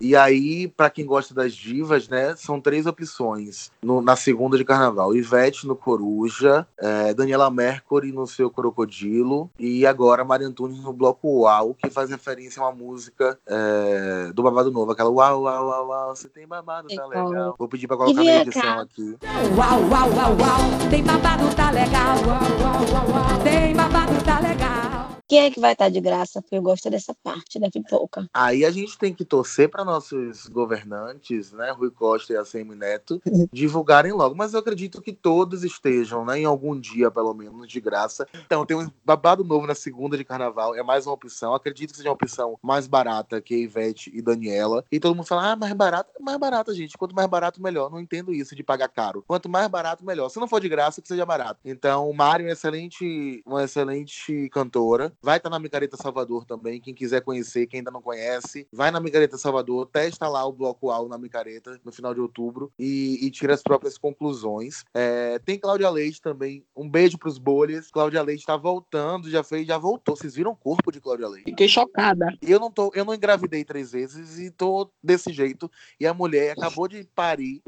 E 0.00 0.14
aí, 0.14 0.68
pra 0.68 0.88
quem 0.88 1.04
gosta 1.04 1.34
das 1.34 1.52
divas, 1.52 2.08
né, 2.08 2.34
são 2.36 2.60
três 2.60 2.86
opções 2.86 3.72
no- 3.82 4.00
na 4.00 4.14
segunda 4.14 4.56
de 4.56 4.64
carnaval: 4.64 5.14
Ivete 5.16 5.66
no 5.66 5.74
Coruja, 5.74 6.66
eh, 6.78 7.12
Daniela 7.12 7.50
Mercury 7.50 8.12
no 8.12 8.26
seu 8.26 8.48
Crocodilo, 8.50 9.50
e 9.58 9.84
agora 9.84 10.24
Maria 10.24 10.46
Antunes 10.46 10.78
no 10.82 10.92
bloco 10.92 11.40
Uau, 11.42 11.74
que 11.74 11.90
faz 11.90 12.08
referência 12.10 12.62
a 12.62 12.66
uma 12.66 12.72
música 12.72 13.36
eh, 13.46 14.30
do 14.32 14.42
Babado 14.44 14.70
Novo, 14.70 14.92
aquela 14.92 15.10
Uau, 15.10 15.42
Uau, 15.42 15.66
Uau, 15.68 15.88
Uau, 15.88 16.14
você 16.16 16.28
tem 16.28 16.46
babado, 16.46 16.88
tá 16.94 17.04
legal. 17.06 17.54
Vou 17.58 17.68
pedir 17.68 17.88
pra 17.88 17.96
colocar 17.96 18.22
na 18.22 18.30
vem 18.30 18.40
edição 18.42 18.62
cá. 18.62 18.80
aqui. 18.82 19.16
Uau, 19.56 19.80
uau, 19.90 20.08
uau, 20.10 20.30
uau, 20.30 20.90
tem 20.90 21.02
babado, 21.02 21.54
tá 21.56 21.70
legal. 21.70 22.16
Uau, 22.18 22.40
uau, 22.62 22.92
uau, 22.92 23.10
uau, 23.10 23.42
tem 23.42 23.74
babado, 23.74 24.24
tá 24.24 24.40
legal. 24.40 25.05
Quem 25.28 25.40
é 25.40 25.50
que 25.50 25.58
vai 25.58 25.72
estar 25.72 25.88
de 25.88 26.00
graça? 26.00 26.40
Porque 26.40 26.56
eu 26.56 26.62
gosto 26.62 26.88
dessa 26.88 27.12
parte 27.12 27.58
da 27.58 27.68
pipoca. 27.68 28.28
Aí 28.32 28.64
a 28.64 28.70
gente 28.70 28.96
tem 28.96 29.12
que 29.12 29.24
torcer 29.24 29.68
para 29.68 29.84
nossos 29.84 30.46
governantes, 30.46 31.52
né, 31.52 31.72
Rui 31.72 31.90
Costa 31.90 32.32
e 32.32 32.36
ACM 32.36 32.76
Neto, 32.76 33.20
divulgarem 33.52 34.12
logo. 34.12 34.36
Mas 34.36 34.54
eu 34.54 34.60
acredito 34.60 35.02
que 35.02 35.12
todos 35.12 35.64
estejam, 35.64 36.24
né, 36.24 36.38
em 36.38 36.44
algum 36.44 36.78
dia, 36.78 37.10
pelo 37.10 37.34
menos, 37.34 37.66
de 37.66 37.80
graça. 37.80 38.26
Então 38.46 38.64
tem 38.64 38.76
um 38.76 38.88
babado 39.04 39.42
novo 39.42 39.66
na 39.66 39.74
segunda 39.74 40.16
de 40.16 40.24
carnaval, 40.24 40.76
é 40.76 40.82
mais 40.82 41.06
uma 41.06 41.14
opção. 41.14 41.54
Acredito 41.54 41.90
que 41.90 41.96
seja 41.96 42.10
uma 42.10 42.14
opção 42.14 42.56
mais 42.62 42.86
barata 42.86 43.40
que 43.40 43.56
Ivete 43.56 44.12
e 44.14 44.22
Daniela. 44.22 44.84
E 44.92 45.00
todo 45.00 45.16
mundo 45.16 45.26
fala, 45.26 45.52
ah, 45.52 45.56
mais 45.56 45.72
barata, 45.72 46.10
mais 46.20 46.38
barata, 46.38 46.72
gente. 46.72 46.96
Quanto 46.96 47.16
mais 47.16 47.28
barato, 47.28 47.60
melhor. 47.60 47.90
Não 47.90 47.98
entendo 47.98 48.32
isso 48.32 48.54
de 48.54 48.62
pagar 48.62 48.88
caro. 48.88 49.24
Quanto 49.26 49.48
mais 49.48 49.66
barato, 49.66 50.04
melhor. 50.04 50.28
Se 50.28 50.38
não 50.38 50.46
for 50.46 50.60
de 50.60 50.68
graça, 50.68 51.02
que 51.02 51.08
seja 51.08 51.26
barato. 51.26 51.58
Então, 51.64 52.12
Mário 52.12 52.48
é 52.48 52.52
excelente, 52.52 53.42
uma 53.44 53.64
excelente 53.64 54.48
cantora. 54.50 55.15
Vai 55.22 55.38
estar 55.38 55.50
na 55.50 55.58
Micareta 55.58 55.96
Salvador 55.96 56.44
também. 56.44 56.80
Quem 56.80 56.94
quiser 56.94 57.20
conhecer, 57.22 57.66
quem 57.66 57.78
ainda 57.78 57.90
não 57.90 58.02
conhece, 58.02 58.66
vai 58.72 58.90
na 58.90 59.00
Micareta 59.00 59.38
Salvador, 59.38 59.86
testa 59.86 60.28
lá 60.28 60.44
o 60.44 60.52
bloco 60.52 60.90
AU 60.90 61.08
na 61.08 61.18
Micareta 61.18 61.80
no 61.84 61.92
final 61.92 62.14
de 62.14 62.20
outubro 62.20 62.72
e, 62.78 63.18
e 63.24 63.30
tira 63.30 63.54
as 63.54 63.62
próprias 63.62 63.98
conclusões. 63.98 64.84
É, 64.94 65.38
tem 65.40 65.58
Cláudia 65.58 65.90
Leite 65.90 66.20
também. 66.20 66.64
Um 66.76 66.88
beijo 66.88 67.18
pros 67.18 67.38
bolhas. 67.38 67.90
Cláudia 67.90 68.22
Leite 68.22 68.46
tá 68.46 68.56
voltando, 68.56 69.30
já 69.30 69.42
fez, 69.42 69.66
já 69.66 69.78
voltou. 69.78 70.16
Vocês 70.16 70.34
viram 70.34 70.52
o 70.52 70.56
corpo 70.56 70.92
de 70.92 71.00
Cláudia 71.00 71.28
Leite? 71.28 71.50
Fiquei 71.50 71.68
chocada. 71.68 72.26
Eu 72.42 72.60
não 72.60 72.70
tô, 72.70 72.90
eu 72.94 73.04
não 73.04 73.14
engravidei 73.14 73.64
três 73.64 73.92
vezes 73.92 74.38
e 74.38 74.50
tô 74.50 74.90
desse 75.02 75.32
jeito. 75.32 75.70
E 75.98 76.06
a 76.06 76.14
mulher 76.14 76.52
acabou 76.52 76.88
de 76.88 77.04
parir. 77.14 77.62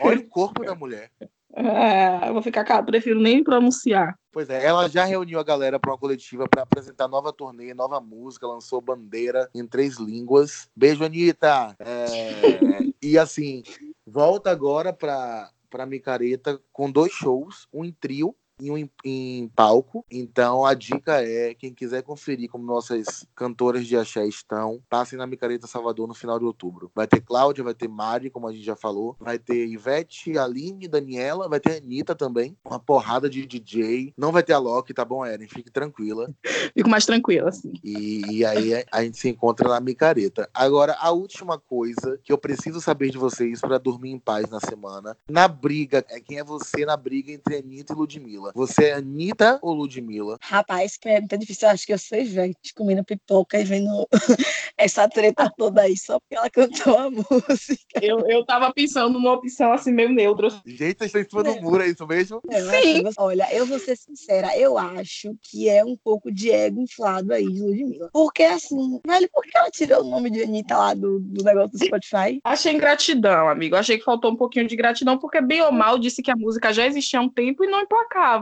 Olha 0.00 0.20
o 0.20 0.28
corpo 0.28 0.64
da 0.64 0.74
mulher. 0.74 1.10
É, 1.58 2.28
eu 2.28 2.32
vou 2.32 2.42
ficar 2.42 2.62
calada, 2.62 2.86
prefiro 2.86 3.20
nem 3.20 3.42
pronunciar. 3.42 4.16
Pois 4.30 4.48
é, 4.48 4.64
ela 4.64 4.88
já 4.88 5.04
reuniu 5.04 5.40
a 5.40 5.44
galera 5.44 5.80
para 5.80 5.90
uma 5.90 5.98
coletiva 5.98 6.46
para 6.48 6.62
apresentar 6.62 7.08
nova 7.08 7.32
turnê, 7.32 7.74
nova 7.74 8.00
música, 8.00 8.46
lançou 8.46 8.80
Bandeira 8.80 9.50
em 9.52 9.66
três 9.66 9.96
línguas. 9.96 10.68
Beijo, 10.76 11.04
Anitta! 11.04 11.74
É, 11.80 12.86
e 13.02 13.18
assim, 13.18 13.64
volta 14.06 14.50
agora 14.50 14.92
para 14.92 15.50
para 15.70 15.84
Micareta 15.84 16.58
com 16.72 16.90
dois 16.90 17.12
shows, 17.12 17.68
um 17.70 17.84
em 17.84 17.92
trio 17.92 18.34
e 18.60 18.70
um 18.70 18.78
em, 18.78 18.90
em 19.04 19.48
palco. 19.48 20.04
Então 20.10 20.64
a 20.64 20.74
dica 20.74 21.22
é, 21.22 21.54
quem 21.54 21.72
quiser 21.72 22.02
conferir 22.02 22.48
como 22.50 22.64
nossas 22.64 23.26
cantoras 23.34 23.86
de 23.86 23.96
axé 23.96 24.26
estão, 24.26 24.80
passem 24.88 25.18
na 25.18 25.26
Micareta 25.26 25.66
Salvador 25.66 26.08
no 26.08 26.14
final 26.14 26.38
de 26.38 26.44
outubro. 26.44 26.90
Vai 26.94 27.06
ter 27.06 27.20
Cláudia, 27.20 27.64
vai 27.64 27.74
ter 27.74 27.88
Mari, 27.88 28.30
como 28.30 28.48
a 28.48 28.52
gente 28.52 28.64
já 28.64 28.76
falou, 28.76 29.16
vai 29.20 29.38
ter 29.38 29.66
Ivete, 29.66 30.38
Aline, 30.38 30.88
Daniela, 30.88 31.48
vai 31.48 31.60
ter 31.60 31.78
Anitta 31.78 32.14
também, 32.14 32.56
uma 32.64 32.78
porrada 32.78 33.28
de 33.28 33.46
DJ. 33.46 34.12
Não 34.16 34.32
vai 34.32 34.42
ter 34.42 34.52
a 34.52 34.58
Loki, 34.58 34.94
tá 34.94 35.04
bom, 35.04 35.24
Eren? 35.24 35.48
Fique 35.48 35.70
tranquila. 35.70 36.30
Fico 36.74 36.88
mais 36.88 37.06
tranquila, 37.06 37.48
assim. 37.48 37.72
E, 37.82 38.38
e 38.38 38.44
aí 38.44 38.84
a 38.90 39.02
gente 39.02 39.18
se 39.18 39.28
encontra 39.28 39.68
na 39.68 39.80
micareta. 39.80 40.48
Agora, 40.52 40.96
a 41.00 41.10
última 41.10 41.58
coisa 41.58 42.18
que 42.22 42.32
eu 42.32 42.38
preciso 42.38 42.80
saber 42.80 43.10
de 43.10 43.18
vocês 43.18 43.60
para 43.60 43.78
dormir 43.78 44.10
em 44.10 44.18
paz 44.18 44.48
na 44.48 44.60
semana. 44.60 45.16
Na 45.28 45.48
briga, 45.48 46.04
é 46.08 46.20
quem 46.20 46.38
é 46.38 46.44
você 46.44 46.84
na 46.84 46.96
briga 46.96 47.32
entre 47.32 47.56
Anitta 47.56 47.92
e 47.92 47.96
Ludmilla? 47.96 48.47
Você 48.54 48.86
é 48.86 48.94
Anitta 48.94 49.58
ou 49.62 49.72
Ludmilla? 49.74 50.38
Rapaz, 50.40 50.96
que 50.96 51.08
é 51.08 51.18
muito 51.20 51.38
difícil. 51.38 51.68
Eu 51.68 51.72
acho 51.74 51.86
que 51.86 51.92
eu 51.92 51.98
sou 51.98 52.18
Ivete 52.18 52.74
comendo 52.74 53.04
pipoca 53.04 53.58
e 53.58 53.64
vendo 53.64 54.06
essa 54.76 55.08
treta 55.08 55.50
toda 55.56 55.82
aí 55.82 55.96
só 55.96 56.18
porque 56.20 56.34
ela 56.36 56.50
cantou 56.50 56.98
a 56.98 57.10
música. 57.10 58.00
Eu, 58.02 58.20
eu 58.28 58.44
tava 58.44 58.72
pensando 58.72 59.12
numa 59.14 59.32
opção 59.32 59.72
assim, 59.72 59.92
meio 59.92 60.10
neutra. 60.10 60.48
Gente, 60.66 60.98
vocês 60.98 61.14
estão 61.14 61.20
em 61.20 61.24
cima 61.28 61.42
do 61.44 61.62
muro, 61.62 61.82
é 61.82 61.88
isso 61.88 62.06
mesmo? 62.06 62.40
Eu 62.48 62.70
acho 62.70 62.80
que 62.82 63.02
você- 63.02 63.14
olha, 63.18 63.48
eu 63.54 63.66
vou 63.66 63.78
ser 63.78 63.96
sincera, 63.96 64.56
eu 64.56 64.78
acho 64.78 65.34
que 65.42 65.68
é 65.68 65.84
um 65.84 65.96
pouco 65.96 66.30
de 66.30 66.50
ego 66.50 66.80
inflado 66.80 67.32
aí 67.32 67.44
de 67.50 67.60
Ludmilla. 67.60 68.10
Porque 68.12 68.42
assim, 68.42 69.00
velho, 69.06 69.28
por 69.32 69.42
que 69.44 69.56
ela 69.56 69.70
tirou 69.70 70.02
o 70.02 70.08
nome 70.10 70.30
de 70.30 70.42
Anitta 70.42 70.76
lá 70.76 70.94
do, 70.94 71.18
do 71.20 71.42
negócio 71.44 71.70
do 71.76 71.84
Spotify? 71.84 72.40
Achei 72.44 72.72
ingratidão, 72.72 73.48
amigo. 73.48 73.76
Achei 73.76 73.98
que 73.98 74.04
faltou 74.04 74.30
um 74.30 74.36
pouquinho 74.36 74.66
de 74.66 74.76
gratidão, 74.76 75.18
porque 75.18 75.40
bem 75.40 75.62
ou 75.62 75.72
mal 75.72 75.98
disse 75.98 76.22
que 76.22 76.30
a 76.30 76.36
música 76.36 76.72
já 76.72 76.86
existia 76.86 77.18
há 77.18 77.22
um 77.22 77.28
tempo 77.28 77.64
e 77.64 77.66
não 77.66 77.80
emplacava. 77.80 78.37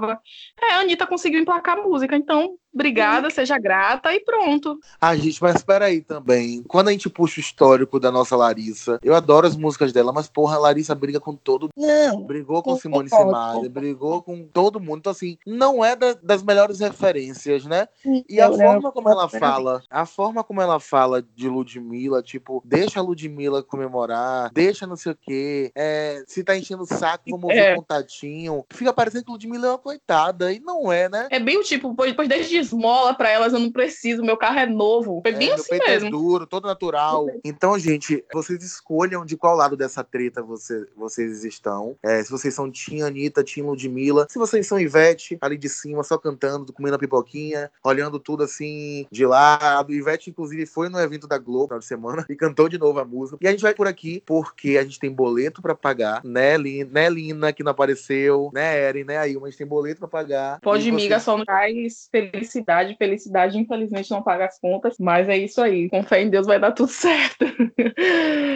É, 0.61 0.73
a 0.73 0.81
Anitta 0.81 1.07
conseguiu 1.07 1.41
emplacar 1.41 1.79
a 1.79 1.83
música, 1.83 2.17
então 2.17 2.57
obrigada, 2.77 3.31
seja 3.31 3.59
grata 3.59 4.15
e 4.15 4.21
pronto. 4.21 4.79
Ah, 5.01 5.17
gente, 5.17 5.43
mas 5.43 5.63
peraí 5.63 6.01
também. 6.03 6.63
Quando 6.69 6.89
a 6.89 6.93
gente 6.93 7.09
puxa 7.09 7.39
o 7.39 7.41
histórico 7.41 7.99
da 7.99 8.13
nossa 8.13 8.37
Larissa, 8.37 8.99
eu 9.03 9.15
adoro 9.15 9.47
as 9.47 9.57
músicas 9.57 9.93
dela, 9.93 10.13
mas 10.13 10.29
porra, 10.29 10.57
a 10.57 10.59
Larissa 10.61 10.95
briga 10.95 11.19
com 11.19 11.35
todo 11.35 11.69
Não, 11.77 12.23
Brigou 12.23 12.63
com 12.63 12.77
Simone 12.77 13.09
Simaria, 13.09 13.69
brigou 13.71 14.23
com 14.23 14.45
todo 14.47 14.79
mundo. 14.79 14.99
Então, 14.99 15.13
assim, 15.13 15.39
não 15.47 15.85
é 15.85 15.97
da- 15.97 16.17
das 16.23 16.43
melhores 16.43 16.79
referências, 16.81 17.65
né? 17.65 17.89
E 18.29 18.41
a 18.41 18.47
Eu- 18.47 18.55
forma 18.57 18.93
como 18.93 19.09
ela 19.09 19.29
fala, 19.29 19.83
a 19.91 20.05
forma 20.07 20.45
como 20.45 20.61
ela 20.61 20.79
fala 20.79 21.23
de 21.35 21.49
Ludmilla, 21.49 22.23
tipo, 22.23 22.63
deixa 22.65 23.01
a 23.01 23.03
Ludmilla 23.03 23.63
comemorar, 23.63 24.51
deixa 24.53 24.87
não 24.87 24.97
sei 24.97 25.13
o 25.13 25.19
quê, 25.21 25.73
é, 25.75 26.23
se 26.27 26.45
tá 26.45 26.57
enchendo 26.57 26.83
o 26.83 26.87
saco, 26.87 27.25
vamos 27.31 27.45
ouvir 27.45 27.57
É. 27.59 27.73
o 27.73 27.77
contatinho. 27.77 28.65
Fica 28.71 28.93
parecendo 28.93 29.25
que 29.25 29.31
Ludmilla 29.33 29.67
é 29.67 29.71
uma 29.71 29.79
coitada, 29.79 30.53
e 30.53 30.61
não 30.61 30.91
é, 30.93 31.09
né? 31.09 31.29
É 31.31 31.39
bem 31.41 31.59
o 31.59 31.63
tipo, 31.63 31.95
pois 31.95 32.11
depois 32.11 32.29
desde 32.29 32.59
esmola 32.67 33.15
pra 33.15 33.31
elas, 33.31 33.53
eu 33.53 33.59
não 33.59 33.71
preciso, 33.71 34.23
meu 34.23 34.37
carro 34.37 34.59
é 34.59 34.67
novo. 34.67 35.21
Foi 35.23 35.33
bem 35.33 35.49
É, 35.49 35.55
meu 35.55 35.61
assim 35.61 35.75
é 35.75 35.89
mesmo. 35.89 36.11
duro, 36.11 36.47
todo 36.47 36.67
natural. 36.67 37.27
Então, 37.45 37.79
gente, 37.79 38.25
vocês 38.33 38.63
escolham 38.63 39.25
de 39.25 39.37
qual 39.37 39.57
lado 39.57 39.77
dessa 39.77 40.03
treta 40.05 40.43
você- 40.43 40.87
vocês 40.97 41.45
estão. 41.45 41.97
É, 42.03 42.23
se 42.23 42.31
vocês 42.31 42.55
são 42.55 42.71
Tim 42.71 43.03
Anitta, 43.03 43.43
Tim 43.45 43.63
Ludmilla. 43.63 44.27
Se 44.29 44.39
vocês 44.39 44.67
são 44.67 44.79
Ivete, 44.79 45.39
ali 45.41 45.57
de 45.57 45.69
cima, 45.69 46.03
só 46.03 46.19
cantando, 46.19 46.73
comendo 46.73 46.97
a 46.97 46.99
pipoquinha, 46.99 47.71
olhando 47.85 48.19
tudo 48.19 48.43
assim 48.43 49.07
de 49.11 49.25
lado. 49.27 49.93
Ivete, 49.93 50.31
inclusive, 50.31 50.67
foi 50.67 50.89
no 50.89 50.99
evento 50.99 51.27
da 51.27 51.39
Globo 51.39 51.63
no 51.63 51.69
final 51.69 51.79
de 51.81 51.87
semana 51.87 52.27
e 52.31 52.37
cantou 52.37 52.69
de 52.69 52.79
novo 52.79 52.99
a 52.99 53.05
música. 53.05 53.39
E 53.41 53.47
a 53.49 53.51
gente 53.51 53.63
vai 53.63 53.75
por 53.75 53.87
aqui 53.87 54.23
porque 54.27 54.77
a 54.79 54.83
gente 54.83 54.99
tem 54.99 55.11
boleto 55.11 55.63
pra 55.63 55.75
pagar, 55.75 56.23
né, 56.25 56.57
Lina, 56.57 56.91
né, 56.93 57.09
Lina 57.11 57.53
que 57.53 57.63
não 57.63 57.71
apareceu, 57.73 58.51
né, 58.53 58.79
Eren, 58.89 59.05
né, 59.05 59.19
aí, 59.19 59.37
mas 59.39 59.57
tem 59.57 59.67
boleto 59.67 60.01
pra 60.01 60.09
pagar. 60.09 60.61
Pode 60.61 60.91
miga 60.91 61.15
vocês- 61.17 61.23
só 61.23 61.37
não 61.37 61.45
traz 61.45 62.09
felicidade. 62.11 62.56
Felicidade, 62.97 63.59
infelizmente, 63.59 64.11
não 64.11 64.23
paga 64.23 64.47
as 64.47 64.59
contas. 64.59 64.97
Mas 64.99 65.29
é 65.29 65.37
isso 65.37 65.61
aí. 65.61 65.89
Com 65.89 66.03
fé 66.03 66.23
em 66.23 66.31
Deus 66.31 66.47
vai 66.47 66.59
dar 66.59 66.73
tudo 66.73 66.91
certo. 66.91 67.45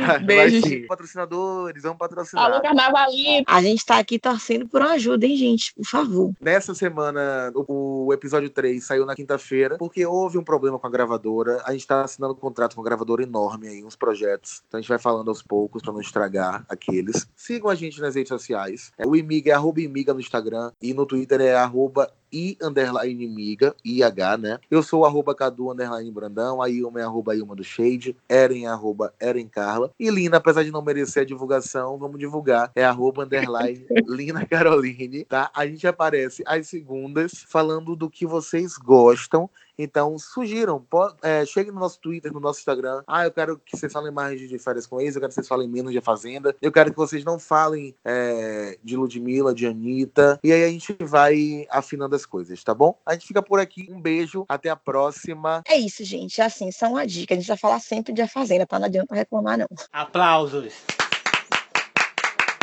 Vai 0.07 0.19
Beijo, 0.19 0.63
sim. 0.63 0.69
gente. 0.69 0.87
Patrocinadores, 0.87 1.83
vamos 1.83 1.99
patrocinar. 1.99 2.45
Alô, 2.45 2.61
carnavalito. 2.61 3.45
A 3.47 3.63
gente 3.63 3.85
tá 3.85 3.99
aqui 3.99 4.19
torcendo 4.19 4.67
por 4.67 4.83
ajuda, 4.83 5.27
hein, 5.27 5.37
gente? 5.37 5.75
Por 5.75 5.85
favor. 5.85 6.33
Nessa 6.41 6.75
semana, 6.75 7.53
o, 7.55 8.07
o 8.07 8.13
episódio 8.13 8.51
3 8.51 8.83
saiu 8.83 9.07
na 9.07 9.15
quinta-feira, 9.15 9.77
porque 9.77 10.05
houve 10.05 10.39
um 10.39 10.45
problema 10.45 10.79
com 10.79 10.87
a 10.87 10.91
gravadora. 10.91 11.63
A 11.65 11.73
gente 11.73 11.87
tá 11.87 12.03
assinando 12.03 12.35
um 12.35 12.37
contrato 12.37 12.75
com 12.75 12.81
uma 12.81 12.85
gravadora 12.85 13.23
enorme 13.23 13.69
aí, 13.69 13.85
uns 13.85 13.97
projetos. 13.97 14.63
Então 14.67 14.79
a 14.79 14.81
gente 14.81 14.89
vai 14.89 14.99
falando 14.99 15.29
aos 15.29 15.43
poucos 15.43 15.83
pra 15.83 15.93
não 15.93 16.01
estragar 16.01 16.65
aqueles. 16.69 17.29
Sigam 17.37 17.71
a 17.71 17.75
gente 17.75 18.01
nas 18.01 18.15
redes 18.15 18.29
sociais. 18.29 18.93
É, 18.99 19.07
o 19.07 19.15
Imiga 19.15 19.51
é 19.53 19.55
arroba 19.55 19.81
Imiga 19.81 20.15
no 20.15 20.21
Instagram 20.21 20.73
e 20.81 20.95
no 20.95 21.07
Twitter 21.07 21.41
é 21.41 21.55
arroba 21.55 22.11
I 22.33 22.57
underline 22.63 23.27
Miga, 23.29 23.75
IH, 23.85 24.39
né? 24.39 24.59
Eu 24.71 24.83
sou 24.83 25.01
o 25.01 25.05
arroba 25.05 25.35
Cadu 25.35 25.71
underline 25.71 26.11
Brandão, 26.11 26.63
a 26.63 26.69
Ilma 26.69 27.01
é 27.01 27.05
arroba 27.05 27.37
Ilma 27.37 27.55
do 27.55 27.65
Shade, 27.65 28.17
Eren 28.29 28.65
é 28.65 28.69
arroba 28.69 29.13
Eren 29.21 29.49
Carla. 29.49 29.91
E 29.99 30.11
Lina, 30.11 30.37
apesar 30.37 30.63
de 30.63 30.71
não 30.71 30.83
merecer 30.83 31.23
a 31.23 31.27
divulgação, 31.27 31.99
vamos 31.99 32.19
divulgar. 32.19 32.71
É 32.75 32.85
arroba 32.85 33.25
underline 33.25 33.87
Lina 34.09 34.47
Caroline, 34.47 35.25
tá? 35.25 35.51
A 35.55 35.67
gente 35.67 35.87
aparece 35.87 36.43
às 36.47 36.69
segundas 36.69 37.45
falando 37.49 37.97
do 37.97 38.11
que 38.11 38.27
vocês 38.27 38.77
gostam. 38.77 39.49
Então, 39.83 40.19
sugiram, 40.19 40.85
é, 41.23 41.45
cheguem 41.47 41.73
no 41.73 41.81
nosso 41.81 41.99
Twitter, 42.01 42.33
no 42.33 42.41
nosso 42.41 42.59
Instagram. 42.59 43.03
Ah, 43.07 43.25
eu 43.25 43.33
quero 43.33 43.59
que 43.59 43.77
vocês 43.77 43.91
falem 43.91 44.13
mais 44.13 44.39
de 44.39 44.59
férias 44.59 44.87
com 44.87 45.01
ex, 45.01 45.15
eu 45.15 45.21
quero 45.21 45.31
que 45.31 45.35
vocês 45.35 45.49
falem 45.49 45.69
menos 45.69 45.93
de 45.93 46.01
Fazenda. 46.01 46.55
Eu 46.61 46.71
quero 46.71 46.91
que 46.91 46.97
vocês 46.97 47.25
não 47.25 47.39
falem 47.39 47.95
é, 48.05 48.79
de 48.83 48.97
Ludmilla, 48.97 49.55
de 49.55 49.67
Anitta. 49.67 50.39
E 50.45 50.53
aí 50.53 50.65
a 50.65 50.69
gente 50.69 50.95
vai 51.01 51.67
afinando 51.71 52.15
as 52.15 52.27
coisas, 52.27 52.63
tá 52.63 52.75
bom? 52.75 52.99
A 53.07 53.15
gente 53.15 53.27
fica 53.27 53.43
por 53.43 53.59
aqui. 53.59 53.89
Um 53.91 54.01
beijo, 54.01 54.45
até 54.49 54.69
a 54.69 54.77
próxima. 54.77 55.63
É 55.67 55.77
isso, 55.77 56.05
gente. 56.05 56.43
Assim, 56.43 56.71
só 56.71 56.89
uma 56.89 57.07
dica. 57.07 57.35
A 57.35 57.37
gente 57.37 57.49
vai 57.49 57.57
falar 57.57 57.81
sempre 57.81 58.13
de 58.13 58.21
A 58.21 58.29
Fazenda, 58.29 58.67
tá? 58.67 58.79
Não 58.79 58.87
adianta 58.87 59.15
reclamar, 59.15 59.59
não. 59.59 59.67
Aplausos. 59.93 60.75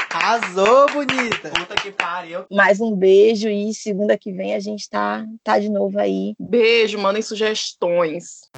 Arrasou, 0.10 0.88
bonita. 0.92 1.50
Puta 1.50 1.76
que 1.76 1.92
pariu. 1.92 2.46
Mais 2.52 2.80
um 2.80 2.96
beijo 2.96 3.50
e 3.50 3.74
segunda 3.74 4.18
que 4.18 4.32
vem 4.32 4.56
a 4.56 4.60
gente 4.60 4.90
tá, 4.90 5.26
tá 5.44 5.60
de 5.60 5.70
novo 5.70 6.00
aí. 6.00 6.34
Beijo, 6.40 6.98
mandem 6.98 7.22
sugestões. 7.22 8.50